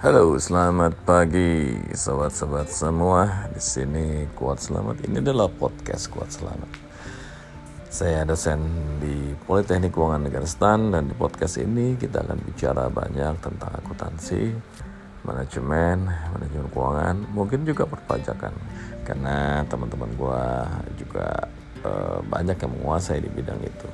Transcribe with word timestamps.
Halo, 0.00 0.32
selamat 0.40 0.96
pagi 1.04 1.76
sobat-sobat 1.92 2.72
semua. 2.72 3.52
Di 3.52 3.60
sini 3.60 4.24
Kuat 4.32 4.56
Selamat. 4.56 4.96
Ini 5.04 5.20
adalah 5.20 5.52
podcast 5.52 6.08
Kuat 6.08 6.32
Selamat. 6.32 6.72
Saya 7.92 8.24
dosen 8.24 8.64
di 8.96 9.36
Politeknik 9.44 9.92
Keuangan 9.92 10.24
Negara 10.24 10.48
Stan 10.48 10.88
dan 10.88 11.04
di 11.04 11.12
podcast 11.12 11.60
ini 11.60 12.00
kita 12.00 12.24
akan 12.24 12.40
bicara 12.48 12.88
banyak 12.88 13.44
tentang 13.44 13.76
akuntansi, 13.76 14.56
manajemen, 15.20 16.08
manajemen 16.08 16.68
keuangan, 16.72 17.16
mungkin 17.36 17.68
juga 17.68 17.84
perpajakan. 17.84 18.56
Karena 19.04 19.68
teman-teman 19.68 20.16
gua 20.16 20.64
juga 20.96 21.44
uh, 21.84 22.24
banyak 22.24 22.56
yang 22.56 22.72
menguasai 22.72 23.20
di 23.20 23.28
bidang 23.28 23.60
itu 23.60 23.88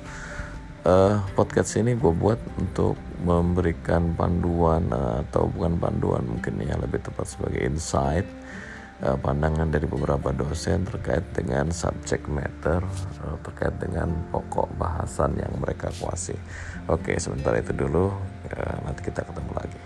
uh, 0.87 1.19
podcast 1.35 1.77
ini 1.77 1.99
gue 1.99 2.13
buat 2.15 2.39
untuk 2.57 2.95
memberikan 3.27 4.15
panduan 4.15 4.87
uh, 4.95 5.27
atau 5.27 5.51
bukan 5.51 5.75
panduan 5.83 6.23
mungkin 6.23 6.63
yang 6.63 6.79
lebih 6.79 7.03
tepat 7.03 7.27
sebagai 7.27 7.59
insight 7.67 8.25
uh, 9.03 9.19
pandangan 9.19 9.67
dari 9.67 9.85
beberapa 9.91 10.31
dosen 10.31 10.87
terkait 10.87 11.27
dengan 11.35 11.75
subject 11.75 12.31
matter 12.31 12.81
uh, 13.27 13.37
terkait 13.43 13.75
dengan 13.83 14.15
pokok 14.31 14.71
bahasan 14.79 15.35
yang 15.37 15.53
mereka 15.59 15.91
kuasai. 15.99 16.39
Oke, 16.87 17.19
sebentar 17.19 17.51
itu 17.59 17.75
dulu. 17.75 18.15
Uh, 18.55 18.77
nanti 18.87 19.11
kita 19.11 19.27
ketemu 19.27 19.53
lagi. 19.59 19.81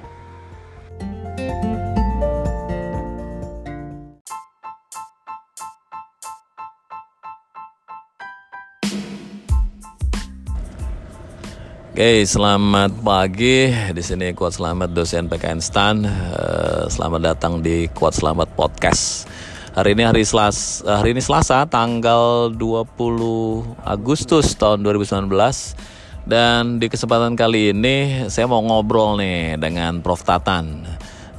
Oke, 12.01 12.25
selamat 12.25 13.05
pagi. 13.05 13.69
Di 13.69 14.01
sini 14.01 14.33
Kuat 14.33 14.57
Selamat 14.57 14.89
dosen 14.89 15.29
PKN 15.29 15.61
Stan. 15.61 16.01
Eh, 16.01 16.89
selamat 16.89 17.21
datang 17.21 17.61
di 17.61 17.93
Kuat 17.93 18.17
Selamat 18.17 18.49
Podcast. 18.57 19.29
Hari 19.77 19.93
ini 19.93 20.09
hari 20.09 20.25
Selasa, 20.25 20.81
eh, 20.81 20.97
hari 20.97 21.13
ini 21.13 21.21
Selasa 21.21 21.69
tanggal 21.69 22.57
20 22.57 23.77
Agustus 23.85 24.57
tahun 24.57 24.81
2019. 24.81 25.77
Dan 26.25 26.81
di 26.81 26.89
kesempatan 26.89 27.37
kali 27.37 27.77
ini 27.77 28.25
saya 28.33 28.49
mau 28.49 28.65
ngobrol 28.65 29.21
nih 29.21 29.61
dengan 29.61 30.01
Prof 30.01 30.25
Tatan. 30.25 30.89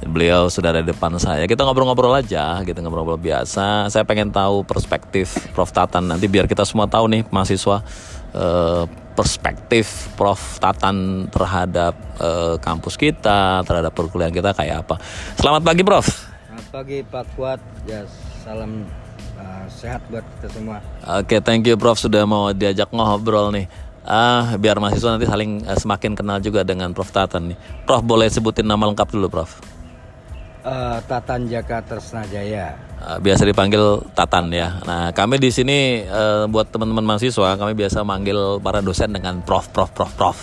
Beliau 0.06 0.46
sudah 0.46 0.70
ada 0.70 0.86
di 0.86 0.94
depan 0.94 1.18
saya. 1.18 1.42
Kita 1.50 1.66
ngobrol-ngobrol 1.66 2.22
aja, 2.22 2.62
gitu 2.62 2.78
ngobrol-ngobrol 2.78 3.18
biasa. 3.18 3.90
Saya 3.90 4.06
pengen 4.06 4.30
tahu 4.30 4.62
perspektif 4.62 5.34
Prof 5.58 5.74
Tatan 5.74 6.06
nanti 6.06 6.30
biar 6.30 6.46
kita 6.46 6.62
semua 6.62 6.86
tahu 6.86 7.10
nih 7.10 7.26
mahasiswa 7.34 7.82
uh, 8.30 9.01
perspektif 9.12 10.08
Prof 10.16 10.58
Tatan 10.58 11.28
terhadap 11.28 11.94
uh, 12.18 12.56
kampus 12.58 12.96
kita, 12.96 13.62
terhadap 13.64 13.92
perkuliahan 13.92 14.32
kita 14.32 14.56
kayak 14.56 14.84
apa. 14.84 14.96
Selamat 15.36 15.62
pagi 15.62 15.82
Prof. 15.84 16.06
Selamat 16.48 16.66
pagi 16.72 16.98
Pak 17.04 17.24
Kuat. 17.36 17.60
Ya 17.84 18.04
salam 18.42 18.88
uh, 19.38 19.64
sehat 19.68 20.02
buat 20.08 20.24
kita 20.38 20.48
semua. 20.52 20.78
Oke, 21.20 21.38
okay, 21.38 21.40
thank 21.40 21.64
you 21.68 21.76
Prof 21.76 22.00
sudah 22.00 22.24
mau 22.24 22.50
diajak 22.50 22.90
ngobrol 22.90 23.52
nih. 23.52 23.66
Uh, 24.02 24.58
biar 24.58 24.82
mahasiswa 24.82 25.14
nanti 25.14 25.30
saling 25.30 25.62
uh, 25.62 25.78
semakin 25.78 26.18
kenal 26.18 26.42
juga 26.42 26.66
dengan 26.66 26.90
Prof 26.90 27.14
Tatan 27.14 27.54
nih. 27.54 27.58
Prof 27.86 28.02
boleh 28.02 28.26
sebutin 28.26 28.66
nama 28.66 28.90
lengkap 28.90 29.14
dulu 29.14 29.30
Prof. 29.30 29.71
Uh, 30.62 31.02
Tatan 31.10 31.50
Jaka 31.50 31.82
Tersnajaya. 31.82 32.78
Uh, 33.02 33.18
biasa 33.18 33.42
dipanggil 33.42 33.98
Tatan 34.14 34.46
ya. 34.54 34.78
Nah, 34.86 35.10
kami 35.10 35.42
di 35.42 35.50
sini 35.50 36.06
uh, 36.06 36.46
buat 36.46 36.70
teman-teman 36.70 37.02
mahasiswa, 37.02 37.58
kami 37.58 37.74
biasa 37.74 38.06
manggil 38.06 38.62
para 38.62 38.78
dosen 38.78 39.10
dengan 39.10 39.42
Prof, 39.42 39.74
Prof, 39.74 39.90
Prof, 39.90 40.14
Prof, 40.14 40.38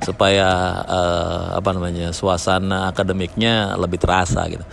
supaya 0.00 0.80
uh, 0.80 1.60
apa 1.60 1.76
namanya 1.76 2.08
suasana 2.16 2.88
akademiknya 2.88 3.76
lebih 3.76 4.00
terasa 4.00 4.48
gitu. 4.48 4.64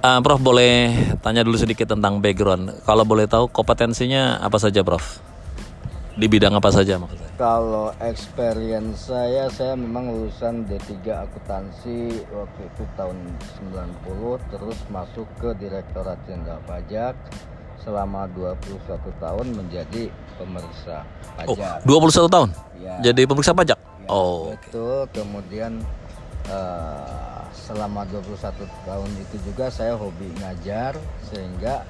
Uh, 0.00 0.24
Prof 0.24 0.40
boleh 0.40 0.96
tanya 1.20 1.44
dulu 1.44 1.60
sedikit 1.60 1.92
tentang 1.92 2.24
background. 2.24 2.80
Kalau 2.88 3.04
boleh 3.04 3.28
tahu 3.28 3.52
kompetensinya 3.52 4.40
apa 4.40 4.56
saja, 4.56 4.80
Prof? 4.80 5.29
Di 6.20 6.28
bidang 6.28 6.52
apa 6.52 6.68
saja 6.68 7.00
maksudnya? 7.00 7.32
Kalau 7.40 7.96
experience 8.04 9.08
saya, 9.08 9.48
saya 9.48 9.72
memang 9.72 10.12
lulusan 10.12 10.68
D3 10.68 11.00
akuntansi 11.16 12.28
waktu 12.28 12.60
itu 12.68 12.84
tahun 12.92 13.16
90 14.04 14.52
terus 14.52 14.76
masuk 14.92 15.24
ke 15.40 15.56
Direktorat 15.56 16.20
Jenderal 16.28 16.60
Pajak 16.68 17.16
selama 17.80 18.28
21 18.36 18.84
tahun 19.16 19.46
menjadi 19.56 20.12
pemeriksa 20.36 21.08
pajak. 21.40 21.80
Oh, 21.88 22.04
21 22.04 22.28
tahun? 22.28 22.48
Ya. 22.76 22.96
Jadi 23.00 23.22
pemeriksa 23.24 23.56
pajak? 23.56 23.78
Ya, 23.80 24.08
oh, 24.12 24.52
betul. 24.52 25.08
Okay. 25.08 25.24
Kemudian 25.24 25.72
uh, 26.52 27.48
selama 27.56 28.04
21 28.12 28.68
tahun 28.84 29.10
itu 29.16 29.36
juga 29.48 29.72
saya 29.72 29.96
hobi 29.96 30.28
ngajar 30.36 31.00
sehingga 31.32 31.88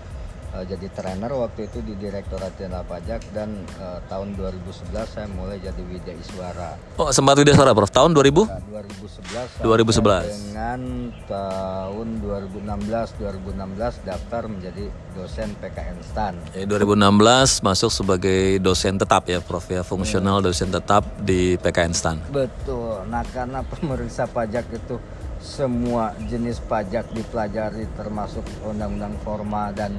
uh, 0.55 0.65
jadi 0.67 0.87
trainer 0.91 1.33
waktu 1.33 1.71
itu 1.71 1.79
di 1.83 1.95
Direktorat 1.97 2.55
Jenderal 2.59 2.87
Pajak 2.87 3.23
dan 3.35 3.67
uh, 3.79 3.99
tahun 4.11 4.35
2011 4.35 4.95
saya 5.07 5.27
mulai 5.31 5.59
jadi 5.63 5.83
Widya 5.83 6.15
Iswara. 6.15 6.77
Oh, 6.99 7.11
sempat 7.15 7.39
Widya 7.39 7.55
Iswara, 7.55 7.73
Prof. 7.75 7.91
Tahun 7.91 8.11
2000? 8.13 8.47
Nah, 8.47 8.61
2011. 8.71 9.63
2011. 9.63 10.51
Dengan 10.51 10.81
tahun 11.27 12.09
2016 12.23 13.21
2016 13.21 14.09
daftar 14.09 14.43
menjadi 14.51 14.85
dosen 15.15 15.49
PKN 15.59 15.99
STAN. 16.03 16.35
Eh, 16.55 16.67
2016 16.67 17.63
masuk 17.63 17.91
sebagai 17.91 18.59
dosen 18.63 18.99
tetap 18.99 19.27
ya, 19.27 19.39
Prof 19.43 19.67
ya, 19.71 19.83
fungsional 19.83 20.41
hmm. 20.41 20.47
dosen 20.47 20.69
tetap 20.71 21.03
di 21.23 21.59
PKN 21.59 21.93
STAN. 21.95 22.17
Betul. 22.31 23.07
Nah, 23.07 23.23
karena 23.31 23.63
pemeriksa 23.67 24.27
pajak 24.27 24.67
itu 24.71 24.99
semua 25.41 26.13
jenis 26.29 26.61
pajak 26.61 27.17
dipelajari 27.17 27.89
termasuk 27.97 28.45
undang-undang 28.61 29.17
formal 29.25 29.73
dan 29.73 29.97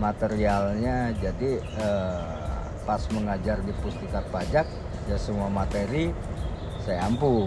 materialnya 0.00 1.12
jadi 1.20 1.50
eh, 1.60 2.22
pas 2.82 3.02
mengajar 3.14 3.62
di 3.62 3.72
Pustika 3.80 4.24
Pajak 4.30 4.66
ya 5.10 5.16
semua 5.18 5.50
materi 5.50 6.10
saya 6.82 7.06
ampuh. 7.06 7.46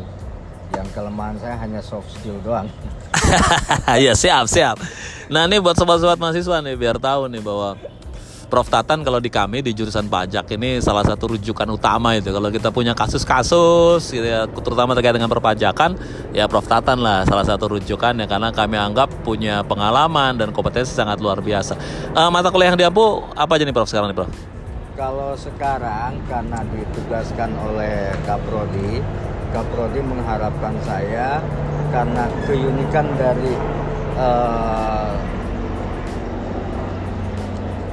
Yang 0.74 0.88
kelemahan 0.98 1.38
saya 1.38 1.56
hanya 1.62 1.80
soft 1.84 2.10
skill 2.16 2.42
doang. 2.42 2.68
Ya 4.06 4.14
siap 4.18 4.50
siap. 4.50 4.78
Nah 5.32 5.48
ini 5.48 5.62
buat 5.62 5.78
sobat-sobat 5.78 6.20
mahasiswa 6.20 6.62
nih 6.62 6.76
biar 6.76 6.98
tahu 7.00 7.32
nih 7.32 7.42
bahwa 7.42 7.80
Prof 8.46 8.70
Tatan 8.70 9.02
kalau 9.02 9.18
di 9.18 9.28
kami 9.28 9.66
di 9.66 9.74
jurusan 9.74 10.06
pajak 10.08 10.48
ini 10.56 10.78
salah 10.80 11.02
satu 11.02 11.36
rujukan 11.36 11.68
utama 11.68 12.14
itu 12.16 12.30
kalau 12.30 12.48
kita 12.54 12.70
punya 12.70 12.94
kasus-kasus 12.94 14.14
gitu 14.14 14.24
ya, 14.24 14.46
terutama 14.48 14.94
terkait 14.94 15.18
dengan 15.18 15.28
perpajakan 15.28 15.98
ya 16.32 16.46
Prof 16.46 16.70
Tatan 16.70 17.02
lah 17.02 17.26
salah 17.26 17.44
satu 17.44 17.76
rujukan 17.76 18.14
ya 18.16 18.26
karena 18.30 18.54
kami 18.54 18.78
anggap 18.78 19.10
punya 19.26 19.66
pengalaman 19.66 20.38
dan 20.38 20.54
kompetensi 20.54 20.94
sangat 20.94 21.20
luar 21.20 21.42
biasa. 21.42 21.76
Uh, 22.14 22.30
mata 22.30 22.54
kuliah 22.54 22.72
yang 22.72 22.80
diampu 22.80 23.26
apa 23.34 23.58
aja 23.58 23.66
nih 23.68 23.76
Prof 23.76 23.90
sekarang 23.90 24.14
nih 24.14 24.18
Prof? 24.18 24.32
Kalau 24.96 25.36
sekarang 25.36 26.24
karena 26.32 26.64
ditugaskan 26.72 27.52
oleh 27.60 28.16
Kaprodi, 28.24 29.04
Kaprodi 29.52 30.00
mengharapkan 30.00 30.72
saya 30.88 31.44
karena 31.92 32.32
keunikan 32.48 33.04
dari 33.20 33.52
uh, 34.16 35.12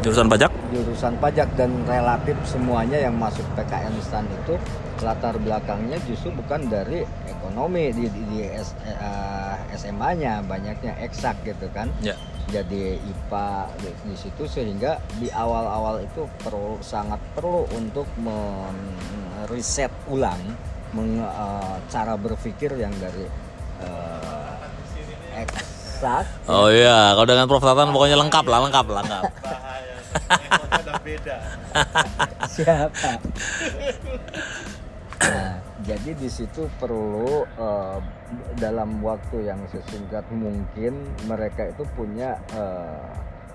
jurusan 0.03 0.27
pajak? 0.27 0.51
Jurusan 0.75 1.15
pajak 1.23 1.49
dan 1.55 1.71
relatif 1.87 2.35
semuanya 2.45 2.99
yang 2.99 3.15
masuk 3.15 3.47
PKN 3.55 3.95
STAN 4.03 4.27
itu 4.27 4.59
latar 5.03 5.35
belakangnya 5.39 5.99
justru 6.07 6.31
bukan 6.35 6.71
dari 6.71 7.03
ekonomi 7.27 7.91
di, 7.95 8.07
di, 8.11 8.21
di 8.31 8.39
S, 8.47 8.75
uh, 8.87 9.59
eh, 9.71 9.79
SMA-nya 9.79 10.43
banyaknya 10.47 10.99
eksak 11.03 11.43
gitu 11.47 11.71
kan. 11.71 11.89
Ya. 12.03 12.19
jadi 12.51 12.99
IPA 13.01 13.49
di, 13.81 13.91
di 14.13 14.17
situ 14.19 14.45
sehingga 14.45 14.99
di 15.17 15.31
awal-awal 15.31 16.03
itu 16.05 16.27
perlu 16.43 16.77
sangat 16.83 17.23
perlu 17.33 17.65
untuk 17.73 18.05
meriset 18.19 19.89
ulang 20.11 20.43
meng, 20.93 21.23
uh, 21.23 21.81
cara 21.89 22.19
berpikir 22.19 22.77
yang 22.77 22.93
dari 23.01 23.25
uh, 23.81 24.53
eksak. 25.39 26.27
Oh 26.51 26.69
iya 26.69 27.17
kalau 27.17 27.25
dengan 27.25 27.47
Prof. 27.49 27.65
Tatan 27.65 27.95
pokoknya 27.95 28.19
lengkap 28.21 28.45
lah 28.45 28.59
lengkap 28.69 28.87
lengkap 28.91 29.25
beda. 31.03 31.37
Siapa? 32.49 33.11
Nah, 35.23 35.55
jadi 35.87 36.11
di 36.19 36.27
situ 36.27 36.67
perlu 36.83 37.47
uh, 37.59 37.99
dalam 38.59 38.99
waktu 39.03 39.47
yang 39.47 39.63
sesingkat 39.71 40.27
mungkin 40.35 41.15
mereka 41.31 41.71
itu 41.71 41.87
punya 41.95 42.39
uh, 42.59 43.07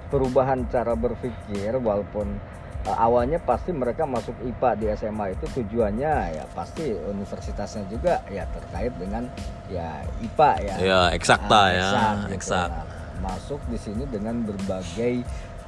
perubahan 0.08 0.64
cara 0.72 0.96
berpikir 0.96 1.76
walaupun 1.76 2.40
uh, 2.88 2.98
awalnya 3.04 3.44
pasti 3.44 3.76
mereka 3.76 4.08
masuk 4.08 4.32
IPA 4.48 4.70
di 4.80 4.86
SMA 4.96 5.36
itu 5.36 5.46
tujuannya 5.60 6.40
ya 6.40 6.46
pasti 6.56 6.96
universitasnya 6.96 7.84
juga 7.92 8.24
ya 8.32 8.48
terkait 8.48 8.96
dengan 8.96 9.28
ya 9.68 10.08
IPA 10.24 10.52
ya. 10.64 10.76
Ya, 10.80 11.02
eksakta 11.12 11.62
uh, 11.68 11.68
ya, 11.76 11.90
eksak. 12.32 12.72
Gitu. 12.72 12.80
Nah, 12.80 12.98
masuk 13.18 13.60
di 13.68 13.78
sini 13.82 14.04
dengan 14.08 14.46
berbagai 14.46 15.26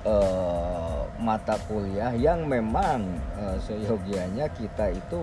uh, 0.09 1.05
mata 1.21 1.55
kuliah 1.69 2.09
yang 2.17 2.49
memang 2.49 3.05
uh, 3.37 3.57
seyogianya 3.61 4.49
kita 4.57 4.89
itu 4.89 5.21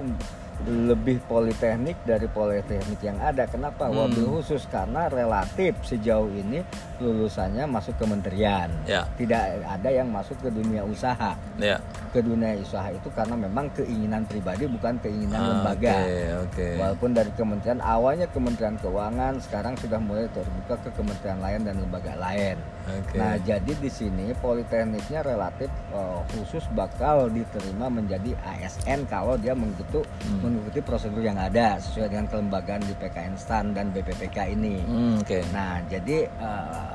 lebih 0.64 1.20
politeknik 1.28 2.00
dari 2.08 2.24
politeknik 2.32 2.96
yang 3.04 3.20
ada. 3.20 3.44
Kenapa? 3.44 3.92
Hmm. 3.92 4.08
Wabil 4.08 4.24
khusus 4.24 4.64
karena 4.72 5.04
relatif 5.12 5.76
sejauh 5.84 6.32
ini 6.32 6.64
lulusannya 6.96 7.68
masuk 7.68 7.92
kementerian. 8.00 8.72
Ya. 8.88 9.04
Tidak 9.20 9.68
ada 9.68 9.90
yang 9.92 10.08
masuk 10.08 10.40
ke 10.40 10.48
dunia 10.48 10.80
usaha. 10.80 11.36
Ya. 11.60 11.76
Ke 12.08 12.24
dunia 12.24 12.56
usaha 12.56 12.88
itu 12.88 13.12
karena 13.12 13.36
memang 13.36 13.68
keinginan 13.76 14.24
pribadi 14.24 14.64
bukan 14.64 14.96
keinginan 15.04 15.36
Ah, 15.44 15.48
lembaga. 15.60 15.92
Oke, 16.00 16.20
oke. 16.48 16.68
Walaupun 16.80 17.10
dari 17.12 17.30
kementerian 17.36 17.80
awalnya 17.84 18.26
Kementerian 18.32 18.80
Keuangan, 18.80 19.36
sekarang 19.44 19.76
sudah 19.76 20.00
mulai 20.00 20.24
terbuka 20.32 20.80
ke 20.80 20.88
kementerian 20.96 21.36
lain 21.44 21.68
dan 21.68 21.76
lembaga 21.84 22.16
lain. 22.16 22.56
Oke. 22.86 23.18
Nah, 23.18 23.34
jadi 23.36 23.72
di 23.74 23.86
sini 23.86 24.30
politekniknya 24.32 25.20
relatif 25.20 25.66
eh, 25.90 26.20
khusus 26.30 26.62
bakal 26.70 27.26
diterima 27.28 27.86
menjadi 27.86 28.30
ASN 28.38 29.06
kalau 29.06 29.34
dia 29.34 29.52
mengikuti 29.52 29.98
Hmm. 30.22 30.42
mengikuti 30.42 30.78
prosedur 30.80 31.20
yang 31.20 31.34
ada 31.34 31.78
sesuai 31.78 32.08
dengan 32.08 32.26
kelembagaan 32.26 32.80
di 32.80 32.94
PKN 32.94 33.34
STAN 33.34 33.72
dan 33.72 33.90
BPPK 33.90 34.52
ini. 34.52 34.78
Hmm, 34.80 35.18
oke. 35.18 35.38
Nah, 35.50 35.82
jadi 35.86 36.26
eh, 36.26 36.94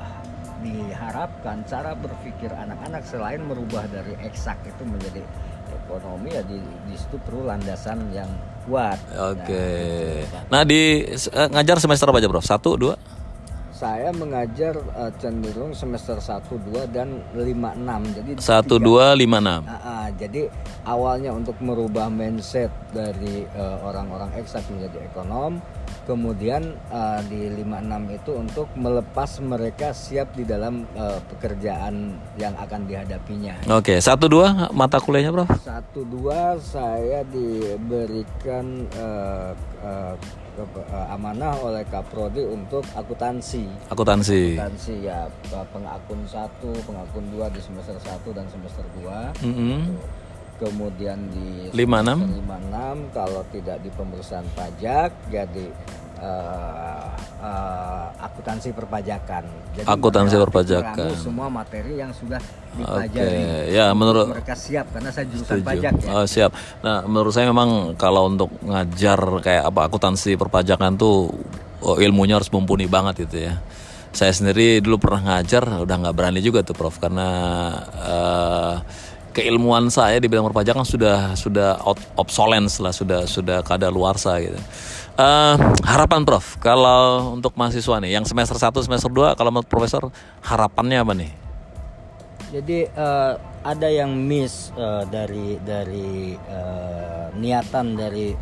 diharapkan 0.62 1.64
cara 1.64 1.92
berpikir 1.92 2.48
anak-anak 2.48 3.02
selain 3.02 3.42
merubah 3.42 3.84
dari 3.84 4.14
eksak 4.20 4.62
itu 4.62 4.82
menjadi 4.82 5.20
ekonomi 5.74 6.30
ya 6.30 6.42
di, 6.42 6.56
di 6.60 6.94
situ 6.94 7.18
perlu 7.18 7.44
landasan 7.44 8.12
yang 8.12 8.28
kuat. 8.62 8.96
Oke. 9.34 9.66
Nah, 10.30 10.42
Nah, 10.50 10.62
di 10.62 11.02
eh, 11.10 11.48
ngajar 11.50 11.76
semester 11.76 12.06
apa 12.06 12.16
aja, 12.16 12.30
Bro? 12.30 12.40
Satu, 12.40 12.78
dua? 12.78 12.94
Saya 13.82 14.14
mengajar 14.14 14.78
eh, 14.78 15.10
cenderung 15.18 15.74
semester 15.74 16.14
1, 16.14 16.46
2 16.46 16.86
dan 16.86 17.18
5, 17.34 17.74
6. 17.74 18.14
Jadi 18.14 18.30
Satu, 18.38 18.78
tiga- 18.78 18.86
dua, 18.86 19.04
lima, 19.12 19.42
enam. 19.42 19.66
Ah, 19.66 19.74
ah, 19.74 20.06
jadi 20.14 20.46
awalnya 20.86 21.34
untuk 21.34 21.58
merubah 21.58 22.06
mindset 22.06 22.70
dari 22.94 23.42
eh, 23.42 23.76
orang-orang 23.82 24.30
eksak 24.38 24.62
menjadi 24.70 25.02
ekonom, 25.04 25.58
kemudian 26.04 26.62
eh, 26.88 27.20
di 27.26 27.50
56 27.58 28.06
itu 28.12 28.30
untuk 28.32 28.66
melepas 28.78 29.42
mereka 29.42 29.90
siap 29.90 30.30
di 30.30 30.46
dalam 30.46 30.86
eh, 30.94 31.18
pekerjaan 31.28 32.14
yang 32.38 32.54
akan 32.54 32.86
dihadapinya. 32.86 33.66
Oke, 33.66 33.98
satu, 33.98 34.30
dua 34.30 34.70
mata 34.70 35.02
kuliahnya, 35.02 35.34
Bro? 35.34 35.46
Satu 35.58 36.06
dua 36.06 36.54
saya 36.56 37.26
diberikan 37.26 38.86
ke- 38.86 39.58
eh, 39.82 40.14
amanah 41.08 41.56
oleh 41.58 41.80
Kaprodi 41.84 42.44
untuk 42.44 42.84
akuntansi. 42.92 43.64
Akuntansi. 43.88 44.54
Akuntansi 44.54 44.94
ya 45.02 45.24
eh, 45.26 45.66
pengakun 45.68 46.20
satu, 46.24 46.70
pengakun 46.82 47.24
dua 47.30 47.48
di 47.48 47.58
semester 47.58 47.96
1 47.96 48.20
dan 48.30 48.46
semester 48.46 48.84
2 48.96 49.42
Mm-mm. 49.42 49.80
kemudian 50.58 51.18
di 51.28 51.72
Lima, 51.72 52.00
enam? 52.00 52.22
semester 52.22 52.38
lima, 52.38 52.56
enam 52.60 52.96
kalau 53.10 53.42
tidak 53.48 53.80
di 53.80 53.90
pemeriksaan 53.90 54.46
pajak 54.52 55.10
jadi 55.26 55.66
eh, 56.20 57.08
eh, 57.40 58.06
akuntansi 58.20 58.70
perpajakan 58.70 59.44
jadi 59.72 59.86
Akuntansi 59.88 60.36
perpajakan. 60.38 61.10
semua 61.16 61.48
materi 61.48 61.98
yang 61.98 62.12
sudah 62.12 62.38
Oke, 62.72 63.28
ya 63.68 63.92
menurut 63.92 64.32
mereka 64.32 64.56
siap 64.56 64.88
karena 64.96 65.12
saya 65.12 65.28
jurusan 65.28 65.60
Setuju. 65.60 65.68
pajak 65.68 65.92
ya 66.00 66.10
Oh, 66.16 66.24
siap. 66.24 66.50
Nah, 66.80 67.04
menurut 67.04 67.32
saya 67.36 67.52
memang 67.52 67.92
kalau 68.00 68.32
untuk 68.32 68.48
ngajar 68.64 69.20
kayak 69.44 69.68
apa 69.68 69.92
akuntansi 69.92 70.40
perpajakan 70.40 70.96
tuh 70.96 71.28
oh, 71.84 71.96
ilmunya 72.00 72.40
harus 72.40 72.48
mumpuni 72.48 72.88
banget 72.88 73.28
itu 73.28 73.52
ya. 73.52 73.60
Saya 74.12 74.32
sendiri 74.32 74.80
dulu 74.80 75.00
pernah 75.00 75.36
ngajar, 75.36 75.84
udah 75.84 75.96
nggak 76.04 76.16
berani 76.16 76.40
juga 76.44 76.60
tuh, 76.60 76.76
Prof, 76.76 77.00
karena 77.00 77.28
eh, 77.96 78.74
keilmuan 79.32 79.88
saya 79.88 80.20
di 80.20 80.28
bidang 80.28 80.44
perpajakan 80.52 80.84
sudah 80.84 81.32
sudah 81.32 81.80
out, 81.80 81.96
lah, 82.20 82.92
sudah 82.92 83.24
sudah 83.24 83.64
kadaluarsa 83.64 84.36
gitu. 84.44 84.60
Eh, 85.16 85.54
harapan 85.88 86.28
Prof, 86.28 86.60
kalau 86.60 87.32
untuk 87.36 87.56
mahasiswa 87.56 88.00
nih, 88.04 88.20
yang 88.20 88.24
semester 88.28 88.56
1, 88.56 88.84
semester 88.84 89.08
2, 89.08 89.32
kalau 89.32 89.48
menurut 89.48 89.68
Profesor 89.68 90.12
harapannya 90.44 91.00
apa 91.00 91.12
nih? 91.16 91.32
Jadi 92.52 92.84
eh, 92.84 93.32
ada 93.64 93.88
yang 93.88 94.12
miss 94.12 94.68
eh, 94.76 95.04
dari 95.08 95.56
dari 95.64 96.36
eh, 96.36 97.26
niatan 97.32 97.96
dari 97.96 98.36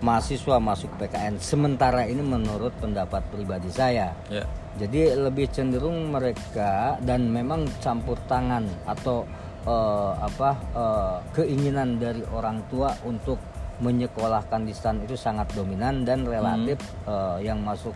mahasiswa 0.00 0.56
masuk 0.60 0.96
PKN 0.96 1.36
sementara 1.40 2.08
ini 2.08 2.24
menurut 2.24 2.72
pendapat 2.80 3.20
pribadi 3.28 3.68
saya. 3.68 4.16
Ya. 4.32 4.48
Jadi 4.80 5.12
lebih 5.14 5.52
cenderung 5.52 6.10
mereka 6.10 6.96
dan 7.04 7.28
memang 7.30 7.68
campur 7.84 8.16
tangan 8.24 8.64
atau 8.88 9.28
eh, 9.68 10.12
apa 10.18 10.50
eh, 10.72 11.16
keinginan 11.36 12.00
dari 12.00 12.24
orang 12.32 12.64
tua 12.72 12.96
untuk 13.04 13.36
menyekolahkan 13.74 14.64
di 14.64 14.72
STAN 14.72 15.02
itu 15.02 15.18
sangat 15.18 15.50
dominan 15.52 16.06
dan 16.06 16.24
relatif 16.24 16.78
Hmm. 17.04 17.12
eh, 17.12 17.52
yang 17.52 17.60
masuk 17.60 17.92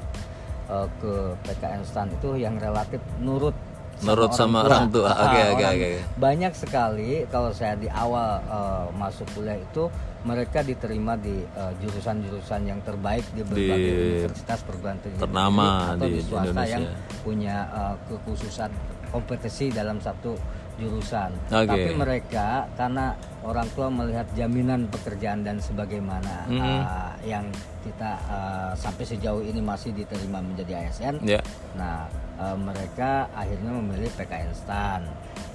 eh, 0.69 0.87
ke 1.01 1.13
PKN 1.49 1.83
STAN 1.89 2.13
itu 2.13 2.37
yang 2.37 2.61
relatif 2.61 3.01
nurut 3.23 3.55
Nurut 4.01 4.31
sama 4.31 4.63
orang 4.63 4.87
tua. 4.89 5.11
Ah, 5.11 5.27
Oke, 5.27 5.41
oke, 5.53 5.65
oke. 5.67 5.89
Banyak 6.17 6.53
sekali 6.55 7.27
kalau 7.27 7.51
saya 7.51 7.75
di 7.75 7.91
awal 7.91 8.39
eh, 8.41 8.87
masuk 8.95 9.27
kuliah 9.35 9.59
itu 9.59 9.91
mereka 10.23 10.63
diterima 10.63 11.15
di 11.15 11.43
eh, 11.43 11.73
jurusan-jurusan 11.79 12.61
yang 12.63 12.81
terbaik 12.83 13.27
di 13.33 13.43
berbagai 13.43 13.93
universitas 13.95 14.59
perguruan 14.63 14.99
tinggi 14.99 15.19
ternama 15.19 15.95
atau 15.95 16.07
di 16.07 16.15
di 16.15 16.23
swasta 16.23 16.47
Indonesia. 16.51 16.73
yang 16.75 16.85
punya 17.23 17.57
eh, 17.69 17.95
kekhususan 18.07 18.71
kompetisi 19.09 19.73
dalam 19.73 19.99
satu 19.99 20.37
jurusan. 20.79 21.31
Oke. 21.49 21.67
Tapi 21.67 21.91
mereka 21.93 22.47
karena 22.73 23.13
orang 23.41 23.67
tua 23.71 23.87
melihat 23.89 24.27
jaminan 24.33 24.87
pekerjaan 24.89 25.43
dan 25.43 25.59
sebagaimana 25.59 26.47
Mhm. 26.47 26.63
eh, 26.63 26.83
yang 27.29 27.45
kita 27.83 28.11
eh, 28.21 28.73
sampai 28.75 29.05
sejauh 29.05 29.43
ini 29.43 29.59
masih 29.61 29.91
diterima 29.93 30.39
menjadi 30.39 30.73
ASN. 30.81 31.19
Ya. 31.21 31.43
Nah, 31.75 32.07
eh, 32.37 32.57
mereka 32.57 33.11
akhirnya 33.33 33.71
memilih 33.73 34.11
PKN 34.13 34.51
STAN. 34.55 35.03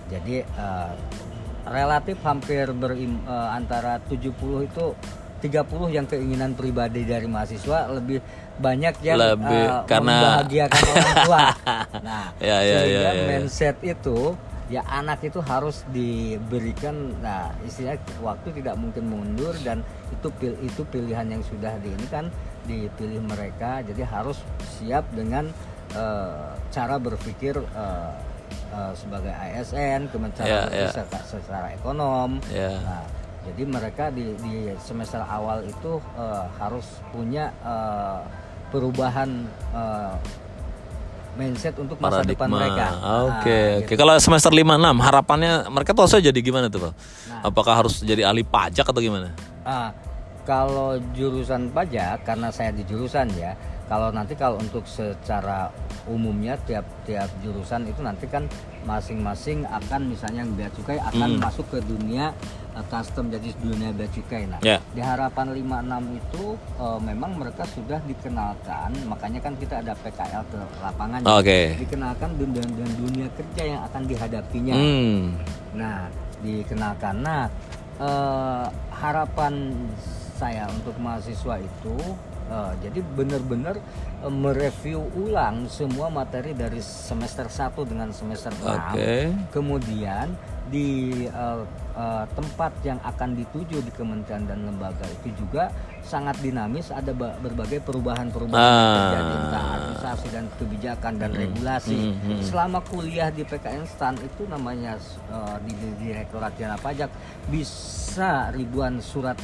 Jadi 0.10 0.44
eh, 0.44 0.92
relatif 1.66 2.20
hampir 2.22 2.68
berim, 2.70 3.24
eh, 3.24 3.50
antara 3.50 4.00
70 4.02 4.36
itu 4.62 4.92
30 5.40 5.60
yang 5.90 6.04
keinginan 6.04 6.52
pribadi 6.54 7.04
dari 7.04 7.26
mahasiswa 7.26 7.88
lebih 7.90 8.20
banyak 8.54 8.96
yang 9.02 9.18
Lebih 9.18 9.64
eh, 9.66 9.84
karena- 9.86 10.20
membahagiakan 10.40 10.82
orang 10.86 11.16
tua. 11.22 11.42
Nah, 12.04 12.26
Ya, 12.38 12.60
ya, 12.60 12.80
sehingga 12.82 13.00
ya, 13.02 13.12
ya. 13.14 13.26
mindset 13.30 13.78
itu 13.82 14.36
ya 14.74 14.82
anak 14.90 15.22
itu 15.22 15.38
harus 15.38 15.86
diberikan 15.94 17.14
nah 17.22 17.54
istilahnya 17.62 18.02
waktu 18.26 18.58
tidak 18.58 18.74
mungkin 18.74 19.06
mundur 19.06 19.54
dan 19.62 19.86
itu 20.10 20.28
pil 20.42 20.58
itu 20.66 20.82
pilihan 20.90 21.30
yang 21.30 21.44
sudah 21.46 21.78
di 21.78 21.94
ini 21.94 22.08
kan 22.10 22.26
dipilih 22.66 23.22
mereka 23.22 23.86
jadi 23.86 24.02
harus 24.02 24.42
siap 24.80 25.06
dengan 25.14 25.46
eh, 25.94 26.50
cara 26.74 26.96
berpikir 26.98 27.54
eh, 27.54 28.14
eh, 28.74 28.94
sebagai 28.98 29.30
ASN 29.30 30.10
kemudian 30.10 30.34
cara 30.34 30.48
Ya, 30.50 30.58
berpikir 30.66 30.82
ya. 30.82 30.90
secara, 30.90 31.22
secara 31.22 31.68
ekonom 31.72 32.30
Ya. 32.50 32.74
nah 32.82 33.04
jadi 33.44 33.64
mereka 33.68 34.08
di, 34.10 34.34
di 34.40 34.72
semester 34.82 35.22
awal 35.22 35.68
itu 35.68 36.02
eh, 36.18 36.46
harus 36.58 36.88
punya 37.14 37.54
eh, 37.62 38.20
perubahan 38.72 39.46
eh, 39.70 40.16
mindset 41.34 41.76
untuk 41.76 41.98
masa 41.98 42.22
depan 42.22 42.46
paradigma. 42.46 42.56
mereka. 42.56 42.86
Oke, 42.86 43.02
Nah, 43.02 43.24
oke. 43.26 43.60
gitu. 43.84 43.98
Kalau 43.98 44.14
semester 44.18 44.52
5 44.52 44.76
6 44.76 44.98
harapannya 45.00 45.52
mereka 45.68 45.92
tuh 45.92 46.06
harusnya 46.06 46.30
jadi 46.30 46.40
gimana 46.40 46.68
tuh, 46.68 46.80
Pak? 46.80 46.94
Nah. 46.94 47.42
Apakah 47.44 47.74
harus 47.76 48.00
jadi 48.00 48.24
ahli 48.24 48.42
pajak 48.42 48.86
atau 48.86 49.00
gimana? 49.00 49.34
Ah, 49.62 49.90
kalau 50.44 50.96
jurusan 51.12 51.70
pajak 51.70 52.22
karena 52.24 52.48
saya 52.50 52.70
di 52.70 52.84
jurusan 52.84 53.32
ya. 53.34 53.56
Kalau 53.84 54.10
nanti 54.10 54.34
kalau 54.34 54.58
untuk 54.58 54.84
secara 54.84 55.68
umumnya 56.04 56.56
tiap-tiap 56.58 57.28
jurusan 57.40 57.84
itu 57.84 58.00
nanti 58.00 58.26
kan 58.26 58.48
masing-masing 58.84 59.64
akan 59.66 60.08
misalnya 60.08 60.42
yang 60.42 60.52
bea 60.52 60.70
cukai 60.70 61.00
akan 61.00 61.30
Hmm. 61.30 61.40
masuk 61.40 61.68
ke 61.68 61.80
dunia 61.82 62.32
eh, 62.74 62.86
custom 62.90 63.30
jadi 63.30 63.54
dunia 63.56 63.92
bea 63.92 64.08
cukai. 64.08 64.44
Nah, 64.46 64.58
Ya. 64.60 64.82
di 64.90 65.00
harapan 65.00 65.52
56 65.52 66.10
itu 66.12 66.44
eh, 66.76 67.00
memang 67.02 67.38
mereka 67.38 67.64
sudah 67.68 68.02
dikenalkan, 68.04 68.90
makanya 69.06 69.40
kan 69.40 69.54
kita 69.56 69.78
ada 69.78 69.94
PKL 69.94 70.44
ke 70.48 70.60
lapangan. 70.80 71.20
ya. 71.22 71.30
Oke. 71.34 71.60
Dikenalkan 71.78 72.30
dengan, 72.34 72.66
dengan 72.66 72.92
dunia 72.98 73.28
kerja 73.30 73.64
yang 73.68 73.82
akan 73.84 74.02
dihadapinya. 74.04 74.74
Hmm. 74.74 75.38
Nah, 75.74 76.10
dikenalkan. 76.40 77.16
Nah, 77.20 77.46
eh, 77.96 78.66
harapan 78.92 79.54
saya 80.34 80.66
untuk 80.68 80.98
mahasiswa 80.98 81.56
itu, 81.58 81.96
eh, 82.46 82.74
jadi 82.82 83.00
benar-benar 83.10 83.76
eh, 84.20 84.34
mereview 84.34 85.00
ulang 85.14 85.68
semua 85.68 86.08
materi 86.08 86.52
dari 86.52 86.80
semester 86.80 87.46
1 87.46 87.74
dengan 87.84 88.10
semester 88.10 88.52
6. 88.52 88.64
Oke. 88.66 89.14
Kemudian 89.50 90.34
di 90.66 90.88
eh, 91.24 91.62
eh, 91.94 92.26
tempat 92.30 92.72
yang 92.82 92.98
akan 93.00 93.36
dituju 93.36 93.80
di 93.80 93.92
kementerian 93.92 94.44
dan 94.44 94.64
lembaga 94.64 95.04
itu 95.14 95.36
juga 95.38 95.70
sangat 96.02 96.36
dinamis, 96.38 96.90
ada 96.90 97.12
ba- 97.12 97.36
berbagai 97.38 97.80
perubahan-perubahan 97.80 98.60
Ah. 98.60 98.92
terjadi 99.14 99.36
administrasi 99.56 100.28
dan 100.30 100.46
kebijakan 100.54 101.14
dan 101.16 101.32
regulasi. 101.32 101.96
hmm, 101.96 102.16
hmm. 102.20 102.42
Selama 102.44 102.80
kuliah 102.82 103.30
di 103.30 103.44
PKN 103.44 103.84
STAN 103.86 104.16
itu 104.18 104.44
namanya 104.46 105.00
eh, 105.30 105.58
di, 105.62 105.72
di 105.74 105.90
Direktorat 106.02 106.52
Jenderal 106.54 106.80
Pajak 106.80 107.08
bisa 107.48 108.32
ribuan 108.50 109.00
surat 109.00 109.40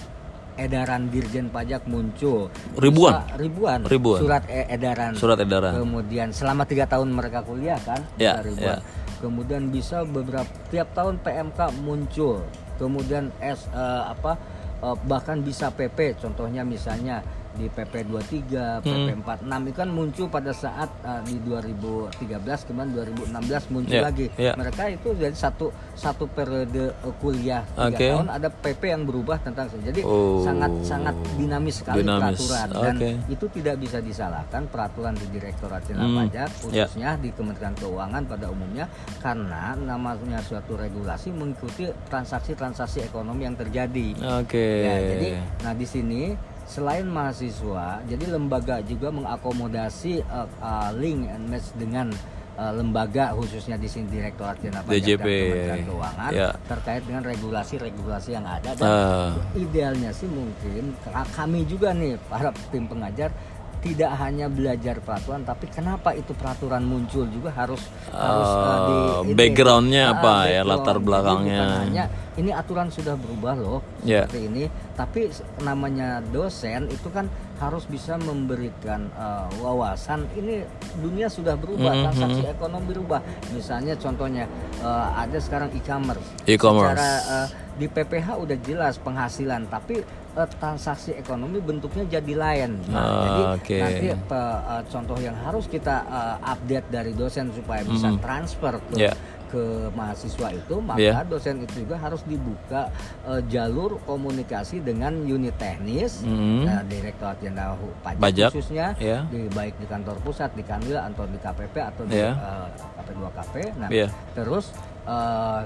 edaran 0.60 1.08
Dirjen 1.08 1.48
Pajak 1.48 1.86
muncul 1.86 2.52
Ribuan? 2.76 3.24
Bisa- 3.24 3.38
ribuan 3.38 3.80
Ribuan. 3.84 4.20
surat 4.20 4.44
e- 4.46 4.68
edaran 4.68 5.14
Surat 5.14 5.38
edaran. 5.38 5.72
kemudian 5.74 6.30
selama 6.30 6.64
tiga 6.64 6.84
tahun 6.86 7.10
mereka 7.10 7.42
kuliah 7.42 7.80
kan 7.80 8.04
Ya, 8.16 8.40
ribuan. 8.40 8.78
ya. 8.78 8.84
kemudian 9.18 9.68
bisa 9.68 10.04
beberapa 10.04 10.48
tiap 10.70 10.92
tahun 10.92 11.20
PMK 11.20 11.60
muncul 11.80 12.44
kemudian 12.76 13.32
S 13.38 13.68
eh, 13.70 14.04
apa 14.06 14.36
eh, 14.80 14.96
bahkan 15.04 15.40
bisa 15.40 15.68
PP 15.70 16.16
contohnya 16.18 16.62
misalnya 16.62 17.24
di 17.60 17.68
PP 17.68 18.08
23, 18.08 18.80
PP 18.80 19.08
46 19.20 19.68
itu 19.68 19.76
kan 19.76 19.90
muncul 19.90 20.26
pada 20.26 20.52
saat 20.52 20.88
eh, 21.04 21.22
di 21.26 21.36
2013 21.44 22.16
kemudian 22.64 22.90
2016 22.96 23.36
muncul 23.70 23.92
Ya, 23.92 24.02
lagi 24.02 24.32
ya. 24.34 24.56
mereka 24.56 24.88
itu 24.88 25.12
jadi 25.12 25.36
satu 25.36 25.68
satu 25.94 26.24
periode 26.26 26.96
eh, 26.96 27.14
kuliah 27.18 27.68
tiga 27.70 27.92
Oke. 27.92 28.08
tahun 28.08 28.30
ada 28.30 28.48
PP 28.48 28.82
yang 28.86 29.04
berubah 29.04 29.38
tentang 29.40 29.68
jadi 29.76 30.00
Oh. 30.02 30.40
sangat 30.42 30.72
sangat 30.82 31.12
dinamis 31.36 31.76
sekali 31.78 32.00
Dinamis, 32.00 32.40
peraturan 32.40 32.68
dan 32.72 32.96
oke. 32.96 33.10
itu 33.28 33.46
tidak 33.52 33.76
bisa 33.78 33.98
disalahkan 34.00 34.62
peraturan 34.66 35.14
di 35.14 35.26
Direktorat 35.30 35.82
Jenderal 35.84 36.08
Hmm, 36.08 36.18
Pajak 36.22 36.48
ya. 36.48 36.56
khususnya 36.56 37.10
di 37.18 37.30
Kementerian 37.30 37.76
Keuangan 37.76 38.24
pada 38.24 38.46
umumnya 38.48 38.86
karena 39.20 39.76
namanya 39.76 40.40
suatu 40.40 40.74
regulasi 40.74 41.30
mengikuti 41.30 41.90
transaksi-transaksi 42.08 43.04
ekonomi 43.04 43.44
yang 43.44 43.56
terjadi. 43.56 44.16
Oke. 44.40 44.68
Ya, 44.80 44.96
jadi 45.10 45.30
nah 45.60 45.74
di 45.74 45.84
sini 45.84 46.22
selain 46.70 47.02
mahasiswa, 47.10 47.98
jadi 48.06 48.26
lembaga 48.30 48.78
juga 48.86 49.10
mengakomodasi 49.10 50.22
uh, 50.30 50.46
uh, 50.62 50.94
link 50.94 51.26
and 51.26 51.50
match 51.50 51.74
dengan 51.74 52.14
uh, 52.54 52.72
lembaga 52.78 53.34
khususnya 53.34 53.74
di 53.74 53.90
sini 53.90 54.06
Direktorat 54.06 54.62
Jenderal 54.62 54.86
Pajak 54.86 55.02
DJP, 55.02 55.26
dan 55.26 55.26
Kementerian 55.26 55.86
Keuangan 55.90 56.32
ya. 56.32 56.50
terkait 56.70 57.02
dengan 57.10 57.24
regulasi-regulasi 57.26 58.30
yang 58.38 58.46
ada 58.46 58.72
dan 58.78 58.86
Ah. 58.86 59.34
idealnya 59.58 60.14
sih 60.14 60.30
mungkin 60.30 60.94
kami 61.10 61.66
juga 61.66 61.90
nih 61.90 62.22
para 62.30 62.54
tim 62.70 62.86
pengajar 62.86 63.34
tidak 63.80 64.12
hanya 64.14 64.46
belajar 64.46 65.00
peraturan 65.00 65.42
tapi 65.42 65.66
kenapa 65.68 66.12
itu 66.12 66.32
peraturan 66.32 66.82
muncul 66.82 67.24
juga 67.26 67.48
harus 67.50 67.80
harus 68.10 68.50
uh, 68.50 69.24
di 69.24 69.32
backgroundnya 69.32 70.04
Ah, 70.06 70.14
apa 70.14 70.34
ya, 70.46 70.62
background. 70.62 70.70
latar 70.70 70.96
Jadi 70.96 71.06
belakangnya. 71.06 71.60
bukan 71.62 71.80
hanya 71.86 72.06
ini 72.36 72.52
aturan 72.52 72.88
sudah 72.88 73.16
berubah 73.16 73.54
loh 73.54 73.80
Ya. 74.02 74.24
seperti 74.24 74.40
ini 74.46 74.64
tapi 74.94 75.22
namanya 75.62 76.08
dosen 76.26 76.88
itu 76.88 77.08
kan 77.08 77.28
harus 77.56 77.84
bisa 77.86 78.16
memberikan 78.16 79.12
uh, 79.14 79.48
wawasan 79.60 80.28
ini 80.34 80.64
dunia 80.96 81.28
sudah 81.28 81.56
berubah 81.56 81.92
Mhm. 81.92 82.04
transaksi 82.06 82.42
ekonomi 82.46 82.86
berubah 82.90 83.20
misalnya 83.50 83.96
contohnya 83.96 84.44
uh, 84.80 85.12
ada 85.14 85.36
sekarang 85.38 85.72
e-commerce 85.74 86.24
E-commerce. 86.46 86.96
Secara, 86.96 87.12
uh, 87.28 87.48
di 87.76 87.88
PPH 87.88 88.28
udah 88.36 88.58
jelas 88.60 88.96
penghasilan 88.98 89.64
tapi 89.66 90.04
uh, 90.34 90.50
transaksi 90.52 91.14
ekonomi 91.14 91.58
bentuknya 91.60 92.06
jadi 92.12 92.34
lain 92.34 92.72
nah, 92.86 93.00
Ah, 93.00 93.22
jadi 93.22 93.42
oke. 93.56 93.78
nanti 93.80 94.08
pe- 94.24 94.36
uh, 94.64 94.84
contoh 94.86 95.18
yang 95.18 95.38
harus 95.38 95.66
kita 95.66 95.96
uh, 96.06 96.36
update 96.44 96.88
dari 96.90 97.12
dosen 97.14 97.50
supaya 97.50 97.82
bisa 97.82 98.10
Mhm. 98.10 98.20
transfer 98.20 98.74
ke 98.86 98.98
Ya. 99.00 99.14
ke 99.50 99.66
mahasiswa 99.92 100.54
itu 100.54 100.78
maka 100.78 101.02
Ya. 101.02 101.26
dosen 101.26 101.58
itu 101.60 101.82
juga 101.82 101.98
harus 101.98 102.22
dibuka 102.24 102.94
uh, 103.26 103.42
jalur 103.44 103.98
komunikasi 104.06 104.78
dengan 104.78 105.10
unit 105.20 105.58
teknis 105.58 106.22
Mhm. 106.22 106.70
uh, 106.70 106.84
Direktorat 106.86 107.42
Jenderal 107.42 107.74
Pajak, 108.00 108.22
Pajak, 108.22 108.50
khususnya 108.54 108.94
ya. 108.96 109.26
di 109.26 109.50
baik 109.50 109.74
di 109.76 109.90
kantor 109.90 110.22
pusat 110.22 110.54
di 110.54 110.62
Kanwil 110.62 111.02
atau 111.02 111.26
di 111.26 111.38
KPP 111.38 111.76
atau 111.82 112.06
di 112.06 112.14
uh, 112.22 112.70
KP2KP 112.96 113.54
nah 113.76 113.90
Ya. 113.90 114.06
terus 114.38 114.70
uh, 115.10 115.66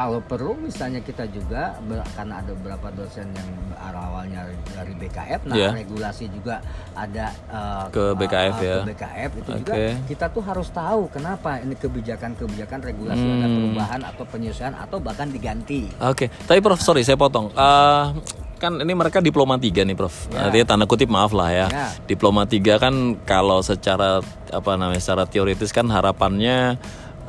kalau 0.00 0.24
perlu 0.24 0.56
misalnya 0.56 1.04
kita 1.04 1.28
juga 1.28 1.76
karena 2.16 2.40
ada 2.40 2.56
beberapa 2.56 2.88
dosen 2.96 3.28
yang 3.36 3.48
awalnya 3.76 4.48
dari 4.72 4.96
BKF 4.96 5.44
nah 5.44 5.56
Ya. 5.60 5.68
regulasi 5.76 6.32
juga 6.32 6.64
ada 6.96 7.28
uh, 7.52 7.84
Ke 7.92 8.16
BKF 8.16 8.54
uh, 8.56 8.64
ya. 8.64 8.76
ke 8.80 8.88
BKF 8.96 9.30
itu 9.44 9.50
juga 9.60 9.72
Oke. 9.76 9.88
kita 10.08 10.26
tuh 10.32 10.40
harus 10.40 10.68
tahu 10.72 11.12
kenapa 11.12 11.60
ini 11.60 11.76
kebijakan-kebijakan 11.76 12.80
regulasi 12.80 13.20
ada 13.20 13.44
Hmm. 13.44 13.56
perubahan 13.60 14.00
atau 14.08 14.24
penyesuaian 14.24 14.72
atau 14.72 14.96
bahkan 14.96 15.28
diganti 15.28 15.92
Oke, 16.00 16.32
tapi 16.48 16.64
Prof, 16.64 16.80
sorry 16.80 17.04
saya 17.04 17.20
potong. 17.20 17.52
Eh, 17.52 18.04
kan 18.56 18.72
ini 18.78 18.92
mereka 18.92 19.18
diploma 19.18 19.56
3 19.56 19.82
nih, 19.82 19.96
Prof. 19.96 20.28
Ya. 20.30 20.46
Artinya 20.48 20.66
tanda 20.68 20.84
kutip 20.86 21.08
maaf 21.08 21.32
lah 21.32 21.50
ya. 21.50 21.66
Ya. 21.68 21.88
Diploma 22.06 22.44
3 22.46 22.76
kan 22.78 22.94
kalau 23.24 23.60
secara 23.60 24.20
apa 24.48 24.70
namanya 24.76 25.00
secara 25.00 25.24
teoritis 25.26 25.72
kan 25.72 25.88
harapannya 25.88 26.76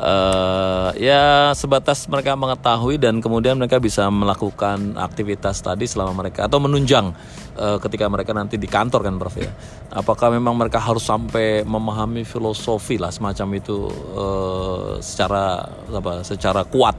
eh 0.02 0.90
ya 0.98 1.54
sebatas 1.54 2.10
mereka 2.10 2.34
mengetahui 2.34 2.98
dan 2.98 3.22
kemudian 3.22 3.54
mereka 3.54 3.78
bisa 3.78 4.10
melakukan 4.10 4.98
aktivitas 4.98 5.62
tadi 5.62 5.86
selama 5.86 6.26
mereka 6.26 6.50
atau 6.50 6.58
menunjang 6.58 7.14
eh, 7.54 7.78
ketika 7.78 8.10
mereka 8.10 8.34
nanti 8.34 8.58
di 8.58 8.66
kantor 8.66 9.06
kan 9.06 9.16
Prof 9.22 9.36
ya. 9.38 9.54
Apakah 9.94 10.34
memang 10.34 10.58
mereka 10.58 10.82
harus 10.82 11.06
sampai 11.06 11.62
memahami 11.62 12.26
filosofi 12.26 12.98
lah 12.98 13.14
semacam 13.14 13.62
itu 13.62 13.78
eh, 14.18 14.92
secara 15.06 15.70
apa 15.70 16.26
secara 16.26 16.66
kuat 16.66 16.98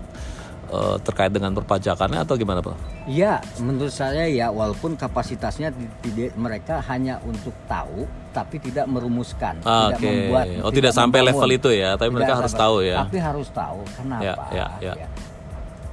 eh, 0.73 0.97
terkait 1.00 1.29
dengan 1.29 1.52
perpajakannya 1.52 2.19
atau 2.19 2.35
gimana 2.35 2.59
Prof? 2.59 2.81
Ya, 3.05 3.38
menurut 3.59 3.91
saya 3.91 4.25
ya 4.25 4.49
walaupun 4.49 4.97
kapasitasnya 4.97 5.69
tidak 6.00 6.33
mereka 6.35 6.81
hanya 6.83 7.21
untuk 7.23 7.52
tahu 7.64 8.02
tapi 8.33 8.57
tidak 8.57 8.88
merumuskan, 8.88 9.61
Ah, 9.61 9.93
tidak 9.93 9.99
Oke. 9.99 10.09
membuat 10.09 10.45
Oh 10.64 10.73
tidak 10.73 10.91
sampai 10.91 11.21
membangun. 11.21 11.37
level 11.38 11.50
itu 11.52 11.71
ya, 11.75 11.91
tapi 11.93 12.09
Tidak 12.09 12.17
mereka 12.17 12.33
harus 12.35 12.49
sampai- 12.50 12.64
tahu 12.64 12.76
ya. 12.83 12.97
Tapi 13.05 13.19
harus 13.21 13.49
tahu 13.50 13.79
kenapa? 13.93 14.25
Ya, 14.25 14.35
ya, 14.50 14.67
ya. 14.81 14.93
ya. 15.05 15.09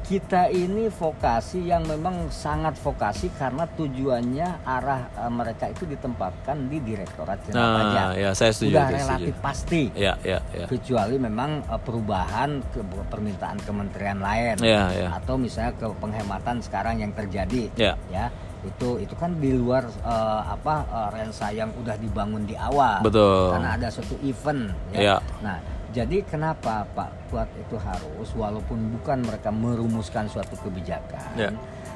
Kita 0.10 0.50
ini 0.50 0.89
vokasi 0.89 1.70
yang 1.70 1.86
memang 1.86 2.34
sangat 2.34 2.74
vokasi 2.82 3.30
karena 3.38 3.70
tujuannya 3.70 4.66
arah 4.66 5.06
eh, 5.13 5.30
mereka 5.30 5.70
itu 5.70 5.86
ditempatkan 5.86 6.66
di 6.66 6.82
Direktorat 6.82 7.38
Jenderal 7.46 7.78
Pajak. 7.78 7.94
Nah, 7.94 8.12
ya 8.18 8.30
saya 8.34 8.50
setuju. 8.50 8.74
Sudah 8.74 8.86
saya 8.89 8.98
setuju. 8.98 9.06
relatif 9.06 9.36
pasti. 9.38 9.82
Ya, 9.94 10.13
ya, 10.25 10.42
ya. 10.50 10.66
Kecuali 10.66 11.16
memang 11.22 11.62
eh, 11.62 11.78
perubahan 11.78 12.58
ke 12.74 12.82
permintaan 13.06 13.62
kementerian 13.62 14.18
lain 14.18 14.58
Ya, 14.66 14.89
ya. 14.89 15.13
atau 15.13 15.38
misalnya 15.38 15.78
ke 15.78 15.86
penghematan 16.01 16.58
sekarang 16.66 16.98
yang 16.98 17.13
terjadi 17.13 17.70
Ya. 17.78 17.94
ya 18.10 18.34
itu 18.60 19.00
itu 19.00 19.13
kan 19.16 19.38
di 19.38 19.54
luar 19.56 19.86
eh, 19.88 20.42
apa 20.50 20.89
eh, 20.89 21.10
lensa 21.22 21.54
yang 21.54 21.70
udah 21.78 21.94
dibangun 21.96 22.50
di 22.50 22.58
awal 22.58 23.00
Betul. 23.06 23.54
karena 23.54 23.78
ada 23.78 23.88
suatu 23.94 24.18
event 24.25 24.74
Ya. 24.89 25.00
ya 25.00 25.16
nah 25.46 25.62
jadi 25.89 26.22
kenapa 26.22 26.86
Pak 26.93 27.29
Kuat 27.29 27.50
itu 27.58 27.75
harus 27.77 28.29
walaupun 28.34 28.93
bukan 28.93 29.22
mereka 29.22 29.50
merumuskan 29.50 30.25
suatu 30.25 30.53
kebijakan 30.60 31.34
Ya. 31.34 31.50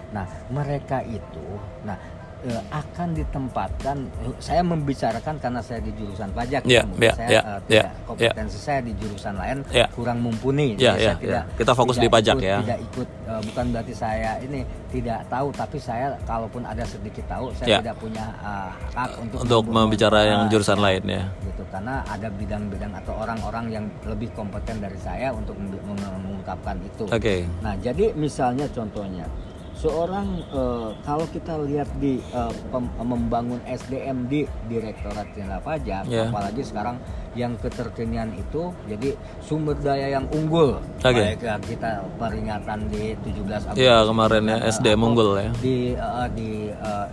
nah 0.09 0.25
mereka 0.49 1.01
itu 1.01 1.45
nah 1.81 1.97
eh, 2.43 2.61
akan 2.69 3.07
ditempatkan 3.13 3.97
eh, 4.19 4.35
saya 4.37 4.61
membicarakan 4.61 5.35
karena 5.37 5.59
saya 5.59 5.79
di 5.79 5.91
jurusan 5.93 6.29
pajak 6.31 6.61
Ya, 6.63 6.83
mungkin 6.83 7.03
ya, 7.03 7.13
saya 7.13 7.29
ya, 7.29 7.39
eh, 7.39 7.43
ya, 7.43 7.59
tidak 7.63 7.91
kompetensi 8.05 8.57
saya 8.57 8.79
di 8.79 8.93
jurusan 8.95 9.33
lain 9.33 9.57
Ya. 9.69 9.87
kurang 9.89 10.19
mumpuni 10.19 10.75
Jadi 10.75 10.83
ya, 10.83 10.93
saya 10.93 11.13
ya. 11.19 11.41
Kita 11.53 11.71
fokus 11.71 11.97
di 11.97 12.07
pajak 12.07 12.35
ikut- 12.35 12.45
ya. 12.45 12.57
tidak 12.61 12.79
ikut 12.83 13.07
eh, 13.23 13.41
bukan 13.43 13.65
berarti 13.71 13.93
saya 13.93 14.31
ini 14.39 14.59
tidak 14.87 15.19
tahu 15.27 15.47
tapi 15.49 15.77
saya 15.77 16.07
kalaupun 16.23 16.61
ada 16.63 16.83
sedikit 16.83 17.25
tahu 17.25 17.49
saya 17.53 17.67
Ya. 17.67 17.77
tidak 17.81 17.95
punya 17.97 18.25
eh, 18.37 18.69
hak 18.91 19.09
untuk 19.17 19.37
Untuk 19.41 19.63
membicara 19.65 20.19
yang 20.23 20.41
jurusan 20.47 20.77
ya, 20.77 20.83
lain 20.83 21.03
ya. 21.05 21.23
gitu 21.43 21.63
karena 21.67 22.03
ada 22.05 22.27
bidang-bidang 22.29 22.93
atau 22.93 23.13
orang-orang 23.17 23.65
yang 23.67 23.85
lebih 24.03 24.29
kompeten 24.31 24.77
dari 24.77 24.99
saya 24.99 25.31
untuk 25.31 25.55
mengungkapkan 25.57 26.77
itu. 26.79 27.05
Oke. 27.07 27.47
Nah, 27.61 27.73
jadi 27.77 28.11
misalnya 28.13 28.67
contohnya 28.69 29.25
seorang 29.73 30.27
eh, 30.45 30.89
kalau 31.01 31.25
kita 31.27 31.57
lihat 31.59 31.89
di 31.97 32.21
eh, 32.23 32.53
pem- 32.69 32.93
membangun 32.97 33.59
SDM 33.63 34.25
di 34.25 34.41
Direktorat 34.65 35.27
Jenderal 35.31 35.59
Pajak, 35.59 36.05
Ya. 36.05 36.27
apalagi 36.27 36.61
sekarang 36.61 36.97
yang 37.33 37.57
keterkinian 37.57 38.29
itu 38.31 38.69
jadi 38.85 39.17
sumber 39.39 39.73
daya 39.75 40.13
yang 40.13 40.29
unggul. 40.29 40.77
Oke. 40.99 41.17
Baik 41.17 41.41
ya, 41.41 41.57
kita 41.57 41.91
peringatan 42.15 42.79
di 42.87 43.17
17 43.19 43.65
Agustus. 43.65 43.81
Iya, 43.81 44.05
kemarin 44.05 44.43
ya, 44.45 44.57
eh, 44.59 44.69
SDM 44.69 45.01
unggul 45.03 45.29
ya. 45.37 45.49
Di 45.57 45.77
eh, 45.91 46.27
di 46.31 46.49
eh, 46.69 47.07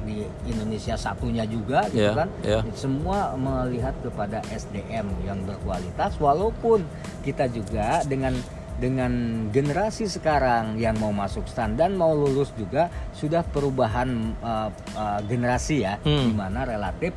di 0.00 0.24
Indonesia 0.48 0.96
satunya 0.96 1.44
juga 1.44 1.84
gitu 1.86 2.02
Ya, 2.02 2.16
kan. 2.16 2.28
ya. 2.40 2.60
Semua 2.72 3.36
melihat 3.36 3.92
kepada 4.00 4.40
SDM 4.48 5.06
yang 5.22 5.38
berkualitas 5.44 6.16
walaupun 6.16 6.82
kita 7.20 7.46
juga 7.46 8.00
dengan 8.04 8.32
dengan 8.80 9.12
generasi 9.48 10.08
sekarang 10.08 10.74
yang 10.74 10.96
mau 10.96 11.12
masuk 11.12 11.44
stan 11.44 11.76
dan 11.76 11.94
mau 11.94 12.10
lulus 12.10 12.48
juga 12.54 12.88
sudah 13.12 13.44
perubahan 13.44 14.08
uh, 14.40 14.68
uh, 14.94 15.20
generasi 15.22 15.84
ya 15.84 16.00
Hmm. 16.00 16.24
di 16.24 16.32
mana 16.32 16.64
relatif 16.64 17.12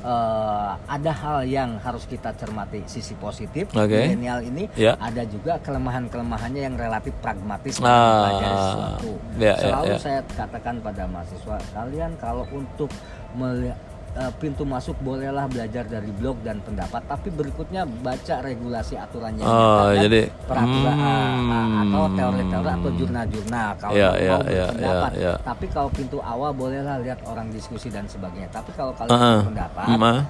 uh, 0.00 0.78
ada 0.80 1.10
hal 1.10 1.38
yang 1.42 1.74
harus 1.76 2.06
kita 2.06 2.30
cermati 2.32 2.86
sisi 2.86 3.12
positif 3.14 3.66
Oke. 3.72 3.98
milenial 4.06 4.40
ini 4.40 4.70
Ya. 4.74 4.94
ada 4.96 5.26
juga 5.26 5.58
kelemahan-kelemahannya 5.58 6.62
yang 6.62 6.76
relatif 6.78 7.10
pragmatis 7.18 7.78
Ah, 7.78 7.82
mempelajari 7.82 8.56
sesuatu 8.56 9.10
ya, 9.34 9.44
ya, 9.44 9.54
selalu 9.58 9.90
ya. 9.90 9.98
saya 9.98 10.20
katakan 10.30 10.74
pada 10.78 11.02
mahasiswa 11.04 11.56
kalian 11.74 12.12
kalau 12.16 12.46
untuk 12.48 12.90
eh, 14.16 14.32
pintu 14.38 14.62
masuk 14.64 14.96
bolehlah 15.02 15.44
belajar 15.50 15.84
dari 15.84 16.08
blog 16.14 16.40
dan 16.46 16.62
pendapat, 16.64 17.02
tapi 17.04 17.28
berikutnya 17.28 17.84
baca 17.84 18.40
regulasi 18.40 18.94
aturannya 18.96 19.44
Oh, 19.44 19.92
jadi, 19.96 20.28
peraturan 20.46 20.96
ah, 20.96 21.04
ah, 21.04 21.34
hmm. 21.36 21.82
atau 21.88 22.02
teori-teori 22.14 22.70
atau 22.70 22.90
jurnal-jurnal 22.96 23.68
kalau 23.80 23.92
Ya, 23.96 24.10
mau 24.12 24.18
ya, 24.18 24.36
ya, 24.46 24.66
berpendapat. 24.68 25.10
ya, 25.12 25.22
ya. 25.24 25.34
Tapi 25.42 25.64
kalau 25.72 25.88
pintu 25.90 26.18
awal 26.22 26.50
bolehlah 26.54 26.96
lihat 27.02 27.20
orang 27.26 27.48
diskusi 27.50 27.88
dan 27.88 28.04
sebagainya. 28.06 28.48
Tapi 28.52 28.70
kalau 28.76 28.92
kalian 28.94 29.10
Uh-uh. 29.12 29.36
berpendapat 29.42 29.86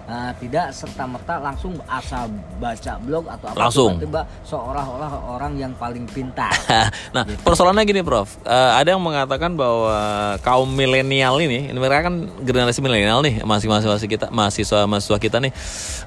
ah. 0.08 0.32
tidak 0.38 0.66
serta 0.72 1.04
merta 1.04 1.34
langsung 1.42 1.74
asal 1.86 2.30
baca 2.58 2.92
blog 3.02 3.24
atau 3.28 3.46
apa 3.52 3.58
Langsung. 3.58 3.90
tiba-tiba 3.98 4.22
seolah-olah 4.44 5.10
orang 5.28 5.52
yang 5.58 5.72
paling 5.76 6.04
pintar. 6.08 6.50
nah, 7.16 7.24
persoalannya 7.44 7.84
gini, 7.84 8.00
Prof. 8.00 8.40
Eh, 8.44 8.70
ada 8.78 8.94
yang 8.94 9.02
mengatakan 9.02 9.54
bahwa 9.54 9.96
kaum 10.40 10.68
milenial 10.68 11.36
ini, 11.42 11.70
ini 11.70 11.78
mereka 11.78 12.08
kan 12.08 12.28
generasi 12.40 12.80
milenial 12.80 13.20
nih, 13.20 13.42
masih 13.44 13.67
mahasiswa 13.68 14.00
kita, 14.00 14.26
mahasiswa 14.28 14.78
mahasiswa 14.84 15.18
kita 15.18 15.36
nih. 15.38 15.52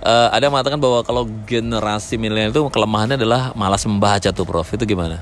eh, 0.02 0.28
ada 0.30 0.42
yang 0.42 0.52
mengatakan 0.52 0.82
bahwa 0.82 1.00
kalau 1.02 1.24
generasi 1.46 2.18
milenial 2.18 2.50
itu 2.50 2.62
kelemahannya 2.68 3.16
adalah 3.16 3.54
malas 3.54 3.86
membaca 3.86 4.30
tuh, 4.30 4.44
Prof. 4.44 4.66
Itu 4.68 4.84
gimana? 4.84 5.22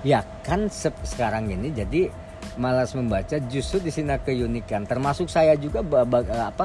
Ya 0.00 0.24
kan 0.40 0.66
se- 0.66 0.94
sekarang 1.04 1.46
ini 1.46 1.68
jadi 1.68 2.08
malas 2.56 2.94
membaca 2.94 3.36
justru 3.46 3.78
di 3.78 3.90
sini 3.90 4.16
keunikan 4.16 4.82
termasuk 4.82 5.26
saya 5.26 5.52
juga 5.54 5.84
apa 6.40 6.64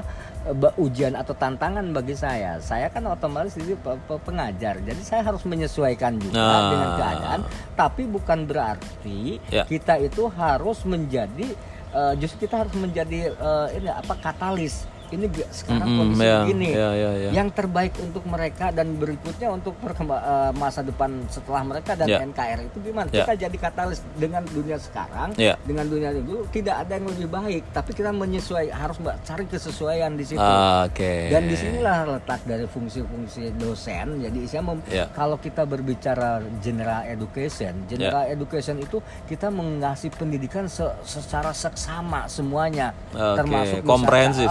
ujian 0.77 1.13
atau 1.13 1.33
tantangan 1.33 1.83
bagi 1.91 2.13
saya 2.13 2.57
saya 2.59 2.87
kan 2.87 3.03
otomatis 3.05 3.57
pe- 3.57 4.21
pengajar 4.21 4.79
jadi 4.79 5.01
saya 5.01 5.21
harus 5.21 5.43
menyesuaikan 5.43 6.15
juga 6.15 6.37
Ah. 6.37 6.69
dengan 6.69 6.89
keadaan 6.95 7.39
tapi 7.73 8.03
bukan 8.05 8.45
berarti 8.45 9.41
Ya. 9.49 9.67
kita 9.67 9.99
itu 9.99 10.31
harus 10.31 10.79
menjadi 10.83 11.49
eh, 11.91 12.13
justru 12.15 12.47
kita 12.47 12.63
harus 12.63 12.73
menjadi 12.73 13.27
eh, 13.29 13.67
ini 13.75 13.89
apa 13.89 14.15
katalis 14.15 14.87
ini 15.11 15.25
sekarang 15.49 15.83
Mm-mm, 15.83 15.99
kondisi 16.01 16.23
ya, 16.23 16.37
begini 16.41 16.69
ya, 16.71 16.89
ya, 16.93 17.11
ya. 17.17 17.29
yang 17.31 17.47
terbaik 17.49 17.93
untuk 17.97 18.23
mereka 18.23 18.71
dan 18.71 18.95
berikutnya 18.95 19.47
untuk 19.49 19.75
perkemba- 19.77 20.19
eh, 20.19 20.51
masa 20.53 20.81
depan 20.81 21.11
setelah 21.27 21.61
mereka 21.61 21.93
dan 21.93 22.07
Ya. 22.07 22.19
NKR 22.21 22.59
itu 22.63 22.77
gimana 22.81 23.07
Ya. 23.09 23.23
kita 23.23 23.33
jadi 23.41 23.57
katalis 23.57 23.99
dengan 24.13 24.43
dunia 24.45 24.75
sekarang 24.75 25.35
Ya. 25.35 25.55
dengan 25.61 25.85
dunia 25.85 26.11
dulu 26.11 26.47
tidak 26.49 26.81
ada 26.81 26.91
yang 26.93 27.07
lebih 27.07 27.27
baik 27.27 27.63
tapi 27.69 27.91
kita 27.91 28.09
menyesuaikan 28.09 28.73
harus 28.73 28.97
mbak 28.97 29.19
cari 29.21 29.45
kesesuaian 29.45 30.11
di 30.11 30.25
situ 30.25 30.39
Oke. 30.81 31.27
dan 31.27 31.43
di 31.43 31.55
sinilah 31.55 31.97
letak 32.09 32.41
dari 32.43 32.65
fungsi-fungsi 32.65 33.55
dosen 33.55 34.19
jadi 34.19 34.39
saya 34.45 34.61
mem- 34.61 34.83
Ya. 34.85 35.07
kalau 35.09 35.35
kita 35.35 35.63
berbicara 35.63 36.31
general 36.59 37.03
education 37.05 37.83
general 37.85 38.23
Ya. 38.23 38.33
education 38.33 38.77
itu 38.77 38.97
kita 39.25 39.47
mengasih 39.47 40.09
pendidikan 40.09 40.65
se- 40.65 40.95
secara 41.03 41.51
seksama 41.51 42.25
semuanya 42.25 42.95
Oke, 43.09 43.37
termasuk 43.37 43.79
misalnya, 43.79 43.87
komprehensif. 43.87 44.47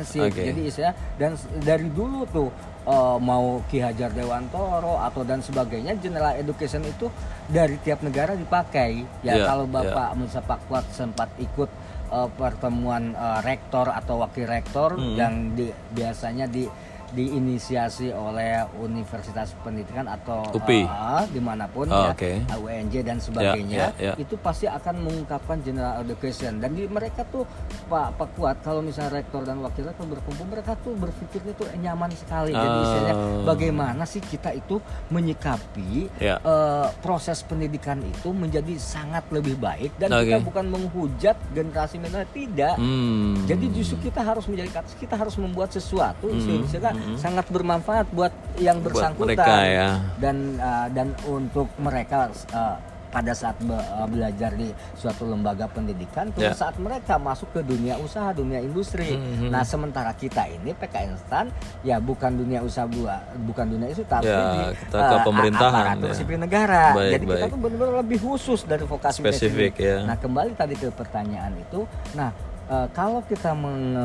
Komprehensif 0.00 0.22
Oke. 0.28 0.42
jadi 0.44 0.60
istilah 0.62 0.94
dan 1.16 1.30
dari 1.58 1.88
dulu 1.88 2.22
tuh 2.26 2.48
eh, 2.84 3.18
mau 3.20 3.44
Ki 3.66 3.78
Hajar 3.78 4.10
Dewantoro 4.10 4.98
atau 4.98 5.22
dan 5.22 5.40
sebagainya 5.40 5.96
general 5.96 6.34
education 6.34 6.82
itu 6.82 7.10
dari 7.46 7.76
tiap 7.78 8.00
negara 8.00 8.34
dipakai 8.34 9.02
ya 9.20 9.34
Ya, 9.34 9.44
kalau 9.44 9.66
ya. 9.66 9.72
bapak 9.74 10.08
Musa 10.14 10.40
Pak 10.40 10.60
Kuat 10.66 10.84
sempat 10.90 11.28
ikut 11.36 11.68
eh, 12.08 12.28
pertemuan 12.32 13.12
eh, 13.12 13.40
rektor 13.42 13.88
atau 13.88 14.20
wakil 14.20 14.46
rektor 14.46 14.94
Hmm. 14.94 15.14
yang 15.14 15.34
di- 15.52 15.74
biasanya 15.90 16.46
di 16.46 16.64
diinisiasi 17.10 18.10
oleh 18.10 18.50
Universitas 18.76 19.52
Pendidikan 19.58 20.04
atau 20.06 20.44
UPI. 20.50 20.84
eh, 20.84 21.24
di 21.28 21.40
mana 21.40 21.64
pun 21.66 21.88
Oh, 21.88 22.04
ya 22.04 22.12
oke. 22.12 22.32
UNJ 22.54 22.94
dan 23.00 23.18
sebagainya 23.18 23.92
ya, 23.94 24.12
ya. 24.12 24.14
itu 24.16 24.36
pasti 24.36 24.64
akan 24.64 25.00
mengungkapkan 25.00 25.60
general 25.60 26.00
education 26.00 26.58
dan 26.58 26.72
di 26.72 26.84
mereka 26.84 27.24
tuh 27.24 27.48
Pak 27.86 28.14
Pak 28.14 28.28
Kuat 28.34 28.56
kalau 28.60 28.80
misalnya 28.80 29.18
rektor 29.18 29.42
dan 29.42 29.58
wakil 29.58 29.82
rektor 29.82 30.04
berkumpul 30.04 30.46
mereka 30.46 30.76
tuh 30.78 30.92
berpikirnya 30.94 31.52
tuh 31.54 31.66
nyaman 31.74 32.10
sekali 32.12 32.50
jadi 32.50 32.68
Oh. 32.68 32.82
istilahnya 32.82 33.14
bagaimana 33.44 34.02
sih 34.04 34.20
kita 34.20 34.52
itu 34.52 34.76
menyikapi 35.08 36.08
Ya. 36.18 36.38
eh, 36.38 36.86
proses 36.98 37.40
pendidikan 37.42 37.98
itu 38.00 38.30
menjadi 38.30 38.74
sangat 38.76 39.26
lebih 39.28 39.56
baik 39.56 39.96
dan 39.96 40.12
Oke. 40.12 40.28
kita 40.28 40.38
bukan 40.40 40.64
menghujat 40.66 41.36
generasi 41.50 41.96
milenial 41.96 42.28
tidak 42.30 42.74
Hmm. 42.76 43.44
jadi 43.44 43.64
justru 43.70 43.96
kita 44.02 44.20
harus 44.20 44.44
menjadi 44.44 44.70
kata 44.74 44.88
kita 44.94 45.14
harus 45.14 45.34
membuat 45.36 45.70
sesuatu 45.70 46.28
Hmm, 46.28 46.64
sehingga 46.64 46.90
hmm. 46.98 47.16
sangat 47.16 47.46
bermanfaat 47.46 48.06
buat 48.10 48.30
yang 48.56 48.78
Buat 48.78 48.86
bersangkutan 48.86 49.38
mereka 49.38 49.54
ya. 49.64 49.90
dan 50.16 50.36
uh, 50.56 50.86
dan 50.88 51.08
untuk 51.24 51.70
mereka 51.76 52.18
uh, 52.50 52.76
pada 53.08 53.32
saat 53.32 53.56
be- 53.58 53.72
uh, 53.72 54.04
belajar 54.04 54.52
di 54.52 54.68
suatu 54.92 55.24
lembaga 55.24 55.64
pendidikan 55.66 56.28
Ya. 56.36 56.52
saat 56.52 56.76
mereka 56.76 57.16
masuk 57.16 57.48
ke 57.50 57.60
dunia 57.62 57.96
usaha 57.96 58.28
dunia 58.30 58.60
industri 58.60 59.16
Hmm, 59.16 59.24
hmm. 59.38 59.48
nah 59.48 59.64
sementara 59.64 60.12
kita 60.12 60.44
ini 60.46 60.76
PKN 60.76 61.16
Stan 61.16 61.48
ya 61.80 61.96
bukan 61.98 62.36
dunia 62.36 62.60
usaha 62.60 62.84
gua 62.86 63.16
bukan 63.40 63.64
dunia 63.66 63.88
itu 63.88 64.04
tapi 64.04 64.28
Ya, 64.28 64.44
di 64.68 64.76
kita 64.76 64.98
ke 65.00 65.14
uh, 65.14 65.24
pemerintahan, 65.24 65.84
aparatur 65.96 66.04
ya. 66.06 66.14
sipil 66.14 66.36
negara 66.36 66.84
Baik, 66.92 67.10
jadi 67.10 67.24
kita 67.24 67.32
baik. 67.38 67.48
tuh 67.48 67.58
benar-benar 67.58 67.94
lebih 67.98 68.18
khusus 68.20 68.60
dari 68.62 68.84
vokasi 68.84 69.18
Spesifik, 69.18 69.72
ya. 69.78 69.96
Nah 70.04 70.16
kembali 70.18 70.52
tadi 70.52 70.74
ke 70.74 70.92
pertanyaan 70.92 71.56
itu, 71.56 71.88
nah 72.12 72.28
eh, 72.68 72.86
kalau 72.92 73.20
kita 73.22 73.52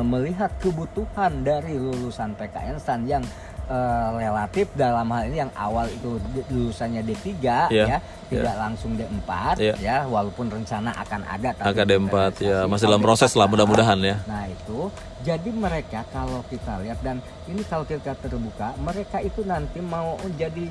melihat 0.02 0.50
kebutuhan 0.58 1.32
dari 1.40 1.74
lulusan 1.74 2.32
PKN 2.34 2.76
STAN 2.76 3.00
yang 3.04 3.24
eh, 3.64 4.08
relatif 4.14 4.68
dalam 4.74 5.06
hal 5.06 5.24
ini 5.24 5.36
yang 5.38 5.52
awal 5.54 5.86
itu 5.86 6.16
lulusannya 6.48 7.00
D3 7.00 7.28
Iya, 7.70 7.84
ya, 7.86 7.98
tidak 8.26 8.56
langsung 8.58 8.92
D4 8.92 9.30
Iya. 9.56 9.74
ya, 9.78 9.96
walaupun 10.04 10.48
rencana 10.48 10.92
akan 10.98 11.20
ada 11.24 11.48
tapi 11.52 11.72
AKD 11.72 11.92
4 12.02 12.40
ya 12.40 12.58
masih 12.64 12.84
dalam 12.86 13.00
proses 13.00 13.32
lah 13.32 13.46
mudah-mudahan 13.46 13.96
ya. 14.00 14.16
Nah 14.24 14.44
itu 14.46 14.88
jadi 15.22 15.48
mereka 15.48 16.04
kalau 16.10 16.44
kita 16.44 16.76
lihat 16.80 17.00
dan 17.00 17.24
ini 17.46 17.60
kalau 17.62 17.84
kita 17.84 18.16
terbuka 18.16 18.72
mereka 18.78 19.20
itu 19.20 19.42
nanti 19.42 19.78
mau 19.78 20.16
jadi 20.34 20.64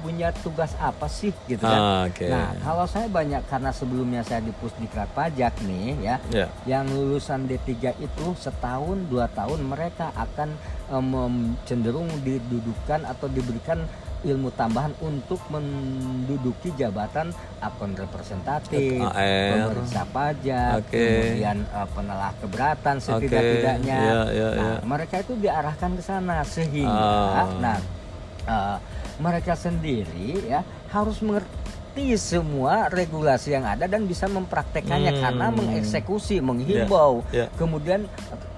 punya 0.00 0.32
tugas 0.36 0.72
apa 0.78 1.04
sih 1.06 1.28
gitu 1.44 1.60
kan? 1.60 1.76
Ah, 1.76 2.00
Oke. 2.04 2.24
Nah 2.24 2.56
kalau 2.56 2.86
saya 2.86 3.04
banyak 3.06 3.42
karena 3.44 3.68
sebelumnya 3.68 4.22
saya 4.22 4.40
di 4.40 4.54
Pusdiklat 4.54 5.10
Pajak 5.10 5.60
nih 5.60 5.98
ya, 6.00 6.16
Ya. 6.30 6.46
yang 6.64 6.88
lulusan 6.88 7.44
D3 7.44 7.68
itu 7.94 8.26
setahun 8.34 8.96
dua 9.06 9.28
tahun 9.28 9.60
mereka 9.62 10.08
akan 10.14 10.56
mem- 11.02 11.54
cenderung 11.62 12.08
didudukan 12.20 13.04
atau 13.04 13.26
diberikan 13.26 13.84
ilmu 14.20 14.52
tambahan 14.52 14.92
untuk 15.00 15.40
menduduki 15.48 16.72
jabatan 16.74 17.32
akun 17.58 17.96
representatif, 17.96 19.00
pemeriksa 19.00 20.04
pajak, 20.06 20.84
Oke. 20.84 20.92
kemudian 20.92 21.58
eh, 21.64 21.88
penelah 21.90 22.32
keberatan 22.36 22.96
setidak-tidaknya. 23.00 23.98
Iya, 23.98 24.20
iya, 24.28 24.48
nah, 24.50 24.64
iya. 24.76 24.84
mereka 24.84 25.14
itu 25.20 25.32
diarahkan 25.36 25.90
ke 25.96 26.02
sana 26.02 26.44
sehingga 26.44 27.44
Ah. 27.44 27.48
nah 27.58 27.78
eh, 28.44 28.76
mereka 29.20 29.52
sendiri 29.52 30.48
ya 30.48 30.60
harus 30.88 31.20
mengerti 31.20 31.48
semua 32.16 32.88
regulasi 32.88 33.52
yang 33.52 33.64
ada 33.64 33.84
dan 33.84 34.04
bisa 34.04 34.24
mempraktekannya 34.24 35.16
Hmm. 35.16 35.22
karena 35.22 35.46
mengeksekusi, 35.50 36.40
menghimbau. 36.40 37.24
Ya, 37.32 37.44
ya. 37.44 37.46
Kemudian 37.56 38.04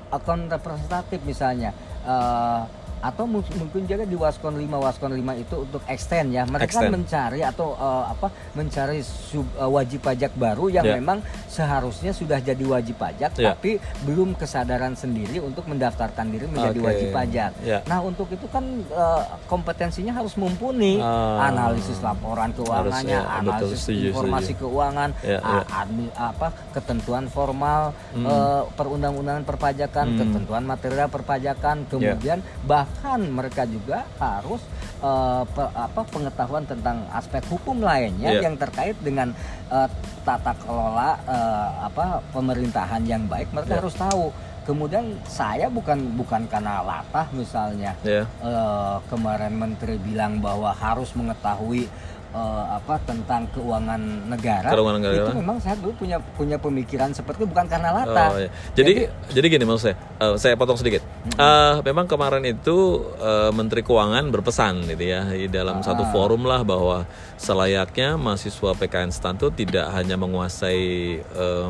akun 0.09 0.47
representatif 0.47 1.23
misalnya 1.23 1.71
eh, 2.03 2.61
atau 3.03 3.27
mu- 3.27 3.43
mungkin 3.53 3.83
juga 3.83 4.07
di 4.07 4.15
Waskon 4.15 4.55
5 4.55 4.79
Waskon 4.79 5.11
5 5.11 5.35
itu 5.37 5.55
untuk 5.59 5.83
extend 5.85 6.31
ya. 6.31 6.47
Mereka 6.47 6.71
Extend. 6.79 6.95
mencari 6.95 7.41
atau 7.43 7.75
eh, 7.75 8.05
apa 8.09 8.27
mencari 8.55 9.03
sub, 9.03 9.43
eh, 9.53 9.67
wajib 9.67 10.01
pajak 10.01 10.31
baru 10.33 10.71
yang 10.71 10.87
Ya. 10.87 10.95
memang 10.97 11.19
seharusnya 11.47 12.11
sudah 12.11 12.39
jadi 12.39 12.63
wajib 12.63 12.95
pajak 12.97 13.35
Ya. 13.35 13.53
tapi 13.53 13.77
belum 14.03 14.33
kesadaran 14.35 14.95
sendiri 14.95 15.39
untuk 15.39 15.67
mendaftarkan 15.67 16.31
diri 16.31 16.47
menjadi 16.47 16.79
Oke. 16.79 16.87
wajib 16.87 17.09
pajak. 17.11 17.51
Ya. 17.61 17.79
Nah, 17.85 17.99
untuk 18.01 18.31
itu 18.31 18.47
kan 18.47 18.63
eh, 18.87 19.23
kompetensinya 19.45 20.15
harus 20.15 20.35
mumpuni 20.35 20.97
Ah. 20.97 21.51
analisis 21.51 21.99
laporan 21.99 22.55
keuangannya, 22.55 22.87
Harus, 23.19 23.27
ya, 23.27 23.43
betul, 23.43 23.51
analisis 23.51 23.81
setuju, 23.83 24.07
informasi 24.09 24.47
setuju. 24.49 24.63
keuangan, 24.63 25.11
Ya, 25.21 25.39
ya. 25.41 25.63
admi- 25.75 26.15
apa 26.15 26.47
ketentuan 26.71 27.25
formal 27.27 27.83
Hmm. 28.15 28.25
eh, 28.25 28.63
perundang-undangan 28.73 29.43
perpajakan, 29.43 30.07
Hmm. 30.07 30.19
ketentuan 30.21 30.63
material 30.63 31.09
perpajakan, 31.09 31.77
kemudian 31.87 32.39
bahkan 32.63 32.91
mereka 33.27 33.65
juga 33.65 34.05
harus 34.17 34.61
eh, 34.99 35.43
pe- 35.49 35.73
apa 35.73 36.01
pengetahuan 36.07 36.63
tentang 36.63 37.03
aspek 37.11 37.43
hukum 37.49 37.81
lainnya 37.81 38.39
Ya. 38.39 38.47
yang 38.47 38.55
terkait 38.55 38.95
dengan 38.99 39.35
eh, 39.69 39.89
tata 40.23 40.55
kelola 40.57 41.19
eh, 41.25 41.69
apa 41.83 42.23
pemerintahan 42.31 43.03
yang 43.03 43.27
baik, 43.27 43.51
mereka 43.51 43.75
Ya. 43.75 43.81
harus 43.83 43.95
tahu. 43.95 44.31
Kemudian 44.63 45.19
saya 45.27 45.67
bukan 45.67 46.15
bukan 46.15 46.47
karena 46.47 46.87
latah 46.87 47.27
misalnya 47.35 47.99
Ya. 48.03 48.23
eh, 48.23 48.97
kemarin 49.11 49.59
menteri 49.59 49.99
bilang 49.99 50.39
bahwa 50.39 50.71
harus 50.71 51.11
mengetahui 51.13 51.91
eh, 52.33 52.65
apa 52.73 52.97
tentang 53.05 53.45
keuangan 53.53 54.01
negara, 54.27 54.69
Keuangan 54.73 54.99
negara. 54.99 55.29
itu 55.29 55.33
memang 55.37 55.57
saya 55.61 55.77
dulu 55.77 55.93
punya 55.95 56.17
punya 56.35 56.57
pemikiran 56.57 57.13
seperti 57.13 57.45
itu, 57.45 57.49
bukan 57.53 57.69
karena 57.69 57.93
latar. 57.93 58.31
Oh, 58.33 58.41
iya. 58.41 58.51
Jadi, 58.73 58.93
jadi 59.31 59.47
gini 59.53 59.65
maksud 59.69 59.93
saya, 59.93 59.97
eh, 60.19 60.35
saya 60.41 60.55
potong 60.57 60.81
sedikit. 60.81 61.05
Eh, 61.37 61.75
memang 61.85 62.09
kemarin 62.09 62.43
itu 62.45 63.05
eh, 63.21 63.51
Menteri 63.53 63.85
Keuangan 63.85 64.25
berpesan 64.33 64.89
gitu 64.89 65.05
ya 65.05 65.29
di 65.29 65.47
dalam 65.47 65.85
satu 65.85 66.09
forum 66.09 66.49
lah 66.49 66.65
bahwa 66.65 67.05
selayaknya 67.37 68.17
mahasiswa 68.17 68.71
PKN 68.75 69.11
STAN 69.11 69.35
itu 69.37 69.49
tidak 69.53 69.91
hanya 69.93 70.15
menguasai 70.15 71.19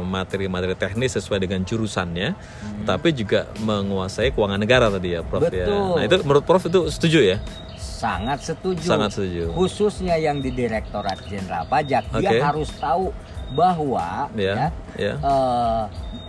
materi-materi 0.05 0.77
teknis 0.77 1.17
sesuai 1.17 1.43
dengan 1.43 1.65
jurusannya, 1.65 2.37
tapi 2.85 3.11
juga 3.17 3.49
menguasai 3.61 4.31
keuangan 4.31 4.61
negara 4.61 4.93
tadi 4.93 5.17
ya, 5.17 5.25
Prof 5.25 5.49
ya. 5.49 5.65
Betul. 5.65 5.97
Nah 5.97 6.03
itu 6.05 6.17
menurut 6.23 6.45
Prof 6.45 6.63
itu 6.69 6.81
setuju 6.93 7.19
ya? 7.25 7.37
Sangat 8.03 8.39
setuju. 8.43 8.83
Sangat 8.85 9.11
setuju. 9.15 9.55
Khususnya 9.55 10.19
yang 10.19 10.43
di 10.43 10.51
Direktorat 10.51 11.23
Jenderal 11.23 11.63
Pajak, 11.65 12.11
Oke. 12.11 12.19
dia 12.21 12.43
harus 12.43 12.67
tahu 12.75 13.15
bahwa 13.53 14.33
Ya, 14.33 14.73
ya, 14.97 15.13
ya. 15.13 15.15
eh, 15.15 15.83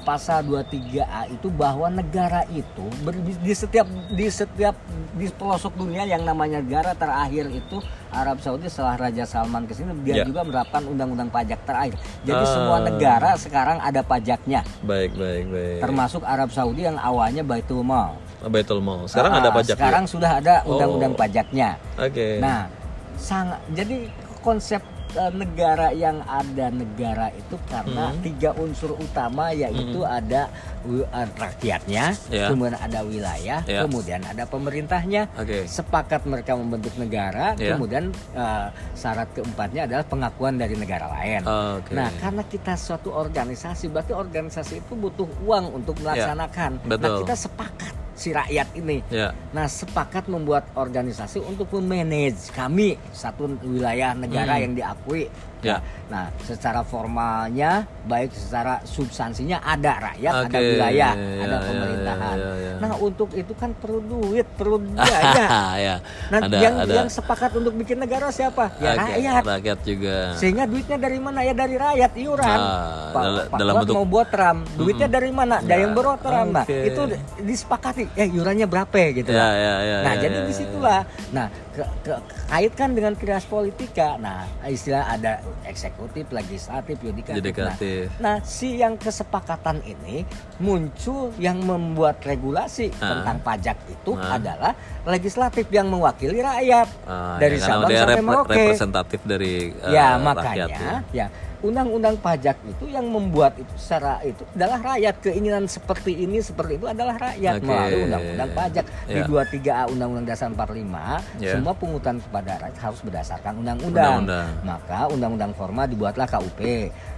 pasal 0.04 0.44
23A 0.44 1.32
itu 1.32 1.48
bahwa 1.48 1.88
negara 1.88 2.44
itu 2.52 2.84
ber- 3.00 3.16
di 3.16 3.54
setiap 3.54 3.88
di 4.12 4.28
setiap 4.28 4.76
di 5.14 5.32
pelosok 5.32 5.72
dunia 5.74 6.04
yang 6.04 6.22
namanya 6.22 6.60
negara 6.60 6.92
terakhir 6.92 7.48
itu 7.48 7.80
Arab 8.12 8.38
Saudi 8.38 8.68
setelah 8.68 9.00
Raja 9.00 9.24
Salman 9.24 9.64
ke 9.64 9.72
sini 9.72 9.96
dia 10.04 10.22
Ya. 10.22 10.26
juga 10.28 10.44
menerapkan 10.44 10.84
undang-undang 10.84 11.32
pajak 11.32 11.64
terakhir. 11.64 11.96
Jadi 12.22 12.44
Ah. 12.44 12.52
semua 12.52 12.78
negara 12.82 13.30
sekarang 13.36 13.80
ada 13.80 14.04
pajaknya, 14.04 14.62
Baik, 14.82 15.16
baik, 15.16 15.46
baik. 15.48 15.80
termasuk 15.80 16.22
Arab 16.22 16.52
Saudi 16.52 16.84
yang 16.84 17.00
awalnya 17.00 17.42
Baitul 17.42 17.82
Mal. 17.82 18.20
Baitul 18.46 18.80
Mal. 18.80 19.06
Sekarang 19.06 19.34
ada 19.34 19.50
Ah, 19.50 19.56
pajak. 19.56 19.76
ya? 19.76 19.80
Sekarang 19.80 20.04
sudah 20.06 20.32
ada 20.38 20.54
undang-undang 20.64 21.14
Oh. 21.14 21.20
pajaknya. 21.20 21.70
Oke. 21.96 22.40
Nah, 22.40 22.68
sangat 23.16 23.60
jadi 23.70 24.08
konsep 24.40 24.82
eh, 25.14 25.30
negara 25.30 25.94
yang 25.94 26.26
ada 26.26 26.74
negara 26.74 27.30
itu 27.30 27.54
karena 27.70 28.10
Hmm. 28.10 28.18
tiga 28.26 28.50
unsur 28.58 28.98
utama 28.98 29.54
yaitu 29.54 30.02
ada 30.02 30.50
wi- 30.82 31.06
eh, 31.06 31.30
rakyatnya, 31.38 32.18
Ya. 32.28 32.50
kemudian 32.50 32.74
ada 32.74 33.06
wilayah, 33.06 33.62
Ya. 33.62 33.86
kemudian 33.86 34.26
ada 34.26 34.42
pemerintahnya. 34.44 35.30
Oke. 35.38 35.70
Sepakat 35.70 36.26
mereka 36.26 36.58
membentuk 36.58 36.98
negara, 36.98 37.54
Ya. 37.56 37.78
kemudian 37.78 38.10
eh, 38.34 38.68
syarat 38.98 39.30
keempatnya 39.32 39.86
adalah 39.86 40.02
pengakuan 40.02 40.58
dari 40.58 40.74
negara 40.74 41.06
lain. 41.06 41.46
Oke. 41.78 41.94
Nah, 41.94 42.10
karena 42.18 42.42
kita 42.44 42.74
suatu 42.74 43.14
organisasi, 43.14 43.94
berarti 43.94 44.18
organisasi 44.18 44.82
itu 44.82 44.98
butuh 44.98 45.30
uang 45.46 45.78
untuk 45.78 45.94
melaksanakan. 46.02 46.82
Nah, 46.82 46.90
Ya. 46.90 46.98
betul. 46.98 47.18
kita 47.22 47.36
sepakat 47.38 47.94
si 48.14 48.30
rakyat 48.30 48.68
ini. 48.74 49.02
Ya. 49.10 49.34
Nah, 49.52 49.66
sepakat 49.66 50.30
membuat 50.30 50.70
organisasi 50.74 51.42
untuk 51.42 51.70
memanage 51.74 52.54
kami 52.54 52.98
satu 53.10 53.58
wilayah 53.62 54.14
negara 54.14 54.58
Hmm. 54.58 54.64
yang 54.70 54.74
diakui. 54.74 55.30
Ya. 55.64 55.78
Nah, 56.12 56.30
secara 56.44 56.84
formalnya, 56.84 57.88
baik 58.06 58.36
secara 58.36 58.84
substansinya 58.84 59.64
ada 59.64 60.12
rakyat, 60.12 60.34
ada 60.36 60.46
Oke, 60.52 60.60
wilayah, 60.60 61.12
ya, 61.16 61.42
ada 61.42 61.56
ya, 61.56 61.66
pemerintahan. 61.66 62.36
ya, 62.38 62.44
ya, 62.44 62.54
ya. 62.54 62.74
Nah, 62.84 62.92
untuk 63.00 63.30
itu 63.34 63.54
kan 63.56 63.72
perlu 63.74 64.00
duit, 64.04 64.46
perlu 64.54 64.78
biaya. 64.78 65.48
ya. 65.88 65.96
Nah, 66.30 66.40
ada 66.44 66.58
yang 66.60 66.76
ada 66.78 66.94
yang 66.94 67.10
sepakat 67.10 67.56
untuk 67.56 67.74
bikin 67.74 67.98
negara 67.98 68.30
siapa? 68.30 68.76
Ya 68.78 68.94
Oke, 68.94 69.02
rakyat. 69.16 69.42
rakyat 69.42 69.80
juga. 69.82 70.18
Sehingga 70.38 70.64
duitnya 70.68 70.98
dari 71.00 71.18
mana 71.18 71.40
ya 71.42 71.54
dari 71.56 71.76
rakyat 71.80 72.12
iuran. 72.14 72.60
Ah, 72.60 73.10
Pak, 73.10 73.24
dal- 73.24 73.48
Pak 73.48 73.58
dalam 73.58 73.74
bentuk- 73.80 73.96
mau 73.96 74.06
buat 74.06 74.28
tram, 74.30 74.58
duitnya 74.76 75.08
dari 75.08 75.32
mana? 75.32 75.56
Dari 75.64 75.82
yang 75.82 75.96
berot 75.96 76.20
tram. 76.20 76.48
Nah, 76.52 76.66
oke. 76.68 76.78
itu 76.84 77.02
disepakati. 77.42 78.04
Eh 78.14 78.28
iurannya 78.30 78.68
berapa 78.68 78.92
gitu. 79.16 79.32
Ya, 79.32 79.48
ya, 79.56 79.74
ya, 79.82 79.98
nah, 80.04 80.14
ya, 80.14 80.22
jadi 80.22 80.38
ya, 80.38 80.46
di 80.46 80.54
situlah. 80.54 81.02
Nah, 81.32 81.48
ke, 81.74 81.84
ke- 82.04 82.22
kaitkan 82.48 82.94
dengan 82.94 83.14
krias 83.14 83.44
politika. 83.44 84.16
Nah, 84.16 84.46
istilah 84.64 85.10
ada 85.10 85.38
eksekutif, 85.64 86.30
legislatif, 86.30 86.96
yudikatif. 87.00 87.42
Yudikatif. 87.42 88.04
Nah, 88.16 88.38
nah, 88.38 88.46
si 88.46 88.78
yang 88.78 88.94
kesepakatan 88.96 89.82
ini 89.84 90.22
muncul 90.58 91.34
yang 91.36 91.58
membuat 91.60 92.22
regulasi 92.22 92.94
Ah. 92.96 93.18
tentang 93.18 93.38
pajak 93.42 93.78
itu 93.88 94.12
Ah. 94.14 94.38
adalah 94.38 94.72
legislatif 95.04 95.66
yang 95.68 95.90
mewakili 95.90 96.40
rakyat 96.40 96.88
Ah, 97.04 97.36
dari 97.36 97.58
ya, 97.58 97.66
Sabang 97.66 97.90
sampai 97.90 98.14
rep- 98.14 98.24
Merauke 98.24 98.54
representatif 98.54 99.20
dari 99.24 99.54
eh, 99.74 99.92
ya 99.92 100.16
rakyat 100.16 100.22
makanya 100.22 100.94
ya 101.12 101.28
undang-undang 101.64 102.20
pajak 102.20 102.60
itu 102.68 102.92
yang 102.92 103.08
membuat 103.08 103.56
itu 103.56 103.74
secara 103.80 104.20
itu 104.22 104.44
adalah 104.52 104.80
rakyat 104.84 105.16
keinginan 105.24 105.64
seperti 105.66 106.28
ini 106.28 106.44
seperti 106.44 106.76
itu 106.76 106.86
adalah 106.92 107.16
rakyat 107.16 107.54
Oke. 107.58 107.66
melalui 107.66 108.02
undang-undang 108.12 108.50
pajak 108.52 108.86
di 109.08 109.20
Ya. 109.24 109.24
23A 109.24 109.84
Undang-Undang 109.96 110.26
Dasar 110.28 110.48
45 110.52 111.40
Ya. 111.40 111.56
semua 111.56 111.74
pungutan 111.74 112.20
kepada 112.20 112.60
rakyat 112.60 112.80
harus 112.84 113.00
berdasarkan 113.00 113.54
undang-undang 113.64 114.28
maka 114.62 115.08
undang-undang 115.08 115.56
formal 115.56 115.88
dibuatlah 115.88 116.28
KUP 116.28 116.60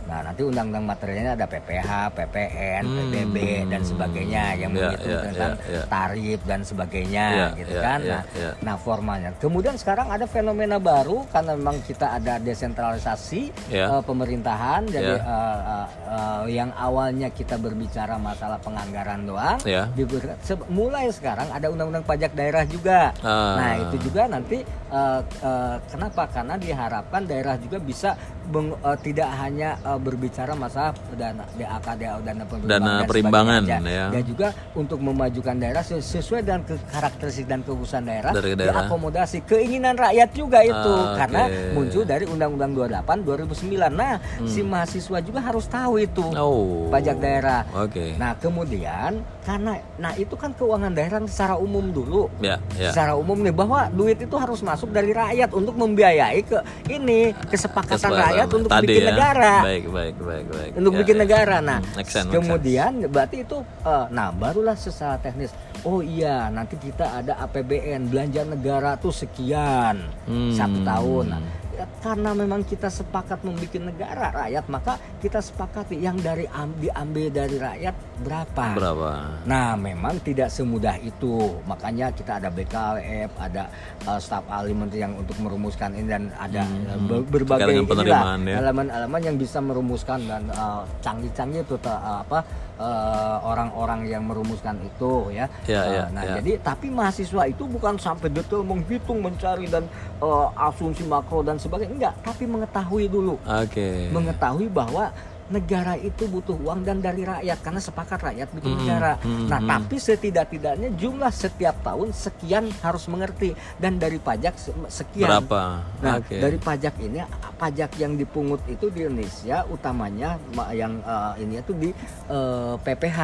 nah 0.06 0.22
nanti 0.22 0.42
undang-undang 0.42 0.86
materialnya 0.86 1.34
ada 1.34 1.46
PPH, 1.46 1.90
PPN, 2.14 2.84
Hmm. 2.86 2.96
PBB 2.96 3.38
dan 3.66 3.82
sebagainya 3.82 4.44
yang 4.56 4.70
Ya, 4.70 4.78
menghitung 4.86 5.12
ya, 5.12 5.22
tentang 5.24 5.52
ya, 5.60 5.72
ya. 5.72 5.82
tarif 5.88 6.40
dan 6.44 6.60
sebagainya 6.62 7.26
Ya, 7.28 7.48
gitu 7.56 7.74
ya, 7.74 7.82
kan 7.82 8.00
ya, 8.00 8.12
nah 8.12 8.22
ya. 8.36 8.50
Nah 8.62 8.76
formalnya. 8.78 9.30
Kemudian 9.36 9.76
sekarang 9.76 10.08
ada 10.08 10.26
fenomena 10.26 10.78
baru 10.78 11.26
karena 11.28 11.54
memang 11.54 11.82
kita 11.82 12.14
ada 12.14 12.38
desentralisasi 12.38 13.42
Ya. 13.68 13.90
eh, 13.90 14.04
pemerintahan. 14.04 14.86
Jadi 14.86 15.10
Ya. 15.12 15.26
eh, 15.26 15.60
eh, 15.66 15.88
eh, 16.08 16.44
yang 16.54 16.70
awalnya 16.72 17.28
kita 17.30 17.58
berbicara 17.58 18.16
masalah 18.16 18.60
penganggaran 18.60 19.24
doang, 19.24 19.58
Ya. 19.64 19.90
diber- 19.92 20.38
se- 20.40 20.68
mulai 20.68 21.10
sekarang 21.10 21.50
ada 21.50 21.66
undang-undang 21.66 22.04
pajak 22.04 22.32
daerah 22.32 22.62
juga. 22.64 23.10
Ah. 23.20 23.58
Nah 23.58 23.72
itu 23.82 24.06
juga 24.06 24.28
nanti 24.28 24.62
eh, 24.88 25.22
eh, 25.42 25.76
kenapa? 25.88 26.24
Karena 26.26 26.56
diharapkan 26.56 27.26
daerah 27.26 27.58
juga 27.58 27.78
bisa 27.78 28.14
meng- 28.48 28.78
eh, 28.78 28.98
tidak 29.02 29.28
hanya 29.36 29.76
berbicara 29.98 30.52
masalah 30.52 30.92
dana 31.12 31.44
DAK, 31.50 31.88
DAO, 31.96 32.20
dana 32.20 32.44
perimbangan, 32.44 32.70
Dana 32.70 32.94
dan 32.96 33.08
perimbangan, 33.08 33.62
aja. 33.62 33.78
ya. 33.82 34.06
Dan 34.10 34.24
juga 34.24 34.48
untuk 34.74 35.00
memajukan 35.00 35.56
daerah 35.56 35.82
ses- 35.82 36.06
sesuai 36.06 36.42
dengan 36.42 36.62
ke- 36.62 36.82
karakteristik 36.88 37.46
dan 37.46 37.60
kekhususan 37.62 38.04
daerah, 38.04 38.32
Dari 38.32 38.54
daerah. 38.54 38.84
diakomodasi 38.84 39.38
keinginan 39.44 39.96
rakyat 39.96 40.30
juga 40.32 40.60
itu 40.62 40.94
Ah, 40.96 41.16
karena 41.18 41.44
muncul 41.72 42.04
dari 42.04 42.26
Undang-Undang 42.26 42.72
28 42.74 43.18
2009. 43.22 43.92
Nah, 43.92 44.16
si 44.44 44.62
mahasiswa 44.62 45.20
juga 45.20 45.40
harus 45.40 45.66
tahu 45.66 45.94
itu 45.98 46.24
Hmm. 46.24 46.38
Oh. 46.38 46.88
pajak 46.88 47.18
daerah. 47.18 47.62
Oke. 47.76 48.16
Nah, 48.16 48.36
kemudian 48.36 49.12
karena 49.42 49.72
nah 49.96 50.14
itu 50.14 50.34
kan 50.34 50.52
keuangan 50.52 50.90
daerah 50.90 51.20
secara 51.24 51.56
umum 51.56 51.86
dulu. 51.88 52.28
Ya, 52.40 52.58
ya. 52.74 52.90
Secara 52.90 53.14
umum 53.14 53.38
nih 53.38 53.52
bahwa 53.52 53.88
duit 53.90 54.18
itu 54.18 54.36
harus 54.36 54.60
masuk 54.60 54.90
dari 54.90 55.12
rakyat 55.12 55.52
untuk 55.52 55.76
membiayai 55.76 56.42
ke 56.42 56.58
ini 56.88 57.30
kesepakatan 57.46 57.96
Kesepakatan. 57.96 58.26
rakyat 58.26 58.48
untuk 58.52 58.70
Tadi 58.70 58.86
bikin 58.86 59.02
ya. 59.02 59.08
negara 59.08 59.54
Baik, 59.62 59.84
baik, 59.88 60.16
baik, 60.18 60.46
baik. 60.48 60.72
untuk 60.76 60.92
Ya, 60.92 61.00
bikin 61.02 61.16
ya. 61.16 61.22
negara. 61.22 61.58
Nah, 61.60 61.80
Hmm, 61.80 61.94
make 61.96 62.08
sense, 62.08 62.26
make 62.26 62.36
kemudian 62.38 62.92
berarti 63.08 63.38
itu 63.42 63.58
eh, 63.82 64.06
nah 64.10 64.30
barulah 64.30 64.74
secara 64.74 65.18
teknis. 65.18 65.52
Oh 65.82 66.00
iya, 66.00 66.50
nanti 66.50 66.76
kita 66.76 67.22
ada 67.22 67.38
APBN 67.40 68.10
belanja 68.10 68.42
negara 68.44 68.96
tuh 68.96 69.12
sekian 69.12 70.02
Hmm. 70.26 70.52
satu 70.52 70.82
tahun. 70.82 71.26
Nah, 71.30 71.42
ya, 71.76 71.86
karena 72.00 72.32
memang 72.32 72.64
kita 72.64 72.88
sepakat 72.88 73.44
membuat 73.44 73.84
negara 73.84 74.32
rakyat, 74.32 74.66
maka 74.72 74.94
kita 75.20 75.44
sepakati 75.44 76.00
yang 76.00 76.16
dari 76.20 76.48
am- 76.50 76.76
diambil 76.80 77.28
dari 77.30 77.58
rakyat 77.60 77.96
berapa. 78.24 78.66
Berapa? 78.76 79.12
Nah, 79.44 79.76
memang 79.76 80.24
tidak 80.24 80.48
semudah 80.48 80.96
itu. 81.04 81.60
Makanya 81.68 82.16
kita 82.16 82.40
ada 82.40 82.50
BKWF, 82.50 83.32
ada 83.36 83.64
uh, 84.08 84.20
staf 84.20 84.48
ahli 84.48 84.72
menteri 84.72 85.04
yang 85.04 85.14
untuk 85.20 85.36
merumuskan 85.44 85.92
ini 85.94 86.08
dan 86.08 86.24
ada 86.40 86.64
uh, 86.64 86.96
hmm. 86.96 87.08
ber- 87.12 87.28
berbagai 87.28 87.84
inilah, 87.84 88.40
ya. 88.40 88.56
elemen-elemen 88.64 89.22
yang 89.22 89.38
bisa 89.38 89.60
merumuskan 89.60 90.20
dan 90.26 90.44
uh, 90.56 90.88
canggih-canggih 91.04 91.62
itu 91.68 91.76
uh, 91.84 92.24
apa 92.24 92.40
uh, 92.80 93.38
orang-orang 93.44 94.08
yang 94.08 94.24
merumuskan 94.26 94.80
itu 94.84 95.32
ya. 95.32 95.46
Ya, 95.68 95.82
Uh, 95.86 95.94
ya, 95.94 96.04
nah, 96.12 96.24
ya. 96.24 96.36
jadi 96.42 96.52
tapi 96.64 96.88
mahasiswa 96.90 97.44
itu 97.46 97.64
bukan 97.68 98.00
sampai 98.00 98.32
detail 98.32 98.64
menghitung, 98.66 99.22
mencari 99.22 99.70
dan 99.70 99.86
uh, 100.24 100.50
asumsi 100.56 101.06
makro 101.06 101.46
dan 101.46 101.60
sebagainya. 101.60 101.94
Enggak, 101.94 102.14
tapi 102.26 102.44
mengetahui 102.50 103.06
dulu 103.12 103.36
Oke. 103.46 104.10
mengetahui 104.10 104.68
bahwa 104.72 105.12
negara 105.48 105.94
itu 105.94 106.26
butuh 106.26 106.56
uang 106.56 106.82
dan 106.82 107.00
dari 107.00 107.22
rakyat 107.22 107.58
karena 107.60 107.78
sepakat 107.78 108.20
rakyat 108.20 108.48
bikin 108.52 108.72
Hmm, 108.72 108.82
negara. 108.82 109.14
hmm, 109.18 109.46
nah, 109.46 109.60
hmm. 109.60 109.70
tapi 109.70 109.96
setidak-tidaknya 109.96 110.90
jumlah 110.92 111.30
setiap 111.30 111.78
tahun 111.80 112.10
sekian 112.12 112.66
harus 112.80 113.06
mengerti 113.06 113.52
dan 113.76 113.96
dari 113.96 114.18
pajak 114.18 114.56
se- 114.56 114.74
sekian. 114.88 115.30
Berapa? 115.30 115.86
Nah, 116.02 116.18
Oke. 116.18 116.38
dari 116.38 116.58
pajak 116.58 116.98
ini 117.00 117.22
pajak 117.56 117.94
yang 117.96 118.14
dipungut 118.14 118.60
itu 118.66 118.90
di 118.90 119.02
Indonesia 119.02 119.64
utamanya 119.66 120.36
ma- 120.52 120.72
yang 120.72 120.98
eh, 121.00 121.34
ini 121.40 121.54
itu 121.58 121.72
di 121.72 121.90
eh, 122.28 122.74
PPH 122.76 123.20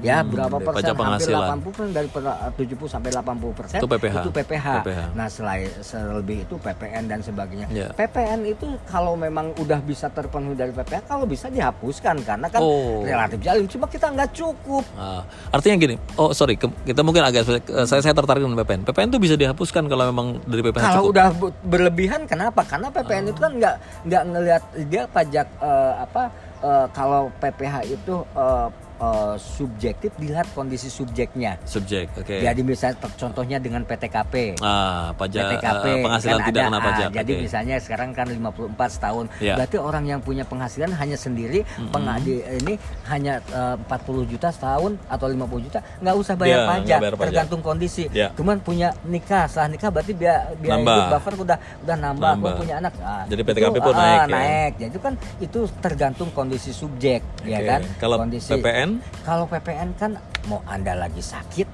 ya 0.00 0.16
Hmm, 0.16 0.28
berapa 0.28 0.56
persen 0.56 0.74
pajak 0.74 0.88
hampir 0.88 1.02
penghasilan. 1.04 1.48
80 1.54 1.70
persen 1.70 1.90
dari 1.90 2.08
per- 2.08 2.38
70 2.54 2.88
sampai 2.88 3.10
80 3.10 3.52
persen 3.52 3.78
Itu 3.78 3.86
PPH. 3.86 4.16
itu 4.18 4.30
PPH. 4.32 4.66
PPH. 4.80 5.00
Nah 5.12 5.28
selain 5.28 5.70
selebih 5.78 6.38
itu 6.42 6.54
PPN 6.56 7.04
dan 7.04 7.20
sebagainya. 7.20 7.66
Ya. 7.68 7.88
PPN 7.92 8.40
itu 8.44 8.66
kalau 8.84 9.14
memang 9.14 9.54
udah 9.56 9.78
bisa 9.78 10.08
terpenuhi 10.08 10.54
dari 10.54 10.70
PPH 10.70 11.04
kalau 11.04 11.24
bisa 11.24 11.46
dihapuskan 11.46 12.18
karena 12.20 12.46
kan 12.48 12.58
Oh. 12.58 13.02
relatif 13.02 13.38
jalim 13.40 13.66
cuma 13.66 13.86
kita 13.86 14.08
nggak 14.08 14.30
cukup. 14.32 14.82
Ah, 14.94 15.22
artinya 15.50 15.76
gini, 15.76 15.94
oh 16.14 16.32
sorry, 16.32 16.54
ke- 16.54 16.72
kita 16.84 17.00
mungkin 17.00 17.22
agak 17.22 17.44
eh, 17.44 17.60
saya 17.84 18.00
saya 18.00 18.12
tertarik 18.12 18.40
dengan 18.40 18.56
PPN. 18.56 18.82
PPN 18.84 19.08
itu 19.08 19.20
bisa 19.20 19.34
dihapuskan 19.34 19.84
kalau 19.84 20.08
memang 20.08 20.26
dari 20.42 20.62
PPH 20.62 20.82
Kalau 20.82 21.02
cukup. 21.02 21.12
udah 21.12 21.26
berlebihan 21.62 22.20
kenapa? 22.24 22.62
Karena 22.62 22.88
PPN 22.88 23.24
itu 23.26 23.38
kan 23.38 23.52
nggak 23.52 23.74
nggak 24.04 24.22
ngelihat 24.26 24.62
dia 24.86 25.02
pajak 25.06 25.46
eh, 25.56 25.92
apa 25.98 26.22
eh, 26.60 26.86
kalau 26.90 27.28
PPH 27.36 27.74
itu 27.88 28.14
eh, 28.32 28.68
eh, 28.96 29.34
subjektif 29.36 30.10
dilihat 30.16 30.46
kondisi 30.52 30.86
subjeknya. 30.86 31.58
subjek, 31.64 32.10
oke. 32.14 32.36
Jadi 32.38 32.60
misalnya 32.60 32.96
contohnya 33.14 33.58
dengan 33.58 33.82
PTKP. 33.82 34.58
Ah, 34.58 35.10
pajak 35.14 35.42
PTKP 35.52 35.84
eh, 35.84 35.96
penghasilan 36.02 36.38
kan 36.38 36.46
tidak 36.48 36.60
ada, 36.60 36.68
kena 36.68 36.78
ah, 36.78 36.84
pajak. 36.84 37.08
jadi 37.12 37.32
oke. 37.32 37.42
misalnya 37.42 37.76
sekarang 37.78 38.10
kan 38.10 38.26
54 38.28 38.74
tahun. 39.00 39.24
Ya. 39.38 39.54
Berarti 39.54 39.76
orang 39.78 40.04
yang 40.04 40.20
punya 40.20 40.44
penghasilan 40.44 40.90
hanya 40.92 41.16
sendiri 41.16 41.62
pengadi 41.90 42.40
ini 42.60 42.74
hanya 43.06 43.38
eh, 43.50 43.76
40 43.80 44.30
juta 44.30 44.48
setahun 44.48 44.96
atau 45.06 45.26
50 45.26 45.66
juta 45.66 45.78
nggak 46.00 46.16
usah 46.16 46.34
bayar 46.34 46.52
Ya, 46.54 46.56
nggak 46.56 46.70
pajak 46.70 46.98
bayar 47.02 47.14
pajak. 47.14 47.26
tergantung 47.28 47.60
kondisi. 47.60 48.04
Ya. 48.14 48.28
Cuman 48.34 48.56
punya 48.60 48.88
nikah, 49.04 49.50
setelah 49.50 49.68
nikah 49.70 49.90
berarti 49.90 50.12
biaya 50.14 50.54
biaya 50.56 50.78
Nambah. 50.78 50.94
hidup 50.94 51.12
buffer 51.12 51.34
udah 51.36 51.58
udah 51.82 51.96
nambah, 51.98 52.30
Nambah. 52.38 52.52
Punya 52.56 52.74
anak. 52.78 52.92
Ah, 53.02 53.24
Jadi 53.26 53.42
itu, 53.42 53.48
PTKP 53.50 53.76
pun 53.80 53.94
ah, 53.94 53.98
naik 53.98 54.18
ya? 54.18 54.26
naik. 54.30 54.72
Jadi 54.78 54.90
itu 54.94 55.00
kan 55.02 55.12
itu 55.40 55.60
tergantung 55.82 56.28
kondisi 56.30 56.70
subjek 56.70 57.20
ya 57.42 57.58
Oke. 57.58 57.68
kan. 57.68 57.80
Kalau 57.98 58.16
kondisi 58.22 58.50
PPN? 58.50 58.83
Kalau 59.22 59.44
PPN 59.46 59.94
kan 59.96 60.16
mau 60.46 60.60
Anda 60.64 60.92
lagi 60.96 61.20
sakit, 61.20 61.68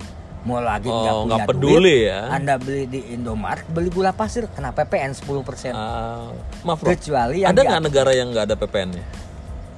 mau 0.46 0.60
lagi 0.62 0.88
Oh, 0.88 1.02
nggak 1.02 1.14
punya 1.14 1.26
nggak 1.28 1.48
peduli 1.48 1.94
duit, 2.00 2.08
ya. 2.10 2.20
Anda 2.32 2.54
beli 2.56 2.84
di 2.88 3.00
Indomaret, 3.12 3.66
beli 3.68 3.90
gula 3.92 4.12
pasir 4.14 4.46
kena 4.50 4.70
PPN 4.72 5.12
10%. 5.12 5.74
Ah, 5.74 6.30
maaf, 6.64 6.78
Bro. 6.80 6.94
Kecuali 6.94 7.44
yang 7.44 7.50
ada 7.52 7.60
nggak 7.60 7.82
negara 7.84 8.10
yang 8.14 8.28
nggak 8.32 8.44
ada 8.50 8.56
PPN-nya? 8.56 9.04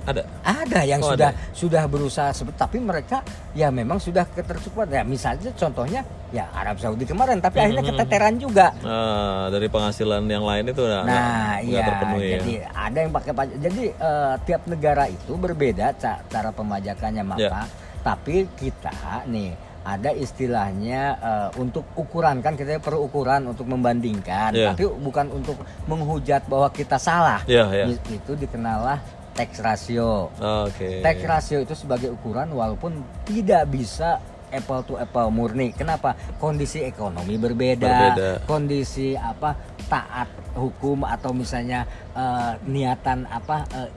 Ada. 0.03 0.23
Ada 0.43 0.81
yang 0.83 1.01
Oh, 1.01 1.11
sudah 1.11 1.31
ada. 1.31 1.51
sudah 1.53 1.83
berusaha 1.87 2.31
sebut 2.31 2.55
tapi 2.55 2.77
mereka 2.77 3.23
ya 3.53 3.69
memang 3.69 3.97
sudah 3.97 4.27
ketercukupan. 4.27 4.91
Ya 4.91 5.03
misalnya 5.03 5.51
contohnya 5.53 6.01
ya 6.29 6.51
Arab 6.51 6.77
Saudi 6.77 7.05
kemarin 7.05 7.39
tapi 7.39 7.59
akhirnya 7.59 7.85
Hmm. 7.85 7.93
keteteran 7.95 8.35
juga. 8.37 8.75
Ah, 8.81 9.47
dari 9.47 9.67
penghasilan 9.67 10.27
yang 10.27 10.43
lain 10.43 10.65
itu 10.67 10.83
Nah, 10.83 11.61
iya, 11.61 11.87
terpenuhi 11.87 12.25
ya. 12.25 12.35
jadi 12.37 12.53
ada 12.69 12.99
yang 12.99 13.13
pakai 13.13 13.33
pajak. 13.33 13.57
Jadi 13.61 13.83
eh, 13.89 14.35
tiap 14.43 14.63
negara 14.67 15.05
itu 15.07 15.33
berbeda 15.35 15.87
ca- 15.95 16.21
cara 16.25 16.51
pemajakannya 16.51 17.23
maka. 17.23 17.41
Ya. 17.41 17.63
Tapi 18.03 18.51
kita 18.53 18.91
nih 19.25 19.55
ada 19.83 20.11
istilahnya 20.13 21.01
eh, 21.17 21.49
untuk 21.57 21.87
ukuran 21.95 22.39
kan 22.39 22.55
kita 22.55 22.79
perlu 22.79 23.07
ukuran 23.07 23.47
untuk 23.47 23.67
membandingkan, 23.67 24.51
Ya. 24.51 24.71
tapi 24.71 24.87
bukan 24.89 25.31
untuk 25.33 25.59
menghujat 25.87 26.43
bahwa 26.45 26.67
kita 26.69 26.99
salah. 26.99 27.43
Iya, 27.45 27.67
iya. 27.73 27.85
Itu 28.09 28.35
dikenallah 28.35 28.99
tax 29.33 29.61
ratio. 29.61 30.29
Oke. 30.37 31.01
Tax 31.01 31.17
ratio 31.25 31.59
itu 31.61 31.75
sebagai 31.75 32.13
ukuran 32.13 32.53
walaupun 32.53 33.01
tidak 33.25 33.69
bisa 33.69 34.21
apple 34.53 34.85
to 34.85 34.95
apple 35.01 35.33
murni. 35.33 35.73
Kenapa? 35.73 36.13
Kondisi 36.37 36.85
ekonomi 36.85 37.41
berbeda, 37.41 37.89
Berbeda. 37.89 38.31
kondisi 38.45 39.17
apa 39.17 39.57
taat 39.89 40.29
hukum 40.53 41.09
atau 41.09 41.33
misalnya 41.33 41.89
eh, 42.13 42.53
niatan 42.69 43.25
apa 43.25 43.65
eh, 43.73 43.89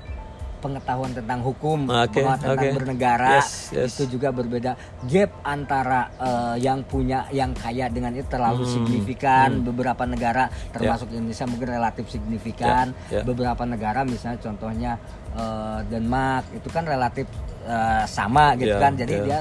pengetahuan 0.66 1.14
tentang 1.14 1.40
hukum, 1.40 1.86
Oke, 1.86 2.18
pengetahuan 2.18 2.38
tentang 2.42 2.74
bernegara 2.74 3.38
Yes, 3.38 3.70
yes. 3.70 3.94
itu 3.94 4.18
juga 4.18 4.34
berbeda. 4.34 4.74
Gap 5.06 5.32
antara 5.46 6.10
eh, 6.18 6.56
yang 6.60 6.82
punya 6.82 7.30
yang 7.30 7.54
kaya 7.54 7.86
dengan 7.88 8.10
itu 8.12 8.26
terlalu 8.26 8.66
Hmm, 8.66 8.74
signifikan. 8.74 9.62
Beberapa 9.62 10.04
negara 10.04 10.50
termasuk 10.72 11.14
Indonesia 11.14 11.46
mungkin 11.46 11.70
relatif 11.70 12.10
signifikan. 12.10 12.98
Ya, 13.08 13.22
ya. 13.22 13.24
Beberapa 13.24 13.62
negara 13.64 14.02
misalnya 14.02 14.42
contohnya 14.42 14.92
eh, 15.32 15.80
Denmark 15.86 16.50
itu 16.52 16.68
kan 16.68 16.84
relatif 16.84 17.30
eh, 17.64 18.04
sama 18.08 18.58
gitu 18.58 18.74
Ya, 18.74 18.82
kan. 18.82 18.98
Jadi 18.98 19.16
ya. 19.16 19.24
dia 19.24 19.40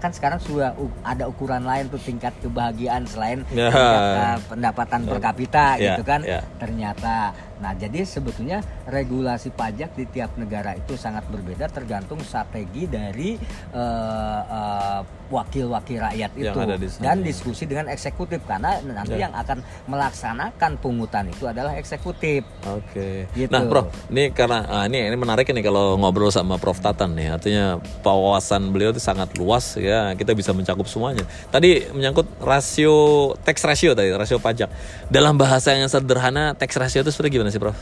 kan 0.00 0.08
sekarang 0.08 0.40
sudah 0.40 0.72
ada 1.04 1.28
ukuran 1.28 1.60
lain 1.60 1.84
tuh 1.86 2.00
tingkat 2.00 2.32
kebahagiaan 2.40 3.04
selain 3.04 3.44
Ya. 3.52 3.68
tingkat 3.68 4.00
eh, 4.16 4.38
pendapatan 4.48 5.00
per 5.04 5.18
kapita 5.20 5.76
Ya, 5.76 5.92
gitu 5.92 6.02
kan. 6.02 6.24
ya. 6.24 6.40
Ternyata 6.56 7.36
nah 7.60 7.76
jadi 7.76 8.02
sebetulnya 8.02 8.58
regulasi 8.88 9.52
pajak 9.52 9.92
di 9.94 10.08
tiap 10.08 10.34
negara 10.34 10.74
itu 10.74 10.96
sangat 10.96 11.28
berbeda 11.28 11.68
tergantung 11.68 12.18
strategi 12.24 12.88
dari 12.88 13.36
eh, 13.70 14.40
eh, 14.42 15.00
wakil-wakil 15.30 15.98
rakyat 16.02 16.30
Yang 16.34 16.54
itu 16.58 16.60
di 16.76 16.88
sana. 16.90 17.02
dan 17.06 17.16
diskusi 17.22 17.64
dengan 17.64 17.86
eksekutif 17.88 18.42
karena 18.44 18.82
nanti 18.82 19.14
Ya. 19.14 19.30
yang 19.30 19.34
akan 19.34 19.62
melaksanakan 19.86 20.70
pungutan 20.82 21.30
itu 21.30 21.46
adalah 21.46 21.78
eksekutif. 21.78 22.42
Oke. 22.66 23.30
Gitu. 23.30 23.50
Nah, 23.50 23.62
Prof, 23.66 23.90
ini 24.10 24.34
karena 24.34 24.66
ah, 24.66 24.84
ini 24.90 25.06
ini 25.06 25.14
menarik 25.14 25.46
nih 25.46 25.62
kalau 25.62 25.94
ngobrol 25.98 26.34
sama 26.34 26.58
Prof 26.58 26.82
Tatan 26.82 27.14
nih. 27.14 27.30
Artinya 27.30 27.78
wawasan 28.02 28.74
beliau 28.74 28.90
itu 28.90 28.98
sangat 28.98 29.30
luas 29.38 29.78
ya. 29.78 30.14
Kita 30.18 30.34
bisa 30.34 30.50
mencakup 30.50 30.90
semuanya. 30.90 31.22
Tadi 31.50 31.90
menyangkut 31.94 32.26
rasio 32.42 33.34
tax 33.46 33.62
ratio 33.62 33.94
tadi, 33.94 34.10
rasio 34.10 34.42
pajak. 34.42 34.66
Dalam 35.10 35.38
bahasa 35.38 35.74
yang 35.74 35.86
sederhana, 35.86 36.58
tax 36.58 36.74
ratio 36.74 37.06
itu 37.06 37.10
sebenarnya 37.14 37.34
gimana 37.38 37.49
sih, 37.50 37.60
Prof? 37.60 37.76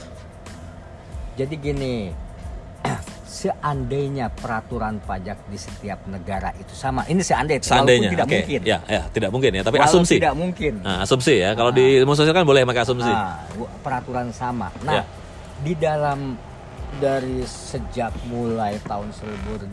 Jadi 1.37 1.55
gini, 1.55 2.11
seandainya 3.29 4.27
peraturan 4.33 4.99
pajak 4.99 5.39
di 5.47 5.55
setiap 5.55 6.03
negara 6.07 6.51
itu 6.57 6.75
sama, 6.75 7.07
ini 7.07 7.23
seandainya, 7.23 7.63
Seandainya, 7.63 8.11
walaupun 8.11 8.15
tidak 8.17 8.27
oke. 8.27 8.35
mungkin. 8.35 8.61
Ya, 8.65 8.79
ya, 8.89 9.03
tidak 9.09 9.31
mungkin 9.31 9.51
ya, 9.55 9.63
tapi 9.63 9.77
Walaupun 9.79 9.95
asumsi. 10.03 10.15
Tidak 10.19 10.35
mungkin. 10.35 10.73
Nah, 10.83 10.99
asumsi 11.05 11.35
ya. 11.39 11.51
Kalau 11.55 11.71
di 11.71 11.85
ilmu 12.01 12.13
sosial 12.13 12.35
kan 12.35 12.43
boleh 12.43 12.67
pakai 12.67 12.83
asumsi. 12.83 13.13
Ah, 13.13 13.45
peraturan 13.85 14.33
sama. 14.35 14.73
Nah, 14.83 14.99
Ya. 14.99 15.03
di 15.63 15.73
dalam 15.77 16.35
dari 16.97 17.45
sejak 17.45 18.11
mulai 18.27 18.81
tahun 18.83 19.13
1800 19.13 19.69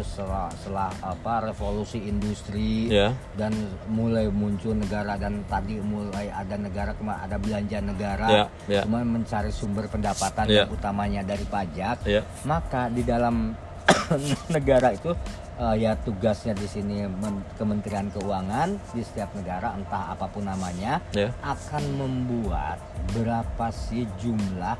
setelah, 0.00 0.46
setelah 0.54 0.90
apa 1.02 1.34
revolusi 1.44 2.00
industri 2.00 2.88
Ya. 2.88 3.10
dan 3.34 3.52
mulai 3.86 4.26
muncul 4.26 4.72
negara 4.72 5.14
dan 5.14 5.42
tadi 5.44 5.76
mulai 5.76 6.30
ada 6.30 6.54
negara 6.54 6.94
ada 6.96 7.36
belanja 7.36 7.78
negara 7.78 8.26
Ya, 8.26 8.44
ya. 8.64 8.80
kemudian 8.82 9.10
mencari 9.12 9.50
sumber 9.50 9.84
pendapatan 9.86 10.46
Ya. 10.46 10.64
yang 10.64 10.72
utamanya 10.72 11.20
dari 11.20 11.44
pajak 11.44 12.06
Ya. 12.06 12.22
maka 12.42 12.88
di 12.88 13.02
dalam 13.02 13.52
negara 14.48 14.90
itu 14.90 15.12
eh, 15.56 15.76
ya 15.78 15.92
tugasnya 15.96 16.52
di 16.52 16.64
sini 16.64 17.04
Men- 17.06 17.44
Kementerian 17.54 18.08
Keuangan 18.08 18.76
di 18.90 19.00
setiap 19.00 19.32
negara 19.32 19.72
entah 19.72 20.10
apa 20.10 20.26
pun 20.26 20.42
namanya 20.42 21.00
Ya. 21.10 21.32
akan 21.40 21.84
membuat 21.96 22.78
berapa 23.12 23.68
sih 23.70 24.08
jumlah 24.16 24.76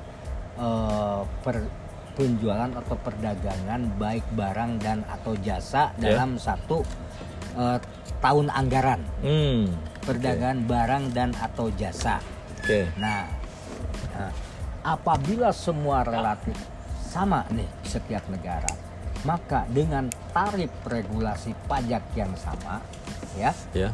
eh, 0.57 1.21
per 1.43 1.57
penjualan 2.13 2.73
atau 2.73 2.97
perdagangan 2.97 3.93
baik 3.95 4.25
barang 4.33 4.81
dan 4.81 5.05
atau 5.07 5.37
jasa 5.37 5.93
Ya. 5.97 6.17
dalam 6.17 6.37
satu 6.37 6.81
eh, 7.55 7.79
tahun 8.19 8.49
anggaran 8.49 9.01
Hmm. 9.21 9.73
perdagangan 10.01 10.65
barang 10.65 11.05
dan 11.11 11.33
atau 11.35 11.69
jasa. 11.71 12.21
Oke. 12.57 12.89
Nah, 12.97 13.29
nah, 14.13 14.33
apabila 14.83 15.51
semua 15.51 16.01
relatif 16.03 16.57
sama 17.03 17.45
nih 17.49 17.65
setiap 17.83 18.25
negara, 18.27 18.69
maka 19.23 19.65
dengan 19.67 20.07
tarif 20.31 20.69
regulasi 20.85 21.53
pajak 21.65 22.03
yang 22.13 22.33
sama, 22.35 22.81
ya 23.35 23.53
Ya. 23.73 23.91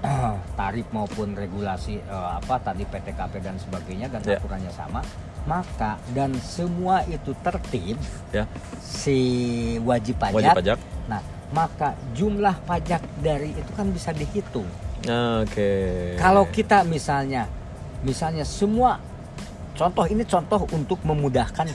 tarif 0.58 0.88
maupun 0.90 1.32
regulasi 1.32 2.00
eh, 2.00 2.30
apa 2.34 2.56
tadi 2.58 2.84
PTKP 2.84 3.34
dan 3.38 3.56
sebagainya 3.56 4.08
dan 4.08 4.20
Ya. 4.22 4.36
aturannya 4.36 4.70
sama, 4.70 5.00
maka 5.48 5.96
dan 6.12 6.36
semua 6.40 7.04
itu 7.08 7.32
tertib 7.40 7.96
Ya. 8.30 8.44
si 8.80 9.16
wajib 9.82 10.20
pajak. 10.20 10.36
Wajib 10.36 10.56
pajak. 10.56 10.78
Nah, 11.08 11.22
maka 11.50 11.96
jumlah 12.12 12.54
pajak 12.64 13.02
dari 13.18 13.50
itu 13.56 13.70
kan 13.74 13.90
bisa 13.90 14.12
dihitung. 14.12 14.68
Oke. 15.40 15.70
Kalau 16.20 16.44
kita 16.52 16.84
misalnya, 16.84 17.48
misalnya 18.04 18.44
semua 18.44 19.00
contoh 19.72 20.04
ini 20.04 20.22
contoh 20.28 20.68
untuk 20.70 21.00
memudahkan 21.02 21.66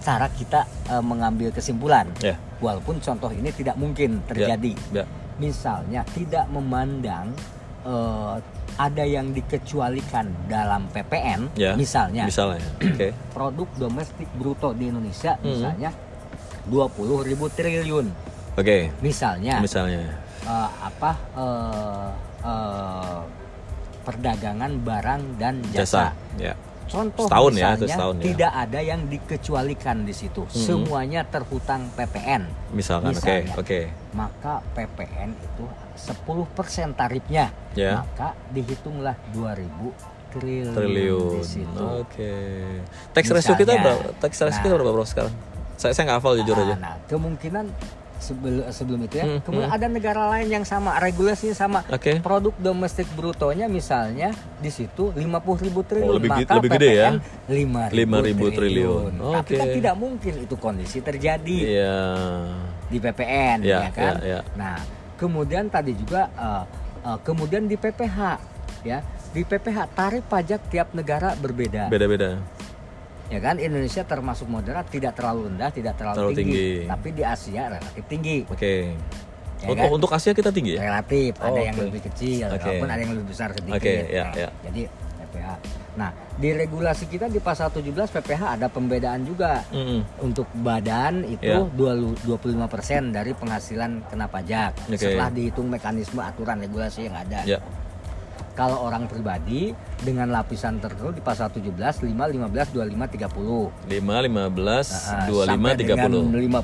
cara 0.00 0.26
kita 0.32 0.64
eh, 0.88 1.02
mengambil 1.04 1.52
kesimpulan. 1.52 2.08
Ya. 2.24 2.34
Walaupun 2.58 2.98
contoh 3.04 3.28
ini 3.30 3.52
tidak 3.52 3.76
mungkin 3.76 4.24
terjadi. 4.24 4.72
Ya. 4.90 5.04
Misalnya 5.36 6.00
tidak 6.16 6.48
memandang 6.48 7.30
eh, 7.84 8.36
ada 8.76 9.02
yang 9.02 9.32
dikecualikan 9.32 10.28
dalam 10.46 10.88
PPN, 10.90 11.48
Ya. 11.54 11.72
misalnya 11.74 12.24
Misalnya. 12.24 12.60
Oke. 12.86 13.16
produk 13.32 13.68
domestik 13.74 14.28
bruto 14.32 14.72
di 14.72 14.88
Indonesia, 14.88 15.36
Mhm. 15.36 15.44
misalnya 15.46 15.90
20 16.64 17.22
ribu 17.22 17.48
triliun, 17.48 18.06
Oke. 18.54 18.92
misalnya 19.00 19.58
Misalnya. 19.58 20.04
eh, 20.42 20.70
apa 20.78 21.12
eh, 21.34 22.08
eh, 22.42 23.20
perdagangan 24.02 24.72
barang 24.78 25.22
dan 25.36 25.54
Jasa. 25.72 26.12
jasa. 26.12 26.38
Ya. 26.38 26.54
Contoh 26.86 27.26
Setahun 27.26 27.52
ya, 27.52 27.56
misalnya 27.56 27.76
itu 27.76 27.86
setahun 27.90 28.14
ya. 28.16 28.22
tidak 28.24 28.52
ada 28.56 28.80
yang 28.80 29.00
dikecualikan 29.06 29.96
di 30.02 30.14
situ. 30.14 30.42
Semuanya 30.48 31.20
terhutang 31.22 31.90
PPN. 31.92 32.42
Misalkan, 32.70 33.12
oke, 33.12 33.36
oke. 33.56 33.80
Maka 34.12 34.62
PPN 34.72 35.30
itu 35.32 35.64
10% 35.96 36.16
tarifnya. 36.92 37.50
Ya. 37.72 38.00
Maka 38.00 38.32
dihitunglah 38.50 39.14
2000 39.30 39.92
triliun, 40.28 40.74
Triliun. 40.74 41.32
di 41.32 41.42
situ. 41.42 41.84
Oke. 41.98 42.32
Tax 43.10 43.24
ratio 43.30 43.54
kita 43.54 43.72
berapa? 43.74 44.12
Tax 44.16 44.32
ratio 44.38 44.60
kita 44.60 44.68
Nah. 44.68 44.76
berapa 44.76 44.92
bro 44.92 45.04
sekarang? 45.04 45.34
Saya 45.76 45.92
saya 45.92 46.04
nggak 46.06 46.18
hafal 46.20 46.34
jujur 46.36 46.54
Nah, 46.54 46.62
aja. 46.62 46.74
Nah, 46.76 46.94
kemungkinan 47.06 47.64
sebelum 48.18 48.64
sebelum 48.72 49.00
itu 49.04 49.14
ya, 49.20 49.24
Hmm, 49.26 49.40
kemudian 49.44 49.70
hmm. 49.70 49.78
ada 49.78 49.86
negara 49.86 50.22
lain 50.32 50.48
yang 50.48 50.64
sama, 50.64 50.96
regulasinya 50.96 51.56
sama. 51.56 51.80
Oke. 51.88 52.18
Produk 52.20 52.54
domestik 52.56 53.08
brutonya 53.12 53.66
misalnya 53.66 54.32
di 54.58 54.70
situ 54.72 55.12
50 55.12 55.66
ribu 55.66 55.80
triliun, 55.84 56.10
Oh, 56.10 56.16
lebih 56.16 56.30
maka 56.32 56.52
lebih 56.58 56.70
gede 56.76 56.90
ya? 56.92 57.10
PPN 57.12 57.16
5 57.46 57.92
5.000 57.92 58.56
triliun. 58.56 59.12
Tapi 59.16 59.52
Oke. 59.52 59.60
kan 59.60 59.66
tidak 59.70 59.94
mungkin 59.94 60.34
itu 60.42 60.54
kondisi 60.56 60.98
terjadi 61.00 61.58
Iya. 61.58 61.98
di 62.88 62.98
PPN, 62.98 63.58
Iya, 63.62 63.78
ya 63.84 63.90
kan? 63.92 64.14
iya, 64.22 64.26
iya. 64.26 64.40
Nah, 64.56 64.76
kemudian 65.16 65.68
tadi 65.68 65.92
juga 65.92 66.28
eh, 66.32 66.62
eh, 67.04 67.18
kemudian 67.22 67.68
di 67.68 67.76
PPH, 67.76 68.18
ya 68.82 68.98
di 69.30 69.44
PPH 69.44 69.78
tarif 69.92 70.24
pajak 70.24 70.60
tiap 70.72 70.88
negara 70.96 71.36
berbeda. 71.36 71.92
Beda-beda. 71.92 72.40
Ya 73.26 73.38
kan 73.38 73.58
Indonesia 73.58 74.02
termasuk 74.02 74.46
moderat 74.46 74.86
tidak 74.86 75.12
terlalu 75.12 75.50
rendah 75.50 75.70
tidak 75.70 75.94
terlalu, 75.94 76.16
Terlalu 76.16 76.34
tinggi. 76.34 76.54
tinggi. 76.54 76.86
tapi 76.86 77.08
di 77.10 77.22
Asia 77.22 77.62
relatif 77.68 78.04
tinggi 78.06 78.36
Oke. 78.46 78.74
Ya 79.56 79.66
untuk 79.66 79.82
kan? 79.82 79.96
untuk 79.96 80.10
Asia 80.12 80.32
kita 80.32 80.50
tinggi 80.50 80.76
ya? 80.76 80.80
relatif 80.84 81.32
Oh, 81.38 81.48
ada 81.48 81.60
yang 81.60 81.74
oke. 81.74 81.84
lebih 81.86 82.02
kecil 82.06 82.46
Oke. 82.46 82.60
walaupun 82.60 82.88
ada 82.88 83.00
yang 83.00 83.12
lebih 83.12 83.26
besar 83.26 83.48
sedikit 83.50 83.80
Oke, 83.80 83.94
ya, 84.06 84.22
Nah, 84.22 84.34
ya. 84.36 84.48
jadi 84.62 84.82
PPH 85.18 85.48
nah 85.96 86.10
di 86.36 86.48
regulasi 86.52 87.08
kita 87.08 87.26
di 87.26 87.40
pasal 87.40 87.72
17 87.72 87.88
PPH 88.12 88.42
ada 88.52 88.68
pembedaan 88.68 89.24
juga 89.24 89.64
Mm-mm. 89.72 90.04
untuk 90.20 90.44
badan 90.54 91.24
itu 91.24 91.40
Ya. 91.42 91.64
25% 91.64 92.28
dari 93.10 93.32
penghasilan 93.32 94.04
kena 94.06 94.26
pajak 94.26 94.76
Oke. 94.86 95.00
setelah 95.00 95.28
dihitung 95.30 95.66
mekanisme 95.66 96.20
aturan 96.20 96.60
regulasi 96.60 97.08
yang 97.08 97.16
ada 97.16 97.40
Ya. 97.42 97.58
Kalau 98.56 98.82
orang 98.82 99.04
pribadi 99.04 99.70
dengan 99.98 100.32
lapisan 100.32 100.80
tertentu 100.80 101.12
di 101.12 101.20
pasal 101.20 101.52
17 101.52 101.76
5 101.76 102.08
15 102.08 102.72
25 102.72 103.28
30 103.28 103.68
5, 103.84 104.00
15, 104.24 104.88
Ah, 104.88 105.28
25, 105.28 105.44
sampai 105.44 105.72
30. 105.76 105.76
dengan 105.76 106.10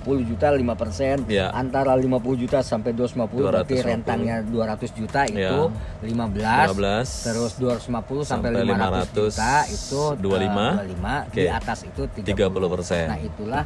50 0.01 0.25
juta 0.25 0.47
5 0.49 0.73
persen 0.73 1.17
Ya. 1.29 1.53
antara 1.53 1.93
50 1.95 2.09
juta 2.35 2.65
sampai 2.65 2.91
250 2.91 3.45
berarti 3.45 3.77
250. 3.77 3.85
rentangnya 3.85 4.37
200 4.41 4.91
juta 4.91 5.21
itu 5.29 5.39
Ya. 5.39 5.69
15, 6.01 6.73
15, 6.73 7.09
terus 7.23 7.53
250 7.57 8.25
sampai, 8.25 8.49
sampai 8.51 8.65
500, 8.65 9.07
500, 9.13 9.33
juta 9.37 9.53
itu 9.69 10.03
25. 10.17 10.65
eh, 10.65 10.89
25 10.89 11.15
di 11.29 11.43
Oke. 11.45 11.53
atas 11.53 11.79
itu 11.85 12.03
30%. 12.09 13.07
nah 13.07 13.21
itulah 13.21 13.63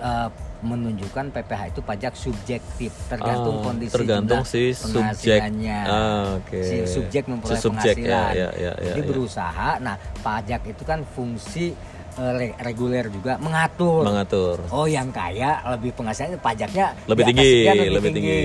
eh, 0.00 0.28
menunjukkan 0.62 1.30
PPH 1.30 1.62
itu 1.68 1.80
pajak 1.82 2.14
subjektif 2.14 2.90
tergantung 3.06 3.58
Oh, 3.58 3.62
kondisi 3.62 3.92
tergantung 3.92 4.42
si 4.42 4.70
subjek. 4.70 5.42
Ah, 5.84 6.38
oke. 6.38 6.54
si 6.56 6.76
subjek 6.86 7.26
memperoleh 7.26 7.58
Si 7.58 7.62
subjek, 7.62 7.96
ya, 7.98 8.02
penghasilan 8.02 8.32
ya, 8.32 8.48
ya, 8.54 8.72
ya, 8.72 8.72
jadi 8.88 9.00
ya. 9.00 9.06
berusaha 9.06 9.70
nah 9.78 9.94
pajak 10.18 10.62
itu 10.64 10.82
kan 10.82 11.02
fungsi 11.04 11.74
re- 12.14 12.56
reguler 12.58 13.08
juga 13.08 13.38
mengatur 13.38 14.04
Mengatur. 14.04 14.56
Oh 14.68 14.84
yang 14.84 15.08
kaya 15.08 15.56
lebih 15.70 15.92
penghasilannya 15.92 16.36
pajaknya 16.36 16.92
Lebih 17.04 17.24
tinggi, 17.26 17.50
sekian 17.64 17.76
lebih 17.90 18.10
tinggi. 18.12 18.40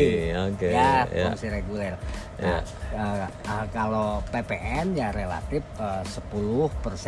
Oke, 0.48 0.68
Ya 0.70 1.04
ya. 1.06 1.26
fungsi 1.28 1.48
reguler. 1.48 1.94
Ya. 2.38 2.46
Nah, 2.48 2.62
eh, 2.94 3.26
eh, 3.26 3.66
kalau 3.72 4.22
PPN 4.24 4.94
ya 4.94 5.10
relatif 5.10 5.66
eh, 5.76 6.04
10% 6.06 6.46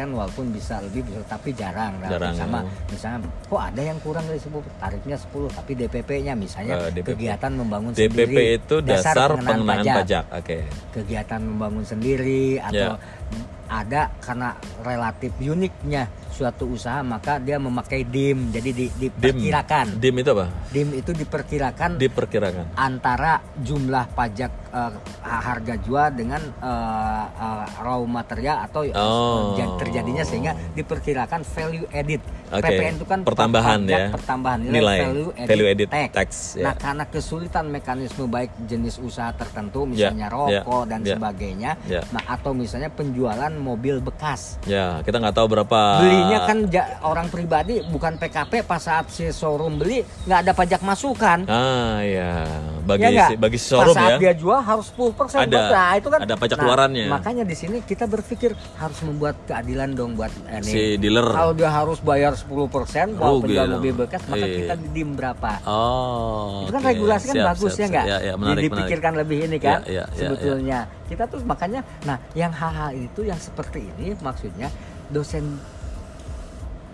walaupun 0.09 0.49
bisa 0.49 0.81
lebih 0.81 1.05
bisa 1.05 1.21
tapi 1.23 1.53
jarang. 1.53 1.95
relatif 1.97 2.17
Jarang, 2.17 2.33
sama 2.35 2.59
ya. 2.59 2.71
misalnya 2.89 3.19
kok 3.45 3.61
ada 3.63 3.81
yang 3.83 3.99
kurang 3.99 4.25
dari 4.25 4.37
10 4.37 4.49
tarifnya 4.75 5.15
10 5.15 5.53
tapi 5.53 5.71
DPP-nya 5.75 6.33
misalnya 6.33 6.73
Eh, 6.79 6.91
DPP. 6.91 7.07
kegiatan 7.13 7.51
membangun 7.51 7.91
DPP 7.91 8.09
sendiri 8.25 8.45
itu 8.57 8.75
dasar, 8.81 9.27
pengenaan 9.31 9.63
pajak. 9.79 9.95
pajak 9.95 10.23
Oke. 10.33 10.57
kegiatan 10.91 11.39
membangun 11.39 11.85
sendiri 11.85 12.57
atau 12.59 12.97
Ya. 12.97 13.69
ada 13.69 14.01
karena 14.19 14.49
relatif 14.81 15.29
uniknya 15.39 16.09
suatu 16.39 16.71
usaha 16.71 17.03
maka 17.03 17.35
dia 17.35 17.59
memakai 17.59 18.07
dim 18.07 18.47
jadi 18.47 18.71
di, 18.71 18.87
Dim. 18.87 19.11
diperkirakan 19.11 19.99
Dim 19.99 20.15
itu 20.15 20.29
apa? 20.31 20.47
dim 20.71 20.89
itu 20.95 21.11
diperkirakan 21.11 21.99
Diperkirakan. 21.99 22.79
antara 22.79 23.43
jumlah 23.59 24.07
pajak 24.15 24.68
eh, 24.69 24.91
harga 25.21 25.73
jual 25.77 26.07
dengan 26.11 26.41
eh, 26.41 27.25
eh, 27.27 27.65
raw 27.79 27.99
material 28.01 28.61
atau 28.61 28.81
Oh. 28.91 29.53
ja- 29.53 29.75
terjadinya 29.77 30.21
sehingga 30.21 30.53
diperkirakan 30.73 31.41
value 31.43 31.85
added 31.89 32.21
Oke. 32.49 32.65
PPN 32.65 32.93
itu 32.95 33.05
kan 33.05 33.19
Pertambahan 33.21 33.79
ya. 33.83 34.09
pertambahan 34.09 34.59
nilai, 34.59 34.73
Nilai. 34.73 34.97
value 35.03 35.29
added, 35.31 35.49
Value 35.49 35.67
added 35.69 35.87
tax. 35.87 36.09
tax, 36.11 36.29
ya. 36.51 36.63
Nah 36.63 36.73
karena 36.75 37.03
kesulitan 37.05 37.65
mekanisme 37.67 38.25
baik 38.25 38.49
jenis 38.63 38.97
usaha 38.97 39.29
tertentu 39.31 39.85
Ya, 39.87 40.09
misalnya 40.09 40.27
ya, 40.27 40.33
rokok 40.61 40.83
dan 40.85 40.99
ya. 41.01 41.13
sebagainya 41.13 41.71
Ya. 41.85 42.01
nah 42.09 42.23
atau 42.27 42.51
misalnya 42.51 42.89
penjualan 42.89 43.29
mobil 43.53 43.99
bekas 43.99 44.57
Ya, 44.63 45.01
kita 45.01 45.17
nggak 45.17 45.35
tahu 45.35 45.47
berapa. 45.47 45.81
belinya 45.99 46.39
kan 46.43 46.57
ja- 46.67 46.97
orang 47.01 47.27
pribadi 47.27 47.81
bukan 47.83 48.15
PKP 48.15 48.61
pas 48.61 48.79
saat 48.79 49.07
si 49.07 49.29
showroom 49.29 49.77
beli 49.77 50.01
nggak 50.23 50.39
ada 50.39 50.51
pajak 50.51 50.81
masukan 50.81 51.45
Ah 51.45 52.01
ya, 52.01 52.49
bagi 52.81 53.03
Ya 53.07 53.27
si, 53.27 53.33
bagi 53.35 53.55
si 53.55 53.69
showroom 53.69 53.91
pas 53.91 53.99
saat 53.99 54.11
ya. 54.11 54.17
dia 54.19 54.33
jual 54.35 54.58
harus 54.61 54.87
10% 54.89 55.41
Ada. 55.41 55.59
nah, 55.67 55.91
itu 55.93 56.07
kan 56.07 56.19
Ada 56.21 56.35
pajak 56.35 56.53
Nah, 56.53 56.61
keluarannya. 56.61 57.05
makanya 57.07 57.43
di 57.43 57.53
sini 57.53 57.77
kita 57.81 58.05
berpikir 58.05 58.51
harus 58.75 58.99
membuat 59.01 59.35
keadilan 59.43 59.91
dong 59.91 60.13
buat 60.13 60.29
eh. 60.45 60.61
Si 60.61 60.95
dealer. 60.95 61.25
kalau 61.25 61.51
dia 61.51 61.67
harus 61.67 61.99
bayar 61.99 62.33
10% 62.33 62.67
kalau 63.15 63.37
Rugi 63.37 63.43
penjual 63.49 63.67
mobil 63.71 63.93
bekas 63.95 64.21
maka 64.25 64.41
Iya. 64.41 64.57
kita 64.59 64.73
dim 64.89 65.09
berapa 65.11 65.51
Oh. 65.63 66.63
itu 66.63 66.71
kan 66.71 66.81
oke. 66.81 66.89
regulasi 66.89 67.25
kan 67.25 67.35
Siap, 67.35 67.47
bagus 67.47 67.61
siap, 67.65 67.73
ya 67.73 67.79
siap. 67.79 67.91
nggak 67.91 68.05
Ya, 68.05 68.17
ya, 68.21 68.33
menarik, 68.35 68.63
dipikirkan 68.65 69.11
menarik. 69.11 69.21
lebih 69.21 69.37
ini 69.43 69.57
kan 69.57 69.79
Ya, 69.81 69.81
ya, 69.81 70.03
ya, 70.05 70.05
sebetulnya 70.15 70.79
kita 71.05 71.23
tuh 71.25 71.39
makanya 71.43 71.79
nah 72.03 72.17
yang 72.33 72.51
hal-hal 72.51 72.91
itu 72.91 73.21
yang 73.21 73.37
seperti 73.37 73.89
ini 73.91 74.13
maksudnya 74.19 74.69
dosen 75.07 75.57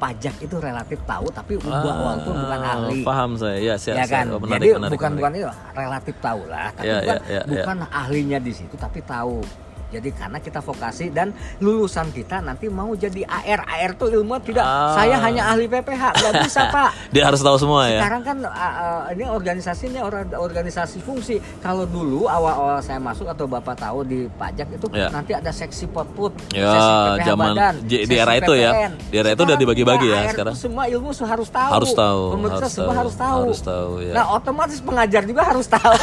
pajak 0.06 0.36
itu 0.38 0.56
relatif 0.60 1.00
tahu 1.04 1.28
tapi 1.30 1.58
Ah, 1.66 1.82
walaupun 1.82 2.34
bukan 2.38 2.60
ahli 2.62 2.98
Paham 3.02 3.32
saya. 3.34 3.58
Ya, 3.58 3.74
siap, 3.76 3.96
ya 3.96 4.06
kan 4.06 4.26
Oh, 4.30 4.38
menarik, 4.38 4.62
jadi 4.62 4.78
menarik, 4.78 4.94
bukan 4.94 5.12
menarik. 5.12 5.18
bukan 5.18 5.32
itu 5.34 5.48
relatif 5.76 6.16
tahu 6.22 6.42
lah 6.46 6.68
tapi 6.72 6.86
Ya, 6.86 6.96
bukan 6.96 7.18
ya, 7.18 7.22
ya, 7.26 7.42
ya. 7.42 7.42
bukan 7.50 7.78
ahlinya 7.90 8.38
di 8.38 8.52
situ 8.54 8.76
tapi 8.76 9.00
tahu 9.02 9.42
jadi 9.88 10.10
karena 10.12 10.38
kita 10.38 10.60
vokasi 10.60 11.10
dan 11.10 11.30
lulusan 11.58 12.10
kita 12.10 12.40
nanti 12.40 12.68
mau 12.68 12.92
jadi 12.92 13.22
AR 13.24 13.62
AR 13.64 13.92
tuh 13.94 14.10
ilmu 14.12 14.38
tidak 14.40 14.64
Ah. 14.66 14.94
saya 14.94 15.16
hanya 15.20 15.46
ahli 15.48 15.66
PPH 15.66 16.04
nggak 16.16 16.34
bisa 16.44 16.68
pak 16.68 16.90
Dia 17.10 17.24
harus 17.24 17.40
tahu 17.40 17.56
semua 17.56 17.86
ya. 17.86 18.02
sekarang 18.02 18.22
kan 18.22 18.38
uh, 18.42 18.50
uh, 18.50 19.02
ini 19.10 19.24
organisasinya 19.26 20.02
or- 20.02 20.28
organisasi 20.36 21.00
fungsi. 21.00 21.38
Kalau 21.58 21.86
dulu 21.86 22.26
awal-awal 22.26 22.80
saya 22.80 22.98
masuk 22.98 23.26
atau 23.26 23.46
bapak 23.46 23.78
tahu 23.78 24.02
di 24.02 24.20
pajak 24.32 24.68
itu 24.70 24.86
Ya. 24.92 25.08
nanti 25.10 25.32
ada 25.32 25.50
seksi 25.50 25.86
potput, 25.88 26.32
Ya, 26.50 26.68
sesi 26.68 26.90
PPH 27.16 27.26
zaman 27.26 27.48
badan, 27.52 27.74
di- 27.84 28.04
di 28.04 28.16
era 28.16 28.34
itu 28.34 28.54
ya. 28.54 28.72
PPN. 28.72 28.92
Di 29.06 29.16
era 29.16 29.30
itu 29.32 29.42
udah 29.44 29.58
dibagi-bagi 29.58 30.08
ya 30.08 30.18
AR 30.18 30.32
sekarang. 30.32 30.54
semua 30.56 30.84
ilmu 30.86 31.10
harus 31.12 31.50
tahu. 31.50 31.72
Harus 31.72 31.92
tahu, 31.94 32.22
Pemerintah 32.34 32.60
harus 32.60 32.74
semua 32.74 32.86
tahu, 32.88 33.00
harus 33.00 33.16
tahu. 33.16 33.40
harus 33.42 33.62
tahu, 33.62 33.92
ya. 34.02 34.14
Nah 34.14 34.26
otomatis 34.32 34.80
pengajar 34.80 35.22
juga 35.24 35.42
harus 35.44 35.68
tahu. 35.68 35.94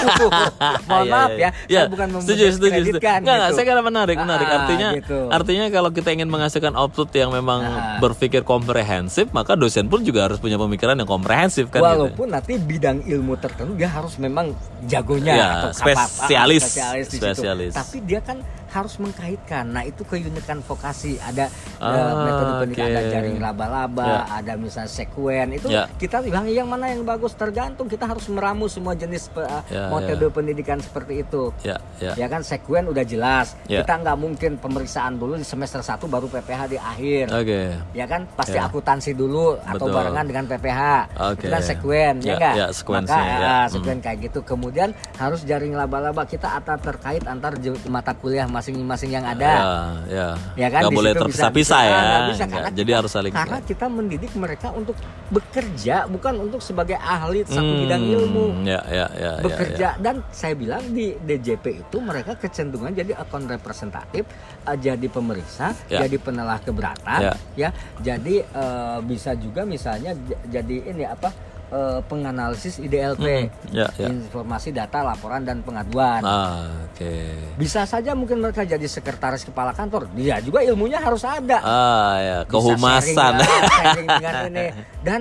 Mohon 0.89 1.03
Iya, 1.03 1.13
maaf 1.13 1.31
iya. 1.33 1.49
ya, 1.67 1.79
saya 1.79 1.89
bukan 1.89 2.07
setuju, 2.17 2.45
setuju, 2.53 2.81
setuju. 2.81 2.99
Nggak, 3.01 3.17
nggak, 3.21 3.37
gitu. 3.43 3.55
saya 3.55 3.65
kira 3.73 3.83
menarik, 3.83 4.17
menarik. 4.17 4.45
Ah, 4.45 4.55
Artinya, 4.59 4.89
gitu. 4.95 5.19
artinya 5.29 5.65
kalau 5.69 5.89
kita 5.89 6.09
ingin 6.11 6.29
menghasilkan 6.29 6.73
output 6.75 7.09
yang 7.13 7.31
memang 7.31 7.61
Ah. 7.61 7.97
berpikir 7.99 8.43
komprehensif, 8.43 9.33
maka 9.33 9.55
dosen 9.55 9.87
pun 9.87 10.01
juga 10.01 10.25
harus 10.25 10.37
punya 10.37 10.57
pemikiran 10.57 10.95
yang 10.95 11.07
komprehensif 11.07 11.67
kan. 11.69 11.81
gitu. 11.81 11.89
Walaupun 11.89 12.27
nanti 12.29 12.57
bidang 12.57 13.01
ilmu 13.03 13.35
tertentu 13.35 13.73
dia 13.75 13.89
harus 13.89 14.15
memang 14.17 14.53
jagonya 14.85 15.33
Ya, 15.33 15.49
atau 15.59 15.71
spesialis. 15.73 16.63
ah, 16.63 16.69
spesialis 16.69 17.07
di 17.07 17.11
situ. 17.11 17.25
Spesialis. 17.25 17.73
Tapi 17.73 17.97
dia 18.03 18.21
kan 18.21 18.37
harus 18.73 18.97
mengkaitkan. 18.97 19.69
Nah, 19.69 19.85
itu 19.85 20.03
keunikan 20.03 20.59
vokasi. 20.61 21.21
Ada 21.21 21.53
Ah, 21.77 21.93
eh, 21.93 22.15
metode 22.23 22.53
pendidikan, 22.59 22.87
oke. 22.87 22.95
ada 22.95 23.03
jaring 23.07 23.37
laba-laba, 23.39 24.07
Ya. 24.07 24.21
ada 24.39 24.53
misalnya 24.57 24.89
sekuen. 24.89 25.49
Itu 25.53 25.69
Ya. 25.69 25.85
kita 25.93 26.19
bilang 26.19 26.49
yang 26.49 26.67
mana 26.67 26.89
yang 26.89 27.05
bagus 27.05 27.35
tergantung 27.35 27.87
kita 27.87 28.07
harus 28.07 28.25
meramu 28.27 28.67
semua 28.67 28.95
jenis 28.95 29.29
pe- 29.29 29.45
Ya, 29.69 29.89
metode 29.89 30.25
ya. 30.25 30.33
pendidikan 30.33 30.79
seperti 30.79 31.23
itu. 31.23 31.53
Ya, 31.61 31.77
ya. 31.99 32.17
Ya 32.17 32.27
kan 32.27 32.41
sekuen 32.41 32.89
udah 32.89 33.03
jelas. 33.03 33.55
Ya. 33.67 33.85
Kita 33.85 33.99
nggak 33.99 34.17
mungkin 34.17 34.57
pemeriksaan 34.57 35.17
dulu 35.17 35.35
di 35.35 35.45
semester 35.45 35.81
1 35.81 36.07
baru 36.07 36.27
PPH 36.27 36.61
di 36.67 36.79
akhir 36.79 37.25
Oke. 37.29 37.61
ya 37.93 38.07
kan 38.07 38.25
pasti 38.33 38.57
Ya. 38.57 38.65
akuntansi 38.65 39.13
dulu 39.13 39.59
atau 39.59 39.87
Betul. 39.87 39.93
barengan 39.93 40.25
dengan 40.25 40.45
PPH 40.47 40.81
Oke. 41.21 41.37
itu 41.37 41.47
kan 41.49 41.63
sekuen 41.63 42.15
ya 42.19 42.25
Ya, 42.25 42.35
enggak 42.35 42.55
ya, 42.55 42.67
sekuensinya, 42.71 43.19
maka 43.19 43.43
ya. 43.43 43.53
ah, 43.53 43.67
sekuen 43.69 43.99
kayak 43.99 44.19
gitu 44.23 44.41
kemudian 44.43 44.89
harus 45.15 45.41
jaring 45.43 45.75
laba-laba 45.75 46.23
kita 46.25 46.49
atau 46.55 46.79
terkait 46.79 47.23
antar 47.25 47.53
mata 47.87 48.15
kuliah 48.15 48.47
masing-masing 48.63 49.11
yang 49.11 49.27
ada. 49.27 49.43
Ya, 49.43 49.59
ya. 50.07 50.29
Ya 50.55 50.69
kan, 50.71 50.87
di 50.87 50.95
boleh 50.95 51.11
terpisah-pisah 51.19 51.81
ya. 51.83 51.99
Ah, 51.99 52.21
bisa, 52.31 52.45
jadi 52.71 52.91
harus 52.95 53.11
saling 53.11 53.35
Karena 53.35 53.59
kita 53.59 53.91
mendidik 53.91 54.31
mereka 54.39 54.71
untuk 54.71 54.95
bekerja, 55.35 56.07
bukan 56.07 56.39
untuk 56.47 56.63
sebagai 56.63 56.95
ahli 56.95 57.43
satu 57.43 57.59
Hmm, 57.67 57.83
bidang 57.83 58.03
ilmu. 58.07 58.47
Ya, 58.63 58.79
ya, 58.87 59.07
ya, 59.11 59.31
ya, 59.43 59.43
bekerja 59.43 59.89
ya. 59.99 59.99
dan 59.99 60.23
saya 60.31 60.55
bilang 60.55 60.95
di 60.95 61.19
DJP 61.19 61.83
itu 61.83 61.97
mereka 61.99 62.39
kecenderungan 62.39 62.95
jadi 62.95 63.19
akun 63.19 63.51
representatif, 63.51 64.23
eh, 64.63 64.77
jadi 64.79 65.07
pemeriksa, 65.11 65.75
Ya. 65.91 66.07
jadi 66.07 66.17
penelah 66.23 66.63
keberatan, 66.63 67.21
Ya. 67.21 67.35
ya, 67.59 67.71
jadi 67.99 68.47
eh, 68.47 68.99
bisa 69.03 69.35
juga 69.35 69.67
misalnya 69.67 70.15
jadi 70.47 70.77
ini 70.95 71.03
apa 71.03 71.35
eh, 71.73 72.01
penganalisis 72.05 72.77
IDLP, 72.79 73.49
Ya, 73.73 73.89
ya. 73.97 74.07
informasi 74.07 74.71
data 74.71 75.01
laporan 75.01 75.41
dan 75.41 75.65
pengaduan. 75.65 76.21
Ah, 76.21 76.69
oke. 76.87 77.13
Bisa 77.57 77.83
saja 77.83 78.13
mungkin 78.13 78.39
mereka 78.39 78.61
jadi 78.63 78.85
sekretaris 78.85 79.43
kepala 79.43 79.73
kantor, 79.73 80.13
dia 80.13 80.37
juga 80.39 80.61
ilmunya 80.61 81.01
harus 81.01 81.25
ada. 81.25 81.59
Ah, 81.59 82.15
ya, 82.19 82.39
Bisa 82.45 82.53
kehumasan. 82.53 83.33
sharing, 83.33 83.41
lah, 83.41 83.49
sharing 83.81 84.07
dengan 84.07 84.35
ini. 84.47 84.67
Dan 85.01 85.21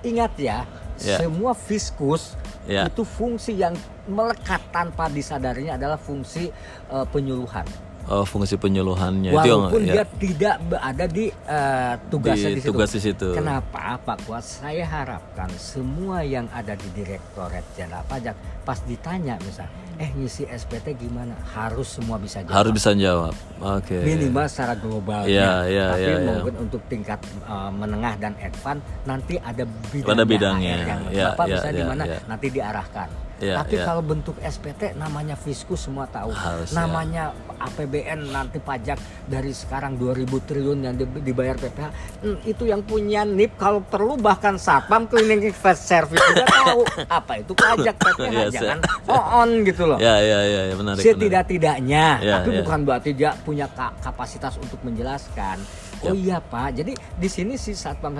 ingat 0.00 0.32
ya, 0.38 0.58
Ya. 0.98 1.14
semua 1.16 1.54
fiskus 1.54 2.34
Ya. 2.64 2.84
itu 2.84 3.00
fungsi 3.00 3.54
yang 3.54 3.72
melekat 4.04 4.60
tanpa 4.68 5.06
disadarinya 5.08 5.74
adalah 5.74 5.96
fungsi 5.96 6.50
eh, 6.88 7.06
penyuluhan. 7.08 7.64
Oh, 8.08 8.24
fungsi 8.24 8.56
penyuluhannya 8.56 9.36
itu 9.36 9.48
yang 9.52 9.68
Walaupun 9.68 9.82
ya, 9.84 10.00
dia 10.00 10.04
tidak 10.16 10.56
berada 10.64 11.04
di 11.04 11.28
eh, 11.28 11.94
tugasnya 12.08 12.50
Di 12.50 12.56
di, 12.56 12.60
situ. 12.64 12.70
tugas 12.72 12.90
di 12.96 13.00
situ. 13.04 13.28
Kenapa 13.36 14.00
Pak 14.00 14.24
Kuat? 14.24 14.40
Saya 14.40 14.88
harapkan 14.88 15.52
semua 15.60 16.24
yang 16.24 16.48
ada 16.48 16.72
di 16.72 16.88
Direktorat 16.96 17.60
Jenderal 17.76 18.00
Pajak 18.08 18.32
pas 18.64 18.80
ditanya 18.84 19.36
misal, 19.44 19.68
eh 20.00 20.08
ngisi 20.16 20.48
SPT 20.48 20.96
gimana? 20.96 21.36
Harus 21.52 22.00
semua 22.00 22.16
bisa 22.16 22.40
jawab. 22.40 22.56
harus 22.56 22.72
bisa 22.72 22.90
jawab. 22.96 23.34
Oke. 23.60 23.96
minimal 24.00 24.44
secara 24.48 24.72
global 24.76 25.28
Iya, 25.28 25.68
iya, 25.68 25.86
tapi 25.92 26.04
iya. 26.08 26.18
mungkin 26.24 26.54
untuk 26.64 26.80
tingkat 26.88 27.20
uh, 27.44 27.68
menengah 27.68 28.16
dan 28.16 28.32
advance 28.40 28.80
nanti 29.04 29.36
ada 29.36 29.68
bidangnya, 29.92 30.14
Ada 30.16 30.24
bidangnya. 30.24 30.74
Yang 30.80 31.00
Iya, 31.12 31.26
bapak 31.36 31.44
iya, 31.44 31.54
bisa 31.60 31.68
di 31.68 31.80
iya, 31.80 31.88
mana 31.92 32.04
iya. 32.08 32.18
nanti 32.24 32.46
diarahkan 32.48 33.08
Iya, 33.38 33.54
tapi 33.56 33.78
iya. 33.78 33.86
kalau 33.86 34.02
bentuk 34.02 34.34
SPT 34.38 34.98
namanya 34.98 35.38
fiskus 35.38 35.86
semua 35.86 36.10
tahu 36.10 36.34
Harus, 36.34 36.74
ya. 36.74 36.82
namanya 36.82 37.24
APBN 37.56 38.34
nanti 38.34 38.58
pajak 38.58 38.98
dari 39.24 39.54
sekarang 39.54 39.94
2000 39.94 40.26
triliun 40.42 40.78
yang 40.82 40.94
di- 40.94 41.22
dibayar 41.22 41.54
PPH 41.54 41.86
hmm, 42.18 42.38
itu 42.44 42.66
yang 42.66 42.82
punya 42.82 43.22
NIP 43.22 43.54
kalau 43.54 43.78
perlu 43.78 44.18
bahkan 44.18 44.58
satpam 44.58 45.06
cleaning 45.06 45.38
service 45.54 46.18
juga 46.18 46.44
tahu 46.44 46.82
apa 47.06 47.32
itu 47.38 47.52
pajak 47.54 47.94
PPH 47.94 48.26
Yes, 48.28 48.50
jangan 48.52 48.78
on 49.06 49.50
gitu 49.62 49.86
loh 49.86 49.98
Ya, 49.98 50.18
ya, 50.18 50.38
ya, 50.42 50.60
ya 50.68 50.74
menarik. 50.74 51.02
Setidak-tidaknya, 51.02 52.06
Ya, 52.20 52.34
tapi 52.38 52.54
ya. 52.54 52.62
bukan 52.62 52.78
berarti 52.82 53.10
dia 53.14 53.30
punya 53.38 53.66
ka- 53.68 53.94
kapasitas 53.98 54.54
untuk 54.58 54.78
menjelaskan. 54.82 55.58
Oh 55.98 56.14
iya 56.14 56.38
Pak, 56.38 56.78
jadi 56.78 56.94
di 56.94 57.26
sini 57.26 57.58
si 57.58 57.74
satpam 57.74 58.14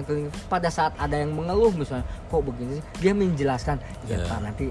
pada 0.51 0.67
saat 0.67 0.99
ada 0.99 1.15
yang 1.15 1.31
mengeluh 1.31 1.71
misalnya, 1.71 2.03
kok 2.27 2.43
begini 2.43 2.83
sih, 2.83 2.85
dia 2.99 3.13
menjelaskan, 3.15 3.79
ya 4.11 4.19
Ya. 4.19 4.27
Pak 4.27 4.39
nanti 4.43 4.67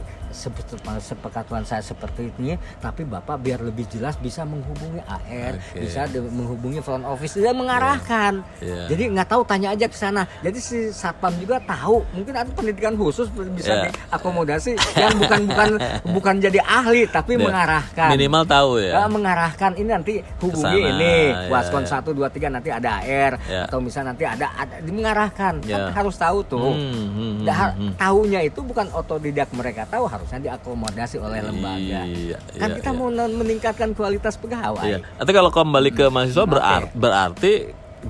sepekatuan 0.99 1.63
saya 1.63 1.81
seperti 1.81 2.31
ini, 2.35 2.55
tapi 2.77 3.03
Bapak 3.03 3.39
biar 3.39 3.61
lebih 3.61 3.87
jelas 3.87 4.15
bisa 4.15 4.43
menghubungi 4.43 4.99
AR, 5.03 5.55
Oke. 5.57 5.79
bisa 5.81 6.05
menghubungi 6.09 6.79
front 6.79 7.03
office, 7.03 7.35
dia 7.35 7.51
mengarahkan. 7.51 8.43
Ya. 8.59 8.87
Jadi 8.87 9.03
nggak 9.11 9.27
tahu 9.27 9.41
tanya 9.43 9.73
aja 9.73 9.85
ke 9.85 9.97
sana. 9.97 10.25
Jadi 10.41 10.59
si 10.59 10.77
satpam 10.89 11.33
juga 11.37 11.59
tahu, 11.61 12.03
mungkin 12.13 12.33
ada 12.33 12.49
pendidikan 12.51 12.93
khusus 12.95 13.27
bisa 13.53 13.73
Ya. 13.77 13.83
diakomodasi 13.89 14.73
yang 14.95 15.13
bukan 15.17 15.41
bukan 15.45 15.69
bukan 16.17 16.35
jadi 16.39 16.59
ahli 16.63 17.05
tapi 17.07 17.35
Ya. 17.37 17.43
mengarahkan. 17.45 18.07
Minimal 18.15 18.43
tahu 18.45 18.71
ya. 18.81 18.93
Eh, 19.03 19.09
mengarahkan 19.09 19.71
ini 19.75 19.89
nanti 19.91 20.13
hubungi 20.41 20.79
Ke 20.79 20.87
sana, 20.87 20.91
ini 20.95 21.15
ya, 21.29 21.49
waskon. 21.51 21.83
1 21.87 22.11
2 22.11 22.27
3 22.27 22.47
nanti 22.49 22.69
ada 22.73 22.99
AR 22.99 23.33
Ya. 23.47 23.63
atau 23.65 23.79
misalnya 23.79 24.11
nanti 24.15 24.23
ada 24.27 24.47
ada 24.53 24.75
mengarahkan 24.83 25.53
Ya. 25.63 25.87
kan 25.87 26.03
harus 26.03 26.15
tahu 26.17 26.39
tuh. 26.43 26.73
Hmm, 26.73 26.91
hmm, 26.91 27.09
hmm, 27.13 27.45
Dah, 27.45 27.71
hmm. 27.71 27.91
tahunya 27.95 28.39
itu 28.43 28.59
bukan 28.59 28.87
otodidak 28.91 29.47
mereka 29.53 29.87
tahu 29.87 30.09
harusnya 30.27 30.43
diakomodasi 30.43 31.15
oleh 31.23 31.39
lembaga. 31.39 32.03
Iya, 32.03 32.37
kan 32.59 32.67
iya, 32.67 32.75
kita 32.83 32.91
iya. 32.91 32.99
mau 32.99 33.07
men- 33.07 33.37
meningkatkan 33.39 33.89
kualitas 33.95 34.35
pegawai. 34.35 34.83
Iya. 34.83 34.99
Nanti 34.99 35.31
kalau 35.31 35.47
kembali 35.55 35.89
ke 35.95 36.05
mahasiswa 36.11 36.43
Oke. 36.43 36.51
berarti, 36.51 36.91
berarti 36.99 37.51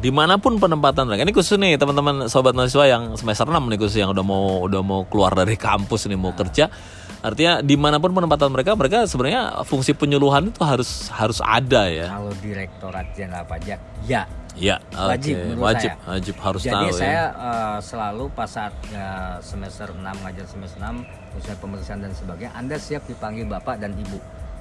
di 0.02 0.10
mana 0.10 0.42
pun 0.42 0.58
penempatan 0.58 1.06
mereka 1.06 1.30
ini 1.30 1.34
khusus 1.38 1.62
nih 1.62 1.78
teman-teman 1.78 2.26
sobat 2.26 2.58
mahasiswa 2.58 2.90
yang 2.90 3.04
semester 3.16 3.46
6 3.48 3.56
nih 3.56 3.78
khusus 3.80 3.98
yang 4.02 4.12
udah 4.12 4.26
mau 4.26 4.66
udah 4.68 4.82
mau 4.84 5.06
keluar 5.08 5.32
dari 5.32 5.56
kampus 5.56 6.12
nih 6.12 6.20
mau 6.20 6.36
kerja 6.36 6.68
artinya 7.24 7.64
di 7.64 7.80
mana 7.80 7.96
pun 7.98 8.12
penempatan 8.12 8.52
mereka 8.52 8.76
mereka 8.76 9.08
sebenarnya 9.08 9.64
fungsi 9.64 9.96
penyuluhan 9.96 10.52
itu 10.52 10.62
harus 10.62 11.08
harus 11.16 11.40
ada 11.40 11.88
ya 11.88 12.14
Kalau 12.14 12.36
Direktorat 12.44 13.08
Jenderal 13.16 13.48
Pajak, 13.48 13.80
ya 14.06 14.28
ya 14.58 14.76
Wajib 14.90 15.36
menurut 15.38 15.64
wajib 15.70 15.92
saya. 15.94 16.10
wajib 16.10 16.36
harus 16.42 16.62
Jadi 16.66 16.74
tahu 16.74 16.90
saya 16.98 17.10
ya 17.14 17.26
eh, 17.32 17.78
selalu 17.86 18.26
pas 18.34 18.50
saat 18.50 18.74
eh, 18.90 19.36
semester 19.46 19.88
6 19.94 20.02
ngajar 20.02 20.46
semester 20.50 20.80
6 20.82 21.06
khususnya 21.38 21.58
pemeriksaan 21.62 22.00
dan 22.02 22.14
sebagainya, 22.18 22.52
Anda 22.58 22.76
siap 22.82 23.06
dipanggil 23.06 23.46
Bapak 23.46 23.78
dan 23.78 23.94
Ibu. 23.94 24.18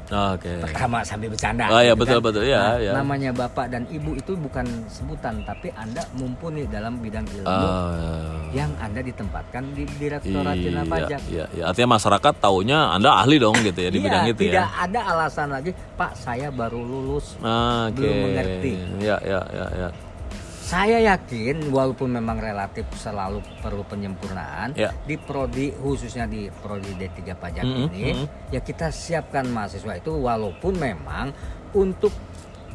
Oke 0.06 0.52
Pertama 0.62 1.02
sambil 1.02 1.28
bercanda. 1.28 1.66
Oh, 1.66 1.78
iya, 1.78 1.92
gitu 1.92 2.00
betul, 2.00 2.18
betul. 2.20 2.42
Iya, 2.42 2.58
Nah, 2.58 2.76
iya. 2.78 2.92
Namanya 2.94 3.30
Bapak 3.30 3.66
dan 3.68 3.82
Ibu 3.86 4.14
itu 4.14 4.32
bukan 4.32 4.62
sebutan, 4.86 5.42
tapi 5.42 5.68
Anda 5.72 6.06
mumpuni 6.12 6.62
dalam 6.64 6.98
bidang 6.98 7.26
ilmu 7.26 7.48
Ah, 7.48 8.38
yang 8.50 8.70
Anda 8.76 9.00
ditempatkan 9.00 9.72
di 9.72 9.82
Direktorat 9.92 10.54
Jenderal 10.54 10.82
iya, 10.82 10.92
Pajak. 10.92 11.20
iya, 11.26 11.44
iya. 11.50 11.62
artinya 11.66 11.96
masyarakat 11.96 12.34
taunya 12.36 12.78
anda 12.88 13.10
ahli 13.14 13.36
dong 13.36 13.58
gitu 13.60 13.76
ya 13.76 13.90
di 13.90 13.98
Iya, 13.98 14.06
bidang 14.06 14.24
itu 14.26 14.40
tidak 14.44 14.54
ya 14.56 14.66
ada 14.78 15.00
alasan 15.08 15.48
lagi, 15.50 15.70
Pak, 15.94 16.12
saya 16.14 16.48
baru 16.48 16.78
lulus. 16.78 17.34
Oke. 17.36 17.98
belum 17.98 18.16
mengerti. 18.30 18.72
Ya, 19.00 19.16
ya, 19.20 19.40
ya, 19.50 19.66
ya. 19.76 19.88
Saya 20.66 20.98
yakin 20.98 21.70
walaupun 21.70 22.10
memang 22.10 22.42
relatif 22.42 22.90
selalu 22.92 23.38
perlu 23.62 23.86
penyempurnaan 23.86 24.74
Ya. 24.74 24.90
di 25.00 25.14
prodi 25.14 25.70
khususnya 25.72 26.26
di 26.26 26.50
prodi 26.52 26.90
D3 26.92 27.22
pajak 27.32 27.62
Mm-mm, 27.62 27.86
ini 27.88 28.12
ya 28.50 28.58
kita 28.58 28.90
siapkan 28.90 29.46
mahasiswa 29.46 29.94
itu 29.94 30.10
walaupun 30.10 30.74
memang 30.74 31.30
untuk 31.70 32.10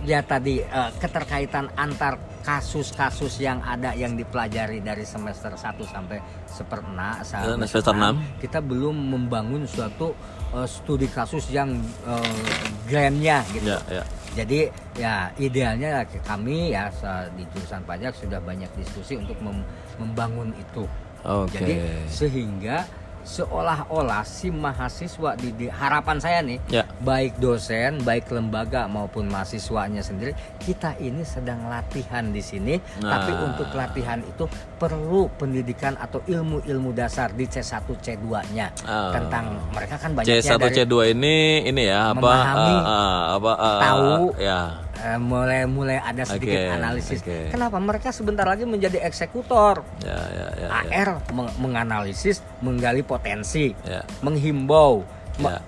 ya 0.01 0.23
tadi 0.23 0.63
eh, 0.63 0.91
keterkaitan 0.95 1.67
antar 1.75 2.15
kasus-kasus 2.41 3.37
yang 3.37 3.59
ada 3.61 3.91
yang 3.93 4.15
dipelajari 4.15 4.79
dari 4.79 5.03
semester 5.03 5.51
1 5.51 5.59
sampai 5.83 6.17
seperna 6.47 7.21
semester 7.21 7.85
enam. 7.91 8.17
kita 8.39 8.57
belum 8.57 8.95
membangun 8.95 9.67
suatu 9.67 10.15
eh, 10.49 10.65
studi 10.65 11.05
kasus 11.05 11.51
yang 11.51 11.75
eh, 12.07 12.39
grandnya 12.87 13.43
gitu 13.51 13.67
Ya, 13.67 13.83
ya. 13.91 14.03
Jadi 14.31 14.71
ya 14.95 15.27
idealnya 15.35 16.07
kami 16.23 16.71
ya 16.71 16.87
di 17.35 17.43
jurusan 17.51 17.83
pajak 17.83 18.15
sudah 18.15 18.39
banyak 18.39 18.69
diskusi 18.79 19.19
untuk 19.19 19.35
mem- 19.43 19.65
membangun 19.99 20.55
itu. 20.55 20.87
Oke. 21.21 21.59
Jadi 21.59 21.73
sehingga 22.07 22.87
seolah-olah 23.23 24.21
si 24.21 24.49
mahasiswa 24.49 25.33
di, 25.35 25.49
di- 25.51 25.69
harapan 25.69 26.17
saya 26.17 26.39
nih 26.39 26.59
Ya. 26.67 26.83
baik 26.99 27.37
dosen, 27.37 28.01
baik 28.01 28.29
lembaga 28.29 28.85
maupun 28.85 29.25
mahasiswanya 29.25 29.99
sendiri 29.99 30.31
kita 30.57 30.93
ini 30.97 31.21
sedang 31.21 31.65
latihan 31.65 32.27
di 32.27 32.39
sini 32.39 32.75
tapi 32.97 33.31
Nah. 33.31 33.47
untuk 33.47 33.69
latihan 33.71 34.19
itu 34.19 34.45
perlu 34.75 35.29
pendidikan 35.31 35.93
atau 35.95 36.21
ilmu-ilmu 36.23 36.91
dasar 36.91 37.29
di 37.29 37.45
C1 37.45 37.65
C2-nya 37.95 38.67
Ah. 38.83 39.11
tentang 39.11 39.45
mereka 39.69 39.95
kan 39.95 40.11
banyaknya 40.11 40.41
C1 40.41 40.59
dari 40.59 40.75
C2 40.77 40.93
ini 41.11 41.35
ini 41.63 41.83
ya 41.83 42.11
apa 42.11 42.19
Memahami, 42.21 42.75
ah, 42.75 42.85
ah, 42.85 43.21
apa 43.33 43.51
ah, 43.53 43.79
tahu, 43.81 44.11
ya. 44.37 44.61
Eh, 44.93 45.17
mulai 45.17 45.63
mulai 45.65 45.97
ada 45.97 46.21
sedikit 46.21 46.51
Oke, 46.53 46.67
analisis. 46.69 47.19
oke. 47.19 47.49
Kenapa 47.49 47.79
mereka 47.79 48.11
sebentar 48.11 48.43
lagi 48.43 48.67
menjadi 48.67 48.99
eksekutor? 49.01 49.81
Ya, 49.99 50.19
ya, 50.29 50.47
ya. 50.53 50.67
ya. 50.67 50.67
AR 50.85 51.09
meng- 51.31 51.55
menganalisis, 51.57 52.43
menggali 52.59 53.01
potensi, 53.01 53.71
Ya. 53.81 54.03
menghimbau. 54.19 55.01
Me- 55.39 55.49
Ya. 55.49 55.61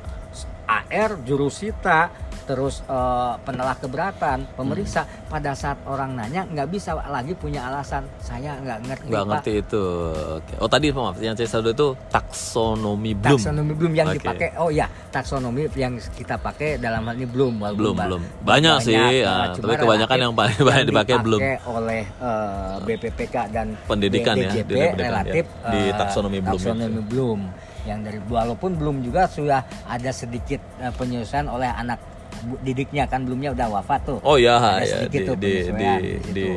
AR 0.65 1.17
jurusita, 1.21 2.11
terus 2.43 2.83
eh, 2.85 3.33
penelah 3.41 3.77
keberatan, 3.77 4.45
pemeriksa. 4.53 5.03
Hmm. 5.03 5.31
Pada 5.33 5.51
saat 5.57 5.79
orang 5.89 6.13
nanya 6.13 6.45
nggak 6.45 6.67
bisa 6.69 6.93
lagi 7.09 7.33
punya 7.33 7.65
alasan 7.65 8.05
saya 8.21 8.53
nggak 8.61 8.79
ngerti. 8.85 9.07
Nggak 9.09 9.23
Pak." 9.23 9.31
ngerti 9.33 9.51
itu. 9.65 9.83
Oke. 10.39 10.53
Oh 10.61 10.69
tadi 10.69 10.87
maaf 10.93 11.17
yang 11.17 11.33
C1 11.33 11.63
itu 11.73 11.87
taksonomi 12.07 13.11
belum. 13.17 13.39
Taksonomi 13.39 13.73
belum 13.73 13.93
yang 13.97 14.07
Oke. 14.11 14.17
dipakai. 14.21 14.47
Oh 14.59 14.69
ya, 14.69 14.85
taksonomi 15.09 15.65
yang 15.73 15.97
kita 16.13 16.35
pakai 16.37 16.77
dalam 16.77 17.01
hal 17.07 17.15
ini 17.17 17.27
belum. 17.27 17.53
Belum, 17.73 17.95
ba- 17.97 18.05
belum. 18.05 18.21
Banyak 18.45 18.75
sih, 18.83 18.93
eh, 18.93 19.23
ah, 19.25 19.55
cuma 19.55 19.73
tapi 19.73 19.81
kebanyakan 19.81 20.17
yang 20.29 20.33
paling 20.35 20.59
banyak 20.69 20.85
dipakai 20.87 21.15
belum. 21.19 21.41
oleh 21.63 22.01
eh, 22.05 22.75
BPPK 22.83 23.35
dan 23.49 23.67
Pendidikan 23.83 24.35
ya, 24.37 24.51
DJP 24.51 24.69
di 24.69 24.75
pendidikan, 24.77 24.97
relatif 25.09 25.43
ya. 25.47 25.69
Di 25.71 25.81
taksonomi 25.97 26.37
belum 26.39 26.59
ya. 26.59 26.71
taksonomi 26.73 27.01
belum. 27.09 27.39
Yang 27.83 27.99
dari 28.07 28.19
walaupun 28.31 28.71
belum 28.79 28.95
juga 29.03 29.27
sudah 29.27 29.59
ada 29.83 30.11
sedikit 30.15 30.63
penyesuaian 30.95 31.51
oleh 31.51 31.67
anak 31.67 31.99
didiknya 32.59 33.03
kan 33.05 33.23
belumnya 33.23 33.51
udah 33.51 33.67
wafat 33.71 34.01
tuh. 34.03 34.19
Oh 34.21 34.35
ya, 34.35 34.57
Ada 34.57 34.83
ya 34.83 34.93
sedikit 34.99 35.19
di 35.19 35.25
tuh 35.25 35.35
di 35.35 35.43
di 35.43 35.53
penyesuaian 35.53 35.99
di 36.31 36.47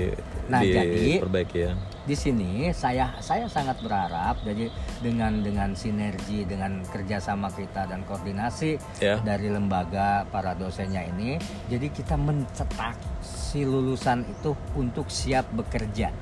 Nah, 0.46 0.62
di 0.62 0.70
jadi 0.70 1.18
perbaiki 1.18 1.58
ya. 1.58 1.74
di 2.06 2.14
sini 2.14 2.70
saya 2.70 3.18
saya 3.18 3.50
sangat 3.50 3.82
berharap 3.82 4.38
jadi 4.46 4.70
dengan 5.02 5.42
dengan 5.42 5.74
sinergi 5.74 6.46
dengan 6.46 6.86
kerjasama 6.86 7.50
kita 7.50 7.90
dan 7.90 8.06
koordinasi 8.06 8.78
Ya. 9.02 9.18
dari 9.18 9.50
lembaga 9.50 10.22
para 10.30 10.54
dosennya 10.54 11.02
ini 11.02 11.34
jadi 11.66 11.90
kita 11.90 12.14
mencetak 12.14 12.94
si 13.18 13.66
lulusan 13.66 14.22
itu 14.22 14.54
untuk 14.78 15.10
siap 15.10 15.50
bekerja 15.50 16.14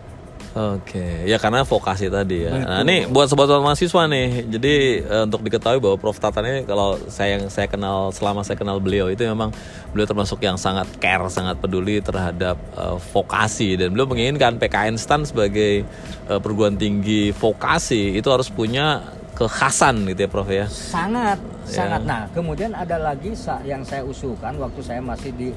Oke, 0.55 1.27
ya 1.27 1.35
karena 1.43 1.67
vokasi 1.67 2.07
tadi 2.07 2.47
ya. 2.47 2.55
Nah, 2.55 2.87
ini 2.87 3.11
buat 3.11 3.27
sobat-sobat 3.27 3.59
mahasiswa 3.59 4.07
nih. 4.07 4.47
Jadi 4.55 4.75
eh, 5.03 5.23
untuk 5.27 5.43
diketahui 5.43 5.83
bahwa 5.83 5.99
Prof 5.99 6.15
Tatan 6.23 6.47
ini 6.47 6.61
kalau 6.63 6.95
saya 7.11 7.43
yang 7.43 7.51
saya 7.51 7.67
kenal 7.67 8.15
selama 8.15 8.47
saya 8.47 8.55
kenal 8.55 8.79
beliau 8.79 9.11
itu 9.11 9.27
memang 9.27 9.51
beliau 9.91 10.07
termasuk 10.07 10.39
yang 10.47 10.55
sangat 10.55 10.87
care, 11.03 11.27
sangat 11.27 11.59
peduli 11.59 11.99
terhadap 11.99 12.55
eh, 12.79 12.97
vokasi 13.11 13.75
dan 13.75 13.91
beliau 13.91 14.07
menginginkan 14.07 14.55
PKN 14.63 14.95
STAN 14.95 15.27
sebagai 15.27 15.83
eh, 16.31 16.39
perguruan 16.39 16.79
tinggi 16.79 17.35
vokasi 17.35 18.15
itu 18.15 18.31
harus 18.31 18.47
punya 18.47 19.03
kekhasan 19.35 20.07
gitu 20.07 20.21
ya 20.23 20.31
Prof 20.31 20.47
ya. 20.47 20.67
sangat 20.71 21.39
Ya. 21.65 21.81
sangat 21.89 22.05
nah 22.05 22.29
kemudian 22.37 22.77
ada 22.77 23.01
lagi 23.01 23.33
yang 23.65 23.81
saya 23.89 24.05
usulkan 24.05 24.53
waktu 24.61 24.85
saya 24.85 25.01
masih 25.01 25.33
di 25.33 25.49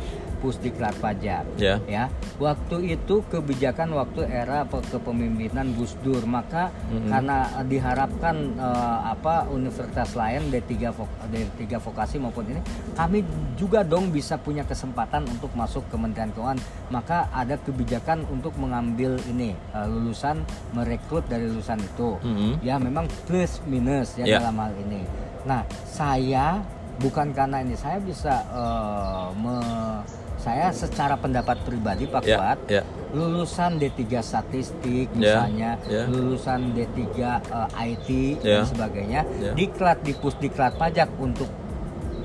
Pusdiklat 0.47 0.95
Pajak 0.97 1.43
Ya. 1.59 1.75
ya 1.85 2.07
waktu 2.37 2.95
itu 2.95 3.19
kebijakan 3.27 3.91
waktu 3.91 4.23
era 4.23 4.63
pe- 4.63 4.79
kepemimpinan 4.81 5.75
Gus 5.75 5.99
Dur 5.99 6.23
maka 6.23 6.71
Mhm. 6.87 7.09
karena 7.09 7.37
diharapkan 7.67 8.35
eh, 8.55 8.99
apa 9.05 9.43
universitas 9.49 10.15
lain 10.15 10.47
D3 10.47 10.71
vok- 10.89 11.19
D3 11.27 11.75
vokasi 11.77 12.15
maupun 12.15 12.47
ini 12.47 12.63
kami 12.93 13.27
juga 13.53 13.83
dong 13.83 14.07
bisa 14.07 14.37
punya 14.37 14.63
kesempatan 14.63 15.27
untuk 15.27 15.51
masuk 15.51 15.83
Kementerian 15.87 16.31
Keuangan 16.31 16.59
maka 16.87 17.27
ada 17.29 17.57
kebijakan 17.57 18.23
untuk 18.27 18.55
mengambil 18.55 19.19
ini 19.27 19.51
eh, 19.51 19.83
lulusan 19.85 20.39
merekrut 20.71 21.27
dari 21.27 21.43
lulusan 21.45 21.77
itu 21.77 22.15
Mhm. 22.17 22.63
ya 22.63 22.77
memang 22.77 23.03
plus 23.25 23.59
minus 23.63 24.15
ya 24.15 24.23
Ya. 24.25 24.39
dalam 24.39 24.55
hal 24.57 24.71
ini. 24.79 25.03
Nah 25.43 25.61
saya 25.83 26.63
bukan 26.97 27.29
karena 27.29 27.59
ini 27.59 27.73
saya 27.73 27.99
bisa 27.99 28.41
eh, 28.47 29.27
me- 29.35 30.03
saya 30.47 30.71
secara 30.71 31.15
pendapat 31.15 31.59
pribadi 31.61 32.07
Pak 32.07 32.23
Ya, 32.23 32.37
Fuad 32.37 32.59
ya. 32.69 32.81
lulusan 33.11 33.75
D3 33.75 33.99
statistik 34.21 35.11
Ya, 35.11 35.43
misalnya 35.43 35.69
ya. 35.85 36.07
lulusan 36.07 36.71
D3 36.71 36.95
eh, 37.43 37.67
IT 37.85 38.09
Ya. 38.39 38.63
dan 38.63 38.65
sebagainya 38.65 39.21
Ya. 39.37 39.51
diklat 39.53 39.99
di 40.01 40.13
pusdiklat 40.13 40.75
pajak 40.75 41.11
untuk 41.17 41.51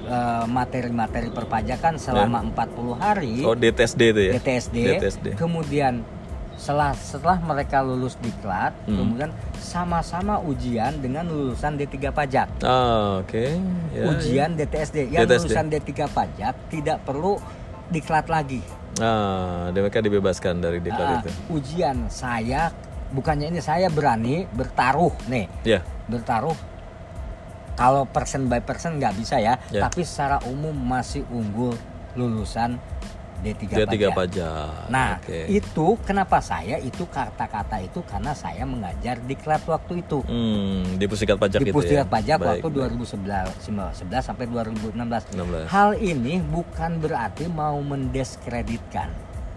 eh, 0.04 0.46
materi-materi 0.46 1.30
perpajakan 1.30 1.94
selama 1.96 2.42
40 2.44 2.94
hari 2.94 3.42
Oh 3.42 3.54
DTSD 3.54 4.00
itu 4.08 4.22
ya. 4.24 4.32
DTSD, 4.32 4.76
DTSD. 4.92 5.26
kemudian 5.34 6.02
setelah 6.52 6.92
setelah 6.92 7.38
mereka 7.40 7.80
lulus 7.80 8.14
diklat 8.18 8.70
Hmm. 8.84 8.98
kemudian 8.98 9.30
sama-sama 9.56 10.36
ujian 10.38 10.94
dengan 10.96 11.24
lulusan 11.24 11.74
D3 11.74 12.10
pajak 12.10 12.46
Ah, 12.60 13.18
oke. 13.18 13.46
Ya, 13.90 14.04
ujian 14.04 14.54
DTSD 14.54 15.08
yang 15.08 15.24
DTSD. 15.24 15.48
lulusan 15.48 15.66
D3 15.70 15.90
pajak 16.08 16.54
tidak 16.68 16.98
perlu 17.02 17.38
diklat 17.92 18.26
lagi. 18.26 18.64
Ah, 18.96 19.68
mereka 19.70 20.00
dibebaskan 20.00 20.58
dari 20.58 20.80
diklat 20.80 21.06
Ah, 21.06 21.20
itu. 21.20 21.30
ujian 21.48 22.08
saya 22.08 22.72
bukannya 23.08 23.48
ini 23.48 23.60
saya 23.60 23.88
berani 23.88 24.48
bertaruh 24.48 25.12
nih 25.28 25.48
Ya. 25.64 25.80
bertaruh 26.08 26.56
kalau 27.72 28.04
persen 28.04 28.48
by 28.48 28.60
persen 28.60 28.96
nggak 28.96 29.16
bisa 29.16 29.36
ya, 29.36 29.56
Ya. 29.68 29.80
tapi 29.80 30.04
secara 30.04 30.40
umum 30.44 30.76
masih 30.76 31.24
unggul 31.28 31.72
lulusan 32.12 32.76
D3, 33.42 33.74
Dia 33.74 33.86
tiga 33.90 34.08
pajak. 34.14 34.38
pajak. 34.38 34.86
Nah, 34.86 35.18
Oke. 35.18 35.40
itu 35.50 35.86
kenapa 36.06 36.38
saya 36.38 36.78
itu 36.78 37.02
kata-kata 37.10 37.82
itu 37.82 37.98
karena 38.06 38.32
saya 38.32 38.62
mengajar 38.62 39.18
di 39.18 39.34
klat 39.34 39.66
waktu 39.66 40.06
itu. 40.06 40.22
Hmm, 40.22 40.96
di 40.96 41.04
Pusdikat 41.10 41.36
Pajak 41.42 41.58
itu 41.58 41.66
di 41.66 41.70
ya. 41.70 41.76
Pusdikat 41.76 42.06
Pajak 42.06 42.36
Baik, 42.38 42.48
waktu 42.62 42.68
baik. 42.70 42.94
2011 43.02 43.50
11 43.98 44.22
sampai 44.22 44.46
2016. 44.46 45.26
16. 45.34 45.66
Hal 45.66 45.98
ini 45.98 46.38
bukan 46.38 47.02
berarti 47.02 47.50
mau 47.50 47.82
mendiskreditkan 47.82 49.10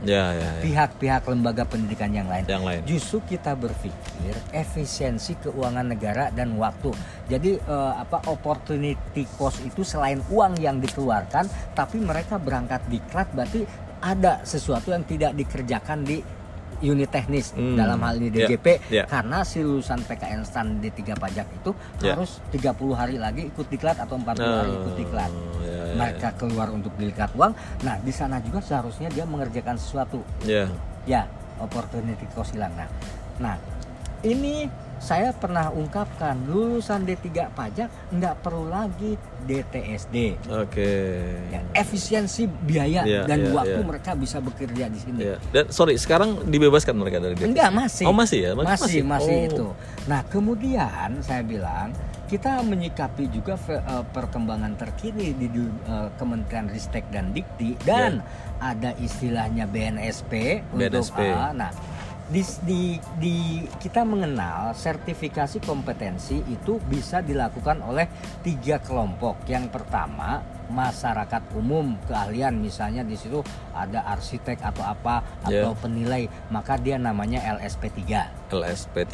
Ya, 0.03 0.35
ya, 0.35 0.49
ya. 0.59 0.63
pihak-pihak 0.65 1.23
lembaga 1.31 1.63
pendidikan 1.63 2.11
yang 2.11 2.27
lain. 2.27 2.43
Yang 2.43 2.63
lain. 2.67 2.81
Justru 2.83 3.17
kita 3.23 3.55
berpikir 3.55 4.35
efisiensi 4.51 5.39
keuangan 5.39 5.87
negara 5.87 6.27
dan 6.35 6.51
waktu. 6.59 6.91
Jadi 7.31 7.55
eh, 7.55 7.93
apa 7.95 8.27
opportunity 8.27 9.23
cost 9.39 9.63
itu 9.63 9.87
selain 9.87 10.19
uang 10.27 10.59
yang 10.59 10.83
dikeluarkan, 10.83 11.47
tapi 11.71 12.03
mereka 12.03 12.35
berangkat 12.35 12.83
diklat 12.91 13.31
berarti 13.31 13.63
ada 14.03 14.43
sesuatu 14.43 14.91
yang 14.91 15.07
tidak 15.07 15.31
dikerjakan 15.33 16.03
di 16.03 16.19
unit 16.79 17.07
teknis 17.07 17.51
Hmm. 17.51 17.75
dalam 17.75 17.99
hal 17.99 18.17
ini 18.17 18.31
Ya, 18.33 18.47
DGP 18.47 18.67
ya. 18.89 19.03
karena 19.05 19.43
si 19.43 19.61
lulusan 19.61 20.03
PKN 20.03 20.43
stand 20.43 20.79
D3 20.79 21.15
pajak 21.15 21.47
itu 21.49 21.71
Ya. 22.01 22.13
harus 22.13 22.39
30 22.49 22.91
hari 22.91 23.15
lagi 23.15 23.47
ikut 23.47 23.67
diklat 23.67 23.95
atau 23.95 24.15
40 24.15 24.51
hari 24.55 24.71
ikut 24.73 24.95
diklat 24.95 25.31
Oh, 25.31 25.63
ya, 25.63 25.71
ya, 25.71 25.93
mereka 25.95 26.27
keluar 26.35 26.67
untuk 26.69 26.91
dilihat 26.95 27.31
uang. 27.33 27.53
Nah, 27.81 27.95
di 27.99 28.11
sana 28.11 28.39
juga 28.39 28.59
seharusnya 28.59 29.07
dia 29.07 29.23
mengerjakan 29.23 29.75
sesuatu. 29.75 30.19
Ya. 30.43 30.67
Ya, 31.05 31.29
opportunity 31.57 32.25
cost 32.33 32.51
hilang. 32.51 32.73
Nah, 32.75 32.89
nah 33.37 33.55
ini 34.21 34.67
saya 34.97 35.35
pernah 35.35 35.69
ungkapkan 35.69 36.39
lulusan 36.47 37.03
D3 37.03 37.51
pajak 37.51 37.89
nggak 38.09 38.35
perlu 38.41 38.71
lagi 38.71 39.19
DTSD. 39.45 40.39
Oke. 40.49 40.91
Ya, 41.53 41.61
efisiensi 41.77 42.47
biaya 42.47 43.05
Iya, 43.05 43.29
dan 43.29 43.39
iya, 43.45 43.51
waktu 43.53 43.79
iya. 43.81 43.85
mereka 43.85 44.11
bisa 44.17 44.41
bekerja 44.41 44.89
di 44.89 44.99
sini. 44.99 45.17
Ya. 45.21 45.37
Dan 45.53 45.69
sorry, 45.69 45.99
sekarang 45.99 46.49
dibebaskan 46.49 46.95
mereka 46.97 47.21
dari 47.21 47.37
DTSD? 47.37 47.51
Enggak 47.53 47.69
masih. 47.71 48.05
Oh, 48.09 48.15
masih 48.15 48.39
ya? 48.41 48.51
Masih 48.57 49.03
masih, 49.05 49.37
Oh. 49.37 49.47
itu. 49.51 49.67
Nah 50.05 50.21
kemudian 50.25 51.21
saya 51.21 51.41
bilang 51.41 51.93
kita 52.25 52.65
menyikapi 52.65 53.29
juga 53.29 53.53
eh, 53.69 54.05
perkembangan 54.09 54.73
terkini 54.73 55.37
di 55.37 55.45
eh, 55.45 56.09
Kementerian 56.17 56.65
Ristek 56.65 57.05
dan 57.13 57.29
Dikti 57.29 57.77
dan 57.85 58.25
ada 58.57 58.97
istilahnya 58.97 59.69
BNSP 59.69 60.63
untuk 60.73 61.05
BNSP. 61.05 61.19
ah, 61.29 61.53
nah 61.53 61.69
di, 62.25 62.41
di, 62.61 62.81
di- 63.15 63.67
kita 63.77 64.01
mengenal 64.01 64.73
sertifikasi 64.73 65.61
kompetensi 65.61 66.41
itu 66.43 66.81
bisa 66.81 67.21
dilakukan 67.21 67.81
oleh 67.81 68.09
tiga 68.41 68.77
kelompok. 68.79 69.45
Yang 69.45 69.69
pertama 69.71 70.41
masyarakat 70.65 71.53
umum 71.53 71.93
keahlian 72.03 72.57
misalnya 72.57 73.05
di 73.05 73.13
situ 73.13 73.37
ada 73.71 74.01
arsitek 74.07 74.57
atau 74.63 74.81
apa 74.83 75.21
Ya. 75.45 75.61
atau 75.61 75.77
penilai 75.77 76.25
maka 76.49 76.73
dia 76.75 76.97
namanya 76.97 77.37
LSP3 77.53 78.01
LSP3. 78.49 79.13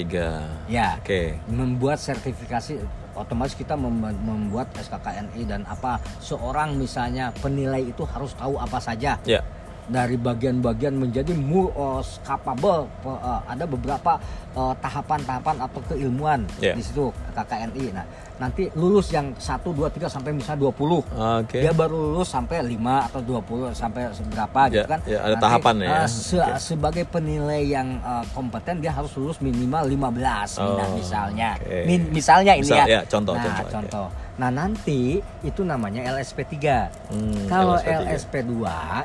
ya 0.66 0.96
Oke. 0.96 1.36
membuat 1.46 2.00
sertifikasi 2.00 2.80
otomatis 3.12 3.52
kita 3.54 3.76
mem- 3.76 4.00
membuat 4.18 4.72
SKKNI 4.74 5.44
dan 5.44 5.68
apa 5.68 6.00
seorang 6.18 6.80
misalnya 6.80 7.36
penilai 7.36 7.84
itu 7.84 8.08
harus 8.08 8.32
tahu 8.32 8.56
apa 8.56 8.80
saja 8.80 9.20
Ya. 9.28 9.44
Dari 9.92 10.16
bagian-bagian 10.16 10.96
menjadi 10.96 11.36
mu 11.36 11.68
uh, 11.70 12.00
capable 12.24 12.88
uh, 13.04 13.44
ada 13.44 13.68
beberapa 13.68 14.16
uh, 14.56 14.72
tahapan-tahapan 14.80 15.56
atau 15.60 15.80
keilmuan 15.86 16.48
Ya. 16.58 16.72
di 16.72 16.82
situ 16.82 17.12
KKNI 17.30 17.86
nah 17.92 18.06
nanti 18.38 18.72
lulus 18.74 19.12
yang 19.12 19.36
1 19.36 19.44
2 19.62 19.78
3 19.92 20.08
sampai 20.08 20.32
bisa 20.34 20.56
20 20.56 20.74
Oke. 21.44 21.60
dia 21.60 21.70
baru 21.72 21.94
lulus 21.94 22.32
sampai 22.32 22.64
5 22.64 22.74
atau 23.12 23.20
20 23.22 23.76
sampai 23.76 24.10
seberapa 24.10 24.60
Ya, 24.64 24.74
gitu 24.74 24.88
kan. 24.88 25.00
ya, 25.06 25.20
ada 25.22 25.36
tahapannya 25.38 25.86
ya. 25.86 26.00
uh, 26.00 26.08
se- 26.08 26.40
Oke. 26.40 26.58
sebagai 26.58 27.04
penilai 27.06 27.62
yang 27.68 28.00
uh, 28.02 28.24
kompeten 28.32 28.80
dia 28.80 28.90
harus 28.90 29.12
lulus 29.14 29.38
minimal 29.40 29.86
15 29.86 30.58
Oh, 30.58 30.74
nah, 30.74 30.88
misalnya. 30.92 31.50
oke. 31.60 31.78
Min- 31.86 32.10
misalnya 32.10 32.54
ini 32.56 32.66
Misal, 32.66 32.82
ya. 32.82 32.86
ya, 32.88 33.02
contoh, 33.06 33.34
nah, 33.36 33.44
contoh, 33.44 33.62
oke. 33.62 33.72
contoh. 33.72 34.08
Nah, 34.32 34.48
nanti 34.48 35.20
itu 35.42 35.62
namanya 35.62 36.08
LSP3. 36.08 36.56
Hmm, 37.12 37.46
Kalau 37.46 37.76
LSP3. 37.76 38.08
LSP2 38.08 38.54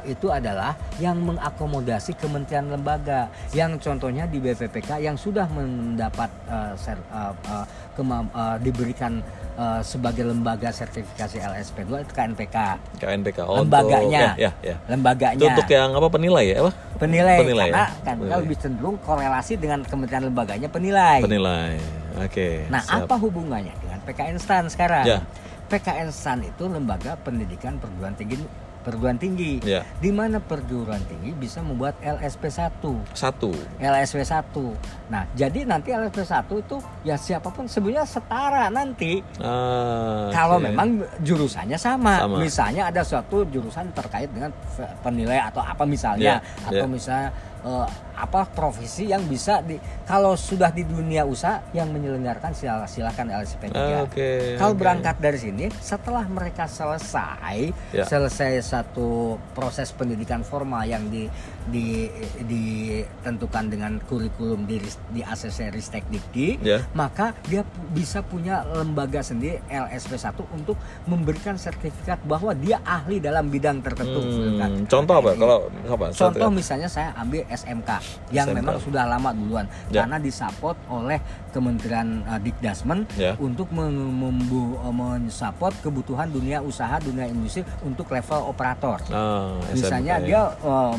itu 0.07 0.27
adalah 0.31 0.73
yang 0.97 1.19
mengakomodasi 1.19 2.15
kementerian 2.15 2.71
lembaga 2.71 3.27
yang 3.51 3.75
contohnya 3.77 4.25
di 4.25 4.39
BPPK 4.39 5.03
yang 5.03 5.19
sudah 5.19 5.51
mendapat 5.51 6.31
uh, 6.47 6.73
ser- 6.79 7.03
uh, 7.11 7.35
uh, 7.47 7.67
kemam- 7.93 8.31
uh, 8.31 8.57
diberikan 8.57 9.19
uh, 9.55 9.83
sebagai 9.83 10.23
lembaga 10.23 10.71
sertifikasi 10.71 11.37
LSP2 11.37 12.07
itu 12.07 12.13
KNPK. 12.15 12.57
KNPK. 12.97 13.39
Oh, 13.43 13.61
lembaganya. 13.61 14.33
Untuk, 14.33 14.41
ya, 14.41 14.51
ya, 14.63 14.73
ya. 14.73 14.77
Lembaganya. 14.87 15.37
Itu 15.37 15.47
untuk 15.49 15.67
yang 15.67 15.91
apa 15.91 16.09
penilai 16.09 16.45
ya? 16.47 16.57
Apa? 16.63 16.73
penilai, 16.97 17.37
penilai 17.37 17.69
karena 17.69 17.85
ya? 17.85 18.05
kan 18.09 18.17
Penilai. 18.17 18.41
lebih 18.41 18.57
cenderung 18.57 18.97
korelasi 19.05 19.61
dengan 19.61 19.85
kementerian 19.85 20.25
lembaganya 20.25 20.69
penilai. 20.71 21.21
Penilai. 21.21 21.77
Oke. 22.25 22.65
Nah, 22.73 22.81
siap. 22.81 23.05
apa 23.05 23.15
hubungannya 23.21 23.75
dengan 23.77 23.96
PKN 24.07 24.37
STAN 24.39 24.65
sekarang? 24.71 25.05
Ya. 25.05 25.19
PKN 25.67 26.09
STAN 26.15 26.47
itu 26.47 26.65
lembaga 26.65 27.19
pendidikan 27.19 27.77
perguruan 27.77 28.15
tinggi 28.15 28.39
perguruan 28.87 29.19
tinggi. 29.19 29.59
Ya. 29.67 29.83
Di 29.99 30.15
mana 30.15 30.39
perguruan 30.39 31.03
tinggi 31.11 31.35
bisa 31.35 31.59
membuat 31.59 31.99
LSP 31.99 32.47
1. 32.47 32.79
Satu. 33.19 33.51
LSP 33.83 34.23
1. 34.23 35.11
Nah, 35.11 35.27
jadi 35.35 35.67
nanti 35.67 35.91
LSP 35.91 36.23
1 36.23 36.47
itu 36.63 36.79
ya 37.03 37.19
siapa 37.19 37.51
pun 37.51 37.67
sebenarnya 37.67 38.07
setara 38.07 38.71
nanti. 38.71 39.19
Ah, 39.43 40.31
Kalau 40.31 40.63
memang 40.63 41.03
jurusannya 41.19 41.75
sama. 41.75 42.23
Sama. 42.23 42.37
Misalnya 42.39 42.87
ada 42.87 43.03
suatu 43.03 43.43
jurusan 43.51 43.91
terkait 43.91 44.31
dengan 44.31 44.55
penilai 45.03 45.43
atau 45.43 45.67
apa 45.67 45.83
misalnya 45.83 46.39
Ya, 46.39 46.63
atau 46.63 46.87
ya. 46.87 46.95
misalnya 46.95 47.29
eh, 47.67 47.87
apa 48.17 48.47
profesi 48.47 49.05
yang 49.05 49.27
bisa 49.27 49.61
di 49.61 49.77
kalau 50.03 50.33
sudah 50.33 50.71
di 50.71 50.81
dunia 50.83 51.23
usaha 51.23 51.61
yang 51.71 51.91
menyelenggarakan 51.91 52.55
sil- 52.55 52.89
silakan 52.89 53.29
3 53.29 53.75
Ah, 53.75 54.01
Oke. 54.01 54.57
kalau 54.57 54.73
oke. 54.73 54.81
berangkat 54.81 55.17
dari 55.19 55.37
sini 55.37 55.67
setelah 55.75 56.25
mereka 56.25 56.65
selesai 56.65 57.75
Ya. 57.93 58.05
selesai 58.05 58.63
satu 58.63 59.37
proses 59.53 59.91
pendidikan 59.91 60.41
formal 60.41 60.83
yang 60.83 61.05
di, 61.07 61.29
di 61.67 62.07
ditentukan 62.41 63.65
dengan 63.67 63.93
kurikulum 64.01 64.65
di 64.65 64.79
di 65.11 65.21
ACC 65.21 65.71
Ristek 65.71 66.07
Dikti 66.07 66.59
Ya. 66.59 66.83
maka 66.93 67.35
dia 67.45 67.63
bisa 67.91 68.21
punya 68.21 68.63
lembaga 68.69 69.21
sendiri 69.21 69.59
LSP1 69.67 70.31
untuk 70.53 70.79
memberikan 71.05 71.55
sertifikat 71.55 72.23
bahwa 72.23 72.53
dia 72.53 72.79
ahli 72.83 73.19
dalam 73.19 73.47
bidang 73.47 73.81
tertentu 73.81 74.19
Hmm, 74.19 74.59
Kan, 74.59 74.71
contoh 74.87 75.15
apa? 75.17 75.31
Kalau 75.35 75.59
apa? 75.87 76.07
Contoh 76.11 76.49
misalnya 76.49 76.87
saya 76.87 77.13
ambil 77.15 77.45
SMK 77.47 77.91
yang 78.31 78.47
SMK. 78.47 78.57
memang 78.57 78.77
sudah 78.79 79.05
lama 79.05 79.31
duluan 79.31 79.67
Ya. 79.89 80.03
karena 80.03 80.19
disupport 80.19 80.77
oleh 80.89 81.19
Kementerian 81.49 82.21
uh, 82.23 82.37
Dikdasmen 82.37 83.09
Ya. 83.15 83.33
untuk 83.37 83.73
membu- 83.73 84.77
uh, 84.77 84.93
mensupport 84.93 85.73
kebutuhan 85.79 86.29
dunia 86.29 86.61
usaha, 86.61 86.97
dunia 86.99 87.25
industri 87.27 87.65
untuk 87.81 88.09
level 88.09 88.45
operator. 88.47 89.01
Ah, 89.09 89.57
Misalnya 89.71 90.21
SMK, 90.21 90.27
dia 90.27 90.43
uh, 90.61 90.93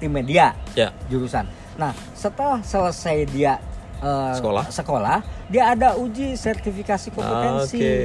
mu- 0.00 0.08
multimedia 0.08 0.56
ya. 0.72 0.88
jurusan. 1.06 1.44
Nah, 1.76 1.92
setelah 2.12 2.60
selesai 2.60 3.24
dia 3.26 3.60
uh, 4.00 4.32
Sekolah? 4.32 4.64
sekolah, 4.68 5.18
dia 5.46 5.68
ada 5.70 5.96
uji 5.96 6.32
sertifikasi 6.34 7.08
Ah, 7.08 7.14
kompetensi. 7.14 7.76
Oke. 7.76 7.96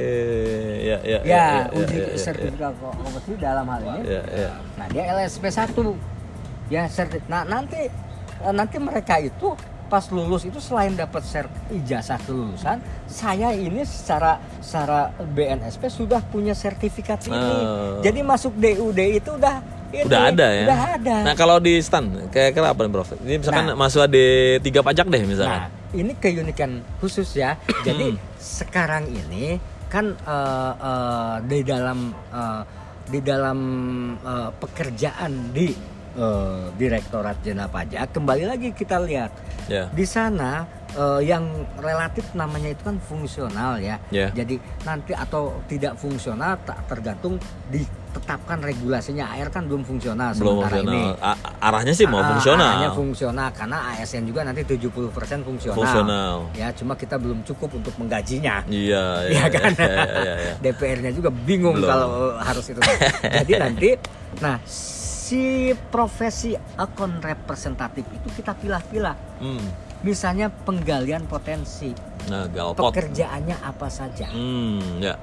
Ya, 0.82 0.98
ya, 1.02 1.18
Ya, 1.18 1.44
ya, 1.64 1.72
uji 1.72 1.96
ya, 1.96 2.04
ya, 2.04 2.12
ya. 2.12 2.18
sertifikasi 2.18 2.76
kompetensi 2.78 3.32
dalam 3.36 3.64
hal 3.66 3.80
ini 3.82 4.00
Ya, 4.06 4.22
ya. 4.28 4.50
Nah, 4.76 4.86
dia 4.88 5.02
LSP 5.10 5.44
1. 5.48 5.96
Ya, 6.68 6.82
serti- 6.86 7.24
Nah, 7.26 7.44
nanti 7.44 7.88
eh, 8.36 8.52
nanti 8.52 8.76
mereka 8.76 9.16
itu 9.16 9.56
pas 9.86 10.02
lulus 10.10 10.42
itu 10.42 10.58
selain 10.58 10.90
dapat 10.92 11.22
ijazah 11.70 12.18
kelulusan, 12.18 12.82
saya 13.06 13.54
ini 13.54 13.86
secara 13.86 14.42
secara 14.58 15.14
BNSP 15.16 15.86
sudah 15.86 16.18
punya 16.20 16.58
sertifikat 16.58 17.22
ini. 17.24 17.38
Oh. 17.38 18.02
Jadi 18.02 18.18
masuk 18.18 18.50
DUD 18.58 18.98
itu 18.98 19.30
udah 19.30 19.62
ini, 19.88 20.02
Udah 20.02 20.20
ada 20.28 20.46
ya. 20.48 20.64
Udah 20.64 20.82
ada. 20.94 21.16
Nah, 21.22 21.34
kalau 21.34 21.56
di 21.56 21.78
stand 21.78 22.08
kayak 22.28 22.50
kira 22.52 22.70
apa 22.70 22.80
nih, 22.80 22.90
Prof? 22.90 23.08
Ini 23.16 23.34
misalkan 23.38 23.64
Nah. 23.66 23.76
masuk 23.76 24.00
ada 24.02 24.24
tiga 24.58 24.80
pajak 24.80 25.06
deh 25.06 25.22
misalkan. 25.22 25.60
Nah, 25.62 25.68
ini 25.92 26.12
keunikan 26.14 26.70
khusus 26.98 27.28
ya. 27.32 27.54
Jadi 27.86 28.14
sekarang 28.36 29.06
ini 29.06 29.56
kan 29.86 30.12
eh, 30.12 30.72
eh, 30.76 31.34
di 31.44 31.60
dalam 31.62 31.98
eh, 32.28 32.62
di 33.06 33.20
dalam 33.20 33.58
eh, 34.18 34.50
pekerjaan 34.52 35.32
di 35.50 35.70
eh, 36.12 36.64
Direktorat 36.72 37.38
Jenderal 37.40 37.68
Pajak 37.68 38.10
kembali 38.12 38.44
lagi 38.44 38.68
kita 38.70 38.98
lihat 38.98 39.30
Ya. 39.66 39.90
di 39.90 40.02
sana 40.02 40.62
eh, 40.90 41.22
yang 41.22 41.42
relatif 41.76 42.30
namanya 42.32 42.70
itu 42.70 42.82
kan 42.82 42.98
fungsional 43.00 43.78
ya. 43.78 43.98
Ya. 44.08 44.30
Jadi 44.30 44.58
nanti 44.82 45.10
atau 45.10 45.58
tidak 45.66 45.94
fungsional 45.96 46.54
tak 46.62 46.86
tergantung 46.86 47.38
ditetapkan 48.16 48.58
regulasinya. 48.58 49.28
AR 49.28 49.52
kan 49.52 49.68
belum 49.68 49.84
fungsional 49.84 50.32
Belum 50.32 50.64
sementara 50.64 50.80
ini. 50.80 50.88
fungsional. 50.88 51.20
A- 51.20 51.40
arahnya 51.62 51.92
sih 51.92 52.06
mau 52.06 52.18
Ah, 52.18 52.28
fungsional. 52.32 52.72
Hanya 52.74 52.90
fungsional 52.90 53.48
karena 53.52 53.78
ASN 53.92 54.24
juga 54.24 54.40
nanti 54.42 54.64
70% 54.64 54.80
fungsional. 55.42 55.76
Fungsional. 55.76 56.34
Ya, 56.52 56.72
cuma 56.72 56.96
kita 56.96 57.16
belum 57.16 57.44
cukup 57.44 57.76
untuk 57.76 57.92
menggajinya. 57.96 58.64
Iya, 58.66 59.04
Ya 59.36 59.44
kan? 59.46 59.70
Iya, 59.70 59.84
iya, 59.84 60.08
iya, 60.16 60.34
iya. 60.34 60.54
DPR-nya 60.64 61.12
juga 61.12 61.28
bingung 61.28 61.76
Belum. 61.76 61.86
kalau 61.86 62.08
harus 62.38 62.64
itu. 62.66 62.80
Jadi 63.22 63.52
nanti 63.62 63.90
nah 64.36 64.60
si 64.66 65.70
profesi 65.88 66.52
akun 66.76 67.20
representatif 67.20 68.04
itu 68.06 68.28
kita 68.32 68.56
pilah-pilah. 68.56 69.16
Hmm. 69.38 69.64
Misalnya 69.98 70.52
penggalian 70.52 71.24
potensi. 71.24 71.90
Nah, 72.28 72.46
galpot. 72.46 72.92
Pekerjaannya 72.92 73.58
apa 73.58 73.88
saja. 73.88 74.28
Hmm, 74.28 75.00
ya, 75.00 75.16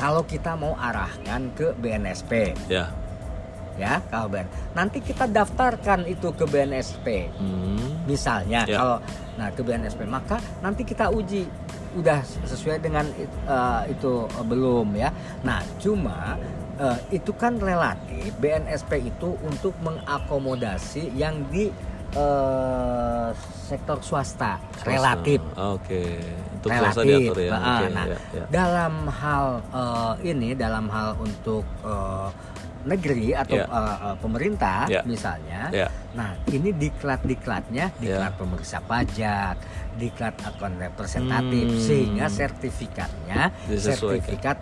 Kalau 0.00 0.24
kita 0.24 0.56
mau 0.56 0.72
arahkan 0.80 1.52
ke 1.52 1.76
BNSP, 1.76 2.56
ya. 2.72 2.88
ya, 3.76 4.00
kalau 4.08 4.32
BN. 4.32 4.48
Nanti 4.72 5.04
kita 5.04 5.28
daftarkan 5.28 6.08
itu 6.08 6.32
ke 6.32 6.48
BNSP. 6.48 7.28
Hmm. 7.36 7.70
misalnya 8.08 8.66
Ya. 8.66 8.76
kalau 8.82 8.98
nah 9.38 9.48
ke 9.54 9.62
BNSP 9.62 10.02
maka 10.10 10.42
nanti 10.60 10.82
kita 10.82 11.08
uji 11.14 11.46
udah 11.94 12.22
sesuai 12.46 12.82
dengan 12.82 13.06
eh, 13.14 13.82
itu 13.92 14.26
eh, 14.26 14.44
belum 14.44 14.88
ya 14.98 15.14
nah 15.46 15.62
cuma 15.78 16.34
eh, 16.76 16.98
itu 17.14 17.30
kan 17.38 17.56
relatif 17.62 18.34
BNSP 18.42 19.14
itu 19.14 19.38
untuk 19.46 19.72
mengakomodasi 19.80 21.14
yang 21.14 21.40
di 21.48 21.70
eh, 22.18 23.28
sektor 23.70 23.96
swasta 24.02 24.58
relatif 24.82 25.38
Oke. 25.54 26.18
Untuk 26.58 26.70
swasta 26.74 27.00
relatif 27.00 27.30
diatur 27.30 27.38
ya. 27.38 27.50
Ah, 27.54 27.60
Oke, 27.78 27.86
nah 27.94 28.06
ya, 28.06 28.18
ya. 28.34 28.44
dalam 28.50 28.94
hal 29.08 29.44
eh, 29.70 30.12
ini 30.26 30.48
dalam 30.54 30.86
hal 30.90 31.14
untuk 31.16 31.62
eh, 31.86 32.28
negeri 32.80 33.36
atau 33.36 33.56
Ya. 33.60 33.64
eh, 33.68 33.96
eh, 34.02 34.16
pemerintah 34.18 34.80
Ya. 34.88 35.02
misalnya 35.04 35.68
Ya. 35.70 35.88
Nah, 36.10 36.34
ini 36.50 36.74
diklat-diklatnya, 36.74 37.94
diklat 37.94 38.34
pemeriksa 38.34 38.82
pajak, 38.82 39.54
diklat 39.94 40.34
akun 40.42 40.74
representatif, 40.74 41.70
Hmm. 41.70 41.78
sehingga 41.78 42.26
sertifikatnya 42.26 43.54
sertifikat 43.70 44.58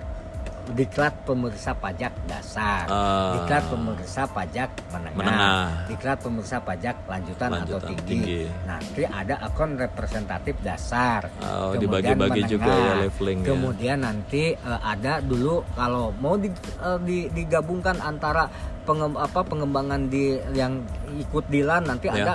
diklat 0.71 1.15
pemeriksa 1.23 1.73
pajak 1.73 2.13
dasar, 2.25 2.85
Ah. 2.87 3.33
diklat 3.35 3.65
pemeriksa 3.67 4.23
pajak 4.27 4.69
menengah, 4.89 5.17
Menengah. 5.17 5.67
diklat 5.87 6.19
pemeriksa 6.19 6.59
pajak 6.59 6.97
lanjutan, 7.05 7.49
atau 7.51 7.59
Lanjutan, 7.79 7.89
tinggi. 7.91 8.05
tinggi. 8.07 8.41
Nanti 8.63 9.03
ada 9.03 9.35
akun 9.41 9.71
representatif 9.75 10.55
dasar, 10.61 11.33
Oh, 11.41 11.73
dibagi-bagi 11.75 12.43
juga 12.47 12.69
ya 12.69 12.93
leveling 13.01 13.39
ya. 13.41 13.49
Kemudian 13.49 13.99
nanti 13.99 14.43
eh, 14.53 14.81
ada 14.83 15.21
dulu 15.21 15.65
kalau 15.73 16.13
mau 16.15 16.35
di- 16.35 16.53
eh, 16.79 16.99
di- 17.03 17.29
digabungkan 17.31 17.97
antara 17.99 18.49
pengem- 18.83 19.17
apa 19.17 19.41
pengembangan 19.43 20.07
di 20.07 20.37
yang 20.53 20.81
ikut 21.15 21.45
dilan 21.47 21.85
nanti 21.87 22.09
Ya. 22.09 22.15
ada 22.19 22.35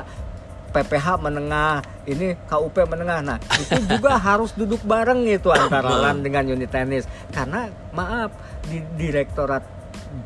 PPH 0.73 1.21
menengah, 1.21 1.85
ini 2.09 2.33
KUP 2.49 2.73
menengah. 2.89 3.21
Nah, 3.21 3.37
itu 3.61 3.77
juga 3.85 4.17
harus 4.27 4.51
duduk 4.57 4.81
bareng 4.81 5.29
itu 5.29 5.53
antara 5.53 5.85
LAN 5.85 6.25
dengan 6.25 6.49
unit 6.49 6.73
tenis. 6.73 7.05
Karena 7.29 7.69
maaf 7.93 8.33
di 8.65 8.81
Direktorat 8.97 9.61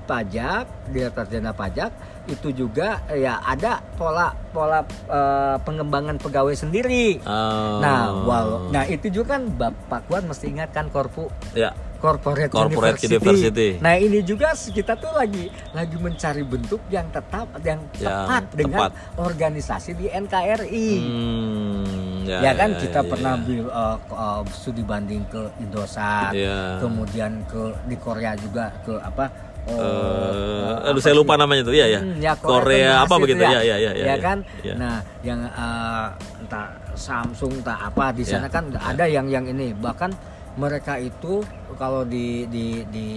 Pajak, 0.07 0.91
Direktorat 0.91 1.27
Jenderal 1.27 1.55
Pajak 1.55 1.91
itu 2.27 2.51
juga 2.51 3.07
ya 3.07 3.39
ada 3.39 3.79
pola 3.95 4.35
pola 4.51 4.83
eh, 4.83 5.55
pengembangan 5.63 6.19
pegawai 6.19 6.55
sendiri. 6.55 7.23
Oh. 7.23 7.79
Nah, 7.79 8.11
walau 8.27 8.67
nah 8.67 8.83
itu 8.83 9.07
juga 9.07 9.39
kan 9.39 9.47
Bapak 9.47 10.11
Kuan 10.11 10.27
mesti 10.27 10.51
ingatkan 10.51 10.91
korpu 10.91 11.31
ya. 11.55 11.71
Corporate, 11.97 12.49
Corporate 12.49 13.01
university. 13.01 13.17
university. 13.17 13.69
Nah 13.81 13.93
ini 13.97 14.19
juga 14.21 14.53
kita 14.53 14.93
tuh 14.95 15.11
lagi 15.11 15.49
lagi 15.73 15.97
mencari 15.97 16.43
bentuk 16.45 16.81
yang 16.87 17.09
tetap 17.09 17.49
yang 17.61 17.81
Yang 17.93 18.05
tepat 18.05 18.43
dengan 18.53 18.79
tepat. 18.87 18.91
organisasi 19.17 19.91
di 19.93 20.05
NKRI. 20.07 20.89
Hmm, 21.01 22.05
Ya, 22.27 22.51
kan 22.53 22.75
ya, 22.75 22.79
kita 22.83 22.99
ya, 22.99 23.07
pernah 23.07 23.33
ya. 23.39 23.63
uh, 23.71 23.97
uh, 24.11 24.41
studi 24.51 24.83
banding 24.83 25.23
ke 25.31 25.47
Indosat, 25.63 26.35
Iya. 26.35 26.75
kemudian 26.83 27.39
ke 27.47 27.71
di 27.87 27.95
Korea 27.95 28.35
juga 28.35 28.67
ke 28.83 28.99
apa? 28.99 29.31
uh, 29.67 30.87
aduh 30.87 31.01
saya 31.03 31.15
lupa 31.15 31.35
sih? 31.35 31.41
namanya 31.43 31.61
tuh 31.67 31.75
ya 31.75 31.87
ya. 31.87 31.99
Hmm, 31.99 32.19
ya, 32.19 32.33
Korea 32.35 33.03
kan 33.03 33.03
apa 33.07 33.15
begitu 33.19 33.41
itu 33.43 33.51
ya 33.51 33.61
ya 33.63 33.75
ya 33.79 33.91
ya, 33.95 34.15
kan 34.19 34.37
ya. 34.63 34.73
nah 34.75 34.95
yang 35.23 35.39
uh, 35.43 36.07
entah 36.39 36.67
Samsung 36.95 37.61
entah 37.61 37.77
apa 37.79 38.15
di 38.15 38.23
Ya, 38.23 38.39
sana 38.39 38.47
kan 38.51 38.71
ada 38.73 39.05
yang 39.07 39.27
yang 39.27 39.45
ini 39.47 39.71
bahkan 39.75 40.11
mereka 40.57 40.97
itu 40.97 41.45
kalau 41.77 42.01
di 42.03 42.49
di 42.49 42.83
di 42.89 43.07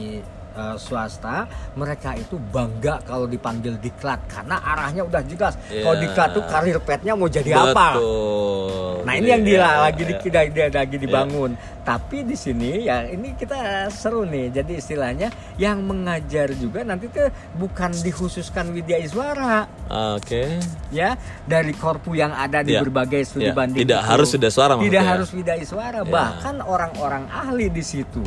uh, 0.54 0.76
swasta 0.76 1.48
mereka 1.74 2.14
itu 2.14 2.36
bangga 2.36 3.00
kalau 3.02 3.24
dipanggil 3.24 3.74
diklat 3.80 4.20
karena 4.28 4.60
arahnya 4.60 5.02
udah 5.02 5.22
jelas 5.24 5.56
kalau 5.68 5.96
Ya. 5.96 6.02
diklat 6.04 6.28
tuh 6.36 6.44
karir 6.46 6.76
petnya 6.84 7.12
mau 7.16 7.26
jadi 7.26 7.50
apa 7.56 7.88
Betul. 7.96 8.80
Nah 9.00 9.16
Jadi, 9.16 9.24
ini 9.24 9.28
yang 9.32 9.42
dia 9.48 9.56
ya, 9.56 9.68
lagi 9.80 10.02
di, 10.04 10.12
ya. 10.12 10.28
lagi, 10.28 10.52
lagi 10.76 10.96
dibangun. 11.00 11.50
Tapi 11.90 12.22
di 12.22 12.38
sini 12.38 12.86
ya 12.86 13.02
ini 13.02 13.34
kita 13.34 13.58
seru 13.90 14.22
nih. 14.22 14.46
Jadi 14.52 14.78
istilahnya 14.78 15.26
yang 15.58 15.82
mengajar 15.82 16.54
juga 16.54 16.86
nanti 16.86 17.10
tuh 17.10 17.26
bukan 17.54 17.90
dikhususkan 17.92 18.70
Widya 18.70 19.02
Iswara 19.02 19.66
Oke. 20.14 20.62
ya 20.88 21.18
dari 21.44 21.74
korpu 21.74 22.14
yang 22.14 22.30
ada 22.30 22.62
di 22.62 22.70
Ya, 22.70 22.80
berbagai 22.80 23.26
studi 23.26 23.50
ya. 23.50 23.54
banding 23.56 23.82
Tidak 23.82 23.98
itu. 23.98 24.06
harus 24.06 24.28
Widya 24.30 24.48
Iswara 24.48 24.70
Tidak 24.70 24.78
maksudnya. 24.78 25.02
harus 25.02 25.28
Widya 25.34 25.56
Iswara. 25.56 25.98
Ya. 25.98 26.06
Bahkan 26.06 26.54
orang-orang 26.62 27.24
ahli 27.26 27.66
di 27.68 27.82
situ 27.82 28.22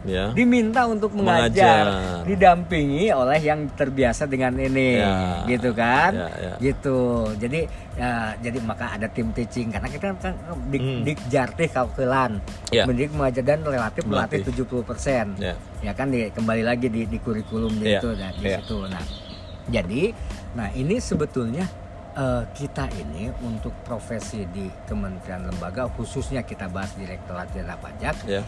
Ya. 0.00 0.30
diminta 0.30 0.86
untuk 0.86 1.10
mengajar, 1.10 1.84
Mengajar. 1.84 2.24
didampingi 2.24 3.10
oleh 3.10 3.40
yang 3.40 3.66
terbiasa 3.68 4.24
dengan 4.24 4.54
ini, 4.54 4.94
Ya. 4.94 5.42
gitu 5.44 5.74
kan? 5.74 6.14
Ya, 6.14 6.28
ya. 6.38 6.52
Gitu. 6.56 6.98
Jadi 7.34 7.66
ya, 7.92 8.10
jadi 8.38 8.58
maka 8.62 8.94
ada 8.94 9.10
tim 9.10 9.32
teaching 9.32 9.68
karena 9.68 9.90
kita 9.90 10.14
kan 10.14 10.34
dik, 10.70 10.80
Hmm. 10.80 11.02
dikjartih 11.02 11.68
kalkulan, 11.68 12.38
Ya. 12.70 12.86
Mendidik 12.98 13.14
mengajar 13.14 13.44
dan 13.46 13.60
relatif 13.62 14.02
melatih 14.10 14.42
Melatih. 14.42 15.38
70%. 15.38 15.38
Ya. 15.38 15.54
Ya 15.78 15.92
kan 15.94 16.10
di, 16.10 16.26
kembali 16.34 16.62
lagi 16.66 16.90
di, 16.90 17.06
di 17.06 17.18
kurikulum 17.22 17.78
Ya, 17.78 18.02
itu 18.02 18.10
nah, 18.18 18.30
di 18.34 18.42
ya. 18.42 18.58
situ. 18.58 18.78
Nah, 18.90 19.04
jadi 19.70 20.02
nah 20.58 20.68
ini 20.74 20.98
sebetulnya 20.98 21.62
eh, 22.18 22.42
kita 22.58 22.90
ini 22.98 23.30
untuk 23.46 23.70
profesi 23.86 24.42
di 24.50 24.66
kementerian 24.90 25.46
lembaga 25.46 25.86
khususnya 25.94 26.42
kita 26.42 26.66
bahas 26.66 26.90
direktorat 26.98 27.46
jenderal 27.54 27.78
pajak 27.78 28.16
Ya. 28.26 28.42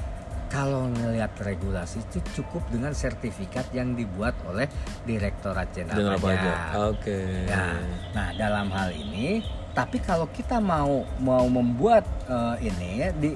kalau 0.50 0.90
ngelihat 0.90 1.30
regulasi 1.38 2.02
itu 2.02 2.18
cukup 2.40 2.66
dengan 2.72 2.90
sertifikat 2.90 3.70
yang 3.70 3.94
dibuat 3.94 4.34
oleh 4.50 4.66
direktorat 5.06 5.70
jenderal 5.70 6.18
pajak. 6.18 6.40
pajak. 6.42 6.58
Oke. 6.90 7.20
Ya, 7.46 7.78
nah 8.10 8.34
dalam 8.34 8.66
hal 8.74 8.90
ini, 8.90 9.44
tapi 9.70 10.02
kalau 10.02 10.26
kita 10.26 10.58
mau 10.58 11.06
mau 11.22 11.46
membuat 11.46 12.02
eh, 12.26 12.66
ini 12.66 13.12
di 13.14 13.30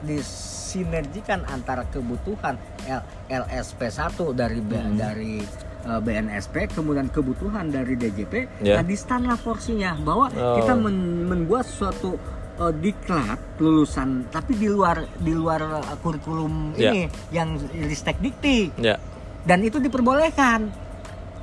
disinergikan 0.00 1.42
antara 1.44 1.82
kebutuhan 1.84 2.54
L, 2.84 3.02
LSP 3.28 3.80
1 3.86 4.04
dari 4.32 4.60
B- 4.60 4.76
Hmm. 4.76 4.94
dari 4.94 5.34
eh, 5.80 6.00
BNSP 6.00 6.68
kemudian 6.70 7.06
kebutuhan 7.06 7.70
dari 7.70 7.94
DJP, 7.94 8.60
Ya. 8.60 8.76
nah 8.76 8.84
distanlah 8.84 9.38
porsinya 9.38 9.94
bahwa 9.96 10.26
Oh. 10.28 10.58
kita 10.58 10.74
men- 10.74 11.24
membuat 11.24 11.64
suatu 11.64 12.18
eh, 12.56 12.74
diklat 12.74 13.38
lulusan 13.56 14.26
tapi 14.26 14.52
di 14.52 14.66
luar 14.66 15.06
di 15.16 15.30
luar 15.30 15.78
kurikulum 15.96 16.74
Ya. 16.74 16.90
ini 16.90 17.02
yang 17.30 17.54
Ristek 17.70 18.18
Dikti 18.18 18.74
Ya. 18.76 18.98
dan 19.42 19.62
itu 19.62 19.78
diperbolehkan. 19.78 20.66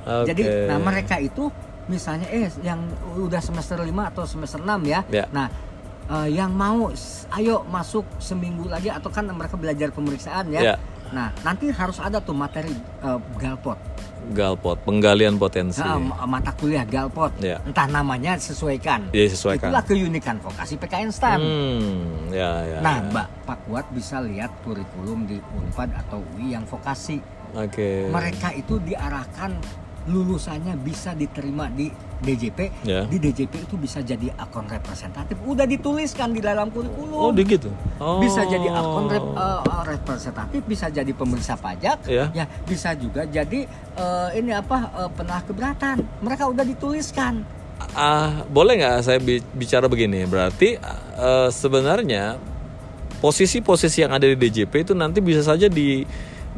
Oke. 0.04 0.28
Jadi 0.28 0.42
nah 0.68 0.78
mereka 0.78 1.16
itu 1.16 1.48
misalnya 1.86 2.28
eh 2.28 2.46
yang 2.60 2.84
udah 3.16 3.40
semester 3.40 3.80
5 3.80 4.04
atau 4.06 4.22
semester 4.22 4.60
6 4.60 4.84
ya. 4.84 5.00
Ya. 5.08 5.24
Nah, 5.32 5.48
eh, 6.10 6.28
yang 6.34 6.52
mau 6.54 6.90
ayo 7.36 7.62
masuk 7.66 8.06
seminggu 8.18 8.70
lagi 8.70 8.88
atau 8.88 9.10
kan 9.10 9.26
mereka 9.28 9.54
belajar 9.58 9.90
pemeriksaan 9.90 10.50
ya. 10.50 10.74
Ya. 10.74 10.76
Nah, 11.06 11.30
nanti 11.46 11.70
harus 11.70 12.02
ada 12.02 12.18
tuh 12.18 12.34
materi 12.34 12.74
eh, 13.02 13.18
galpot. 13.38 13.78
Galpot, 14.26 14.74
penggalian 14.82 15.38
potensi. 15.38 15.78
Nah, 15.78 16.02
ma- 16.02 16.26
mata 16.26 16.50
kuliah 16.50 16.82
galpot. 16.82 17.30
Ya. 17.38 17.62
Entah 17.62 17.86
namanya 17.86 18.34
sesuaikan. 18.34 19.14
Iya, 19.14 19.30
sesuaikan. 19.30 19.70
Itulah 19.70 19.84
keunikan 19.86 20.42
vokasi 20.42 20.74
PKN 20.74 21.14
STAN. 21.14 21.38
Hmm, 21.38 22.34
ya, 22.34 22.50
ya. 22.66 22.78
Nah, 22.82 22.96
ya. 22.98 23.06
Mbak 23.06 23.26
Pak 23.46 23.58
Kuat 23.70 23.86
bisa 23.94 24.18
lihat 24.18 24.50
kurikulum 24.66 25.30
di 25.30 25.38
Unpad 25.38 25.94
atau 25.94 26.18
UI 26.34 26.58
yang 26.58 26.66
vokasi. 26.66 27.22
Oke. 27.56 28.10
mereka 28.12 28.52
itu 28.52 28.76
diarahkan 28.82 29.54
lulusannya 30.06 30.74
bisa 30.76 31.12
diterima 31.12 31.66
di 31.68 31.90
DJP 32.16 32.58
Ya. 32.82 33.04
di 33.04 33.18
DJP 33.18 33.52
itu 33.60 33.76
bisa 33.76 34.00
jadi 34.00 34.32
akun 34.32 34.64
representatif 34.64 35.36
udah 35.42 35.64
dituliskan 35.64 36.30
di 36.30 36.38
dalam 36.38 36.70
kurikulum 36.70 37.20
Oh, 37.20 37.30
di 37.30 37.44
gitu. 37.44 37.68
Oh. 37.96 38.16
bisa 38.18 38.42
jadi 38.42 38.70
akun 38.70 39.06
rep- 39.06 39.34
eh, 39.34 39.60
representatif 39.86 40.60
bisa 40.62 40.86
jadi 40.88 41.10
pemeriksa 41.10 41.54
pajak 41.54 42.06
Ya. 42.06 42.30
bisa 42.62 42.94
juga 42.94 43.24
jadi 43.24 43.66
eh, 43.92 44.28
ini 44.34 44.50
apa 44.50 44.78
eh, 44.96 45.10
penlah 45.12 45.42
keberatan 45.42 45.96
mereka 46.18 46.46
udah 46.46 46.64
dituliskan 46.64 47.42
Ah, 47.92 48.40
boleh 48.46 48.80
nggak 48.80 48.96
saya 49.02 49.18
bi- 49.18 49.44
bicara 49.52 49.84
begini? 49.84 50.24
Berarti 50.24 50.80
eh, 50.80 51.48
sebenarnya 51.50 52.40
posisi-posisi 53.18 54.00
yang 54.00 54.12
ada 54.12 54.24
di 54.24 54.32
DJP 54.34 54.72
itu 54.82 54.92
nanti 54.92 55.20
bisa 55.20 55.42
saja 55.42 55.66
di 55.66 56.04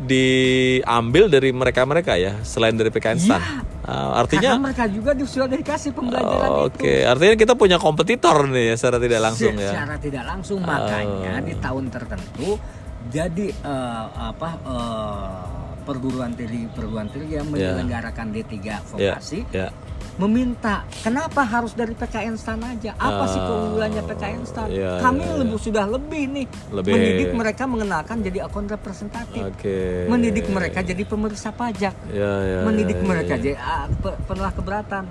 diambil 0.00 1.26
dari 1.26 1.50
mereka-mereka 1.50 2.14
ya, 2.14 2.38
selain 2.42 2.72
dari 2.72 2.88
PKN 2.88 3.18
STAN. 3.18 3.42
Ah, 3.82 4.20
artinya 4.20 4.52
karena 4.52 4.62
mereka 4.62 4.84
juga 4.86 5.10
sudah 5.16 5.48
dikasih 5.48 5.90
pembelajaran 5.90 6.48
Oh, 6.50 6.68
itu 6.68 6.76
Oke, 6.76 6.94
artinya 7.02 7.34
kita 7.34 7.54
punya 7.54 7.76
kompetitor 7.76 8.44
nih 8.46 8.64
ya 8.68 8.74
secara 8.76 9.00
tidak 9.00 9.20
langsung 9.22 9.52
Se- 9.52 9.64
ya. 9.64 9.70
Secara 9.72 9.94
tidak 9.96 10.24
langsung 10.24 10.58
makanya 10.60 11.34
di 11.40 11.54
tahun 11.56 11.84
tertentu 11.88 12.60
jadi 13.08 13.46
eh, 13.48 14.06
apa 14.12 14.48
eh, 14.60 15.28
perguruan 15.82 16.36
tinggi 16.36 16.68
perguruan 16.68 17.08
tinggi 17.08 17.32
yang 17.34 17.48
Ya. 17.48 17.72
menyelenggarakan 17.72 18.26
D3 18.28 18.54
Ya, 18.60 18.76
vokasi 18.84 19.38
ya. 19.48 19.72
Meminta 20.18 20.82
kenapa 20.98 21.40
harus 21.40 21.72
dari 21.72 21.94
PKN 21.94 22.34
STAN 22.34 22.58
aja? 22.60 22.90
Apa 22.92 23.24
sih 23.26 23.38
Ah, 23.38 23.46
keunggulannya 23.46 24.02
PKN 24.04 24.42
STAN? 24.42 24.68
ya, 24.68 24.98
Kami 24.98 25.22
ya, 25.22 25.30
ya. 25.30 25.38
lebih 25.38 25.58
sudah 25.58 25.84
lebih 25.86 26.22
nih 26.28 26.46
Lebih. 26.68 26.92
mendidik 26.92 27.30
mereka 27.32 27.62
mengenalkan 27.64 28.18
jadi 28.20 28.38
akun 28.44 28.66
representatif. 28.66 29.42
Oke. 29.46 30.06
Mendidik 30.06 30.46
mereka 30.48 30.82
jadi 30.82 31.02
pemeriksa 31.02 31.48
pajak. 31.50 31.94
Ya, 32.10 32.32
ya, 32.42 32.58
mendidik 32.62 32.98
ya, 32.98 33.02
ya, 33.02 33.08
mereka 33.08 33.34
jadi 33.36 33.56
ah, 33.56 33.86
pe- 33.88 34.18
penolak 34.24 34.54
keberatan 34.54 35.04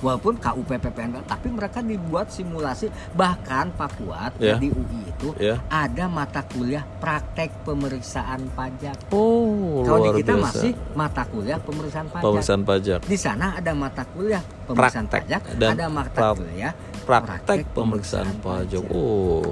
walaupun 0.00 0.36
KUPPPN 0.36 1.22
tapi 1.22 1.48
mereka 1.48 1.80
dibuat 1.80 2.28
simulasi 2.28 2.86
bahkan 3.12 3.68
Pak 3.70 3.90
Kuat 3.96 4.32
Ya. 4.38 4.56
di 4.56 4.68
UI 4.68 5.00
itu 5.06 5.28
Ya. 5.36 5.60
ada 5.66 6.04
mata 6.06 6.40
kuliah 6.42 6.82
praktek 6.98 7.52
pemeriksaan 7.62 8.48
pajak 8.50 8.96
Oh, 9.10 9.84
kalau 9.84 10.10
di 10.10 10.20
kita 10.20 10.34
biasa. 10.34 10.44
masih 10.46 10.72
mata 10.94 11.22
kuliah 11.24 11.58
pemeriksaan 11.58 12.06
pajak 12.08 12.24
pemeriksaan 12.24 12.62
pajak. 12.62 13.00
di 13.02 13.16
sana 13.16 13.46
ada 13.54 13.72
mata 13.72 14.02
kuliah 14.06 14.40
pemeriksaan 14.66 15.06
Praktek 15.06 15.22
pajak 15.22 15.42
dan 15.56 15.70
ada 15.74 15.86
mata 15.86 16.20
kuliah 16.32 16.72
Praktek 17.00 17.60
pemeriksaan 17.70 18.34
pajak. 18.38 18.82
Oh. 18.88 19.44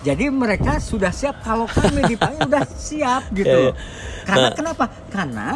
jadi 0.00 0.28
mereka 0.28 0.78
sudah 0.78 1.10
siap 1.10 1.40
kalau 1.40 1.66
kami 1.66 2.06
dipanggil 2.06 2.46
udah 2.48 2.64
siap 2.70 3.28
gitu. 3.32 3.50
Ya, 3.50 3.68
ya. 3.68 3.72
Karena 4.22 4.46
Nah. 4.46 4.54
kenapa? 4.54 4.84
Karena 5.10 5.46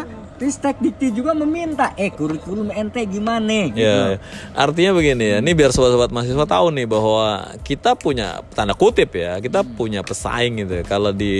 Ristek 0.44 0.76
Dikti 0.76 1.08
juga 1.10 1.32
meminta, 1.32 1.96
eh 1.96 2.12
kurikulum 2.12 2.68
ente 2.68 3.00
gimana 3.02 3.72
gitu. 3.72 3.80
Ya, 3.80 4.20
artinya 4.52 4.92
begini 4.92 5.24
ya. 5.24 5.36
Ini 5.40 5.50
biar 5.50 5.72
sobat-sobat 5.72 6.12
mahasiswa 6.12 6.44
tahu 6.44 6.68
nih 6.70 6.84
bahwa 6.84 7.24
kita 7.64 7.96
punya 7.96 8.44
tanda 8.52 8.76
kutip 8.76 9.16
ya, 9.16 9.40
kita 9.40 9.64
Hmm. 9.64 9.72
punya 9.72 10.00
pesaing 10.00 10.60
gitu. 10.60 10.72
ya. 10.78 10.84
Kalau 10.84 11.10
di 11.10 11.32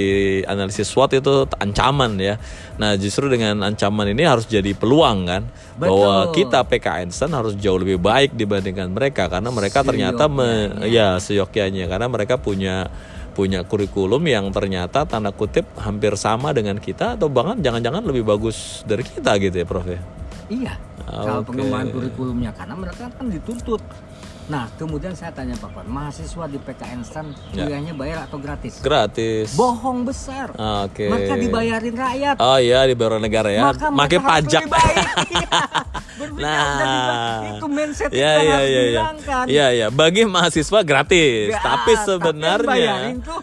analisis 0.44 0.88
SWOT 0.88 1.20
itu 1.20 1.44
ancaman 1.55 2.16
ya. 2.16 2.40
Nah, 2.74 2.96
justru 2.96 3.28
dengan 3.28 3.61
ancaman 3.62 4.09
ini 4.09 4.24
harus 4.24 4.48
jadi 4.48 4.72
peluang 4.72 5.28
kan, 5.28 5.42
bahwa 5.76 6.32
Betul. 6.32 6.34
kita 6.40 6.64
PKN 6.64 7.12
STAN 7.12 7.36
harus 7.36 7.52
jauh 7.55 7.76
lebih 7.76 8.00
baik 8.00 8.32
dibandingkan 8.32 8.88
mereka 8.88 9.28
karena 9.28 9.52
mereka 9.52 9.84
ternyata 9.84 10.24
me- 10.26 10.88
ya 10.88 11.20
seyogyanya 11.20 11.84
karena 11.84 12.09
mereka 12.09 12.40
punya 12.40 12.88
punya 13.35 13.66
kurikulum 13.66 14.22
yang 14.24 14.47
ternyata 14.55 15.03
tanda 15.05 15.35
kutip 15.35 15.66
hampir 15.76 16.14
sama 16.14 16.55
dengan 16.55 16.78
kita 16.78 17.18
atau 17.18 17.26
bahkan 17.26 17.59
jangan-jangan 17.59 18.07
lebih 18.07 18.22
bagus 18.22 18.87
dari 18.87 19.03
kita 19.03 19.35
gitu 19.43 19.57
ya, 19.59 19.66
Prof 19.66 19.85
ya. 19.85 19.99
Iya. 20.47 20.74
Ah, 21.05 21.26
Kalau 21.26 21.43
pengembangan 21.43 21.89
kurikulumnya 21.91 22.51
karena 22.55 22.74
mereka 22.78 23.11
kan 23.11 23.26
dituntut. 23.28 23.82
Nah, 24.45 24.68
kemudian 24.76 25.16
saya 25.16 25.32
tanya 25.32 25.57
Pak 25.57 25.89
mahasiswa 25.89 26.45
di 26.45 26.61
PKN 26.61 27.01
STAN 27.01 27.32
Ya. 27.57 27.64
kuliahnya 27.64 27.97
bayar 27.97 28.28
atau 28.28 28.37
gratis? 28.37 28.76
Gratis. 28.85 29.57
Bohong 29.57 30.05
besar. 30.05 30.53
Oke. 30.85 31.09
Mereka 31.09 31.41
dibayarin 31.41 31.97
rakyat. 31.97 32.37
Oh 32.45 32.61
iya 32.61 32.85
dibayar 32.85 33.16
negara 33.16 33.49
ya. 33.49 33.72
Maka 33.72 33.89
harus 33.89 34.20
pajak. 34.20 34.68
lebih 34.68 34.72
baik. 34.76 35.07
Iya. 36.25 36.33
Berpikir 36.33 36.45
Nah, 36.45 36.79
dibilang, 36.81 37.45
itu 37.55 37.66
mindset 37.68 38.11
ya 38.11 38.14
kita 38.14 38.29
ya 38.41 38.57
harus 38.57 38.68
ya 38.68 38.83
ya. 38.83 39.03
Iya 39.45 39.66
ya, 39.70 39.87
bagi 39.93 40.22
mahasiswa 40.25 40.81
gratis, 40.83 41.53
Ya, 41.53 41.61
tapi 41.61 41.93
yang 41.93 42.05
sebenarnya 42.05 42.93
tuh 43.20 43.41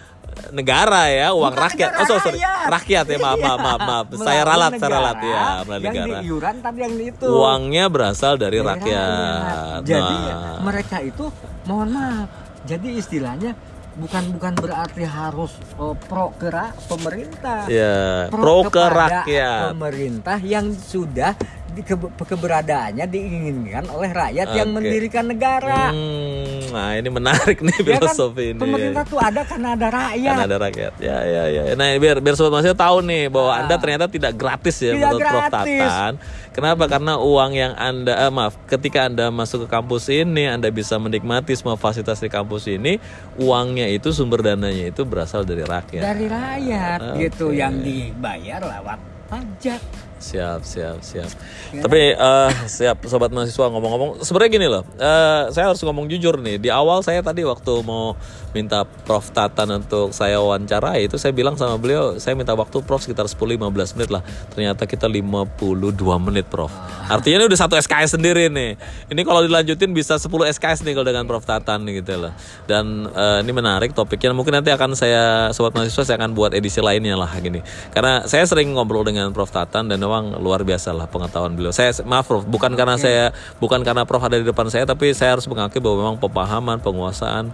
negara 0.52 1.08
ya, 1.08 1.32
uang 1.32 1.54
Bukan 1.54 1.64
rakyat. 1.64 1.90
Oh 1.96 2.06
sorry, 2.10 2.36
rakyat. 2.36 2.68
rakyat 2.68 3.06
ya, 3.08 3.18
maaf 3.18 3.38
Iya. 3.40 3.46
maaf 3.48 3.62
maaf. 3.62 3.80
maaf. 3.82 4.06
Saya 4.20 4.42
ralat, 4.44 4.72
saya 4.76 4.90
ralat 4.92 5.18
ya, 5.22 5.42
melalui 5.64 5.86
yang 5.86 5.96
negara. 5.96 6.20
iuran 6.22 6.56
tapi 6.60 6.80
yang 6.82 6.94
di 6.98 7.06
itu. 7.08 7.26
Uangnya 7.28 7.86
berasal 7.88 8.34
dari 8.36 8.60
Dari 8.60 8.68
rakyat. 8.68 9.80
Jadi 9.86 10.16
Nah, 10.28 10.60
mereka 10.62 10.98
itu 11.00 11.26
mohon 11.66 11.90
maaf. 11.94 12.28
Jadi 12.62 12.88
istilahnya 12.94 13.52
bukan 13.92 14.24
bukan 14.32 14.54
berarti 14.56 15.04
harus 15.04 15.52
oh, 15.76 15.92
pro 15.96 16.32
ke 16.36 16.48
pemerintah. 16.88 17.68
ya, 17.68 18.28
pro 18.32 18.64
ke 18.64 18.72
kepada 18.72 19.24
rakyat. 19.24 19.76
Pemerintah 19.76 20.38
yang 20.40 20.72
sudah 20.72 21.36
ke, 21.80 21.96
keberadaannya 21.96 23.06
diinginkan 23.06 23.88
oleh 23.88 24.12
rakyat 24.12 24.52
yang 24.52 24.70
Oke. 24.70 24.76
mendirikan 24.76 25.24
negara. 25.24 25.90
Hmm, 25.90 26.68
nah 26.70 26.92
ini 26.94 27.08
menarik 27.08 27.60
nih 27.60 27.72
Ya 27.72 27.96
kan, 27.98 28.12
filosofi 28.12 28.52
ini. 28.52 28.60
pemerintah 28.60 29.04
tuh 29.04 29.18
ada 29.18 29.42
karena 29.42 29.74
ada 29.74 29.88
rakyat. 29.88 30.34
Kan 30.34 30.44
ada 30.44 30.58
rakyat. 30.60 30.94
Ya 31.00 31.18
ya 31.22 31.44
ya. 31.48 31.62
Nah, 31.74 31.96
biar 31.96 32.20
biar 32.20 32.36
sobat 32.36 32.52
mahasiswa 32.52 32.76
tahu 32.76 32.98
nih 33.02 33.24
bahwa 33.28 33.52
Ah. 33.52 33.60
Anda 33.64 33.76
ternyata 33.78 34.06
tidak 34.06 34.34
gratis 34.36 34.76
ya 34.78 34.92
Tidak 34.92 35.08
menurut 35.08 35.24
Prof. 35.24 35.48
Tatan. 35.48 36.14
Kenapa? 36.52 36.84
Karena 36.86 37.16
uang 37.16 37.52
yang 37.54 37.74
Anda 37.74 38.14
eh, 38.18 38.28
maaf, 38.28 38.60
ketika 38.66 39.08
Anda 39.08 39.32
masuk 39.32 39.64
ke 39.64 39.68
kampus 39.70 40.12
ini, 40.12 40.44
Anda 40.46 40.68
bisa 40.68 41.00
menikmati 41.00 41.56
semua 41.56 41.80
fasilitas 41.80 42.20
di 42.20 42.28
kampus 42.28 42.68
ini, 42.68 43.00
uangnya 43.38 43.88
itu 43.88 44.12
sumber 44.12 44.44
dananya 44.44 44.92
itu 44.92 45.08
berasal 45.08 45.48
dari 45.48 45.64
rakyat. 45.64 46.04
Dari 46.04 46.28
rakyat 46.28 47.00
Oke. 47.00 47.18
gitu 47.24 47.46
yang 47.52 47.80
dibayar 47.80 48.60
lewat 48.60 49.00
pajak. 49.28 49.80
Siap, 50.22 50.62
siap, 50.62 51.02
siap. 51.02 51.30
Ya. 51.74 51.82
Tapi 51.82 52.14
eh, 52.14 52.52
siap 52.70 53.02
sobat 53.10 53.34
mahasiswa 53.34 53.74
ngomong-ngomong, 53.74 54.22
sebenarnya 54.22 54.52
gini 54.54 54.68
loh, 54.70 54.86
eh, 55.02 55.50
saya 55.50 55.74
harus 55.74 55.82
ngomong 55.82 56.06
jujur 56.14 56.38
nih. 56.38 56.62
Di 56.62 56.70
awal 56.70 57.02
saya 57.02 57.26
tadi 57.26 57.42
waktu 57.42 57.74
mau 57.82 58.14
minta 58.52 58.84
Prof 58.84 59.32
Tatan 59.32 59.82
untuk 59.82 60.12
saya 60.12 60.40
wawancarai 60.44 61.08
itu 61.08 61.16
saya 61.16 61.32
bilang 61.32 61.56
sama 61.56 61.80
beliau, 61.80 62.20
saya 62.20 62.36
minta 62.36 62.52
waktu 62.56 62.84
Prof 62.84 63.04
sekitar 63.04 63.28
10-15 63.28 63.98
menit 63.98 64.10
lah. 64.12 64.24
Ternyata 64.52 64.84
kita 64.88 65.08
52 65.08 65.96
menit 66.20 66.46
Prof. 66.48 66.72
Artinya 67.08 67.44
ini 67.44 67.46
udah 67.48 67.60
satu 67.60 67.76
SKS 67.80 68.20
sendiri 68.20 68.52
nih. 68.52 68.76
Ini 69.12 69.22
kalau 69.24 69.44
dilanjutin 69.44 69.92
bisa 69.96 70.20
10 70.20 70.28
SKS 70.30 70.84
nih 70.84 70.94
kalau 70.96 71.08
dengan 71.08 71.26
Prof 71.28 71.44
Tatan 71.44 71.88
gitu 71.88 72.28
loh. 72.28 72.34
Dan 72.68 73.08
eh, 73.08 73.40
ini 73.44 73.52
menarik 73.52 73.96
topiknya. 73.96 74.36
Mungkin 74.36 74.60
nanti 74.60 74.72
akan 74.72 74.96
saya 74.96 75.52
sobat 75.56 75.76
mahasiswa 75.76 76.04
saya 76.04 76.18
akan 76.20 76.36
buat 76.36 76.52
edisi 76.52 76.84
lainnya 76.84 77.16
lah 77.16 77.32
gini. 77.40 77.64
Karena 77.96 78.28
saya 78.28 78.44
sering 78.44 78.72
ngobrol 78.76 79.08
dengan 79.08 79.32
Prof 79.32 79.52
Tatan 79.52 79.88
dan 79.88 79.98
memang 80.00 80.40
luar 80.40 80.64
biasa 80.68 80.92
lah 80.92 81.08
pengetahuan 81.08 81.56
beliau. 81.56 81.72
Saya 81.72 81.96
maaf 82.04 82.28
Prof, 82.28 82.44
bukan 82.48 82.76
karena 82.76 82.96
saya 83.00 83.36
bukan 83.60 83.84
karena 83.84 84.04
Prof 84.04 84.24
ada 84.24 84.38
di 84.40 84.46
depan 84.46 84.68
saya 84.68 84.84
tapi 84.84 85.12
saya 85.16 85.40
harus 85.40 85.48
mengakui 85.48 85.80
bahwa 85.80 85.96
memang 86.04 86.18
pemahaman, 86.20 86.78
penguasaan 86.80 87.52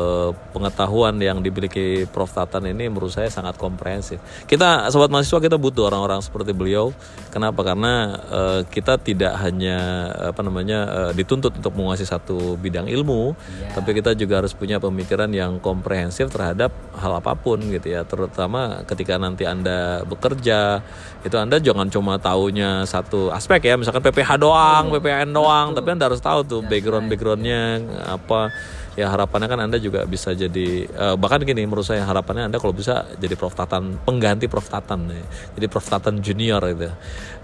eh, 0.00 0.30
pengetahuan 0.56 1.20
yang 1.20 1.44
dimiliki 1.44 2.08
Prof. 2.08 2.32
Tatan 2.32 2.64
ini 2.72 2.88
menurut 2.88 3.12
saya 3.12 3.28
sangat 3.28 3.60
komprehensif. 3.60 4.16
Kita 4.48 4.88
sobat 4.88 5.12
mahasiswa 5.12 5.42
kita 5.44 5.60
butuh 5.60 5.92
orang-orang 5.92 6.24
seperti 6.24 6.56
beliau. 6.56 6.96
Kenapa? 7.28 7.60
Karena 7.60 8.16
eh, 8.16 8.60
kita 8.64 8.96
tidak 8.96 9.36
hanya 9.44 10.08
apa 10.32 10.40
namanya 10.40 10.78
eh, 10.88 11.12
dituntut 11.12 11.60
untuk 11.60 11.76
menguasai 11.76 12.08
satu 12.08 12.56
bidang 12.56 12.88
ilmu, 12.88 13.36
tapi 13.76 13.92
kita 13.92 14.16
juga 14.16 14.40
harus 14.40 14.56
punya 14.56 14.80
pemikiran 14.80 15.28
yang 15.30 15.60
komprehensif 15.60 16.32
terhadap 16.32 16.72
hal 16.96 17.12
apa 17.18 17.36
pun 17.36 17.60
gitu 17.60 17.92
ya, 17.92 18.02
terutama 18.06 18.82
ketika 18.86 19.20
nanti 19.20 19.44
Anda 19.44 20.02
bekerja, 20.06 20.80
itu 21.22 21.36
Anda 21.36 21.60
jangan 21.60 21.92
cuma 21.92 22.16
taunya 22.16 22.86
satu 22.88 23.28
aspek 23.34 23.68
ya, 23.68 23.74
misalkan 23.76 24.00
PPH 24.00 24.40
doang, 24.40 24.88
PPN 24.94 25.30
doang, 25.34 25.76
tapi 25.76 25.92
Anda 25.92 26.08
harus 26.08 26.22
tahu 26.22 26.40
tuh 26.46 26.60
background-backgroundnya 26.64 27.84
apa 28.08 28.50
ya 28.98 29.06
harapannya 29.10 29.46
kan 29.46 29.60
anda 29.62 29.78
juga 29.78 30.02
bisa 30.06 30.34
jadi 30.34 30.86
eh, 30.86 31.14
bahkan 31.14 31.42
gini 31.42 31.62
menurut 31.62 31.86
saya 31.86 32.02
harapannya 32.02 32.50
anda 32.50 32.58
kalau 32.58 32.74
bisa 32.74 33.06
jadi 33.20 33.34
Prof. 33.38 33.54
Tatan 33.54 34.00
pengganti 34.02 34.50
Prof. 34.50 34.66
Tatan 34.66 35.06
ya. 35.06 35.24
jadi 35.54 35.66
Prof. 35.70 35.86
Tatan 35.86 36.18
junior 36.18 36.58
gitu. 36.72 36.90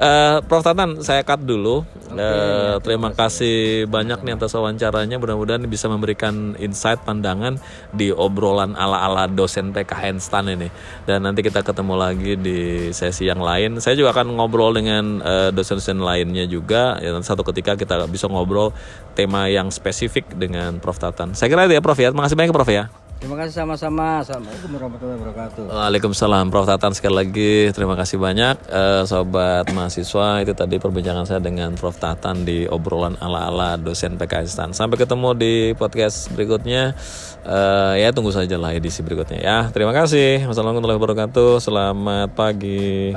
Eh, 0.00 0.38
Prof. 0.42 0.62
Tatan 0.64 1.00
saya 1.04 1.22
cut 1.22 1.44
dulu. 1.44 1.86
Eh, 2.16 2.74
terima 2.82 3.14
kasih. 3.14 3.86
banyak 3.86 4.24
nih 4.26 4.34
atas 4.34 4.56
wawancaranya. 4.56 5.16
Mudah-mudahan 5.20 5.62
bisa 5.70 5.86
memberikan 5.86 6.58
insight 6.58 7.00
pandangan 7.06 7.60
di 7.94 8.10
obrolan 8.10 8.74
ala-ala 8.74 9.30
dosen 9.30 9.70
PKN 9.70 10.18
STAN 10.18 10.50
ini. 10.50 10.68
Dan 11.06 11.22
nanti 11.22 11.44
kita 11.44 11.62
ketemu 11.62 11.94
lagi 11.94 12.32
di 12.34 12.90
sesi 12.90 13.28
yang 13.28 13.38
lain. 13.38 13.78
Saya 13.78 13.94
juga 13.94 14.16
akan 14.16 14.34
ngobrol 14.40 14.74
dengan 14.74 15.20
eh, 15.22 15.50
dosen-dosen 15.54 16.02
lainnya 16.02 16.48
juga. 16.48 16.98
Ya 16.98 17.14
satu 17.20 17.42
ketika 17.46 17.74
kita 17.78 18.06
bisa 18.10 18.26
ngobrol 18.28 18.70
tema 19.16 19.46
yang 19.48 19.70
spesifik 19.70 20.26
dengan 20.34 20.82
Prof. 20.82 20.96
Tatan 20.96 21.35
saya 21.36 21.52
kira 21.52 21.68
itu 21.68 21.76
ya 21.76 21.84
Prof 21.84 22.00
ya. 22.00 22.08
Terima 22.08 22.24
kasih 22.24 22.36
banyak 22.40 22.52
Prof 22.56 22.70
ya. 22.72 22.88
Terima 23.16 23.32
kasih 23.40 23.64
sama-sama. 23.64 24.20
Assalamualaikum 24.20 24.76
warahmatullahi 24.76 25.18
wabarakatuh. 25.20 25.62
Waalaikumsalam 25.72 26.52
Prof 26.52 26.68
Tatan 26.68 26.92
sekali 26.92 27.14
lagi. 27.16 27.54
Terima 27.72 27.96
kasih 27.96 28.16
banyak 28.20 28.56
Eh, 28.68 29.02
sobat 29.08 29.68
mahasiswa. 29.72 30.44
Itu 30.44 30.52
tadi 30.52 30.76
perbincangan 30.76 31.24
saya 31.24 31.40
dengan 31.40 31.72
Prof 31.76 31.96
Tatan 31.96 32.44
di 32.44 32.68
obrolan 32.68 33.16
ala-ala 33.20 33.80
dosen 33.80 34.20
PKN 34.20 34.46
STAN 34.48 34.70
sampai 34.72 35.00
ketemu 35.00 35.32
di 35.32 35.54
podcast 35.76 36.28
berikutnya. 36.32 36.92
Eh, 37.44 37.94
ya 38.04 38.12
tunggu 38.12 38.32
saja 38.36 38.56
lah 38.60 38.76
edisi 38.76 39.00
berikutnya 39.00 39.40
ya. 39.40 39.58
Terima 39.72 39.96
kasih. 39.96 40.44
Wassalamualaikum 40.48 40.84
warahmatullahi 40.84 41.00
wabarakatuh. 41.00 41.52
Selamat 41.60 42.28
pagi 42.36 43.16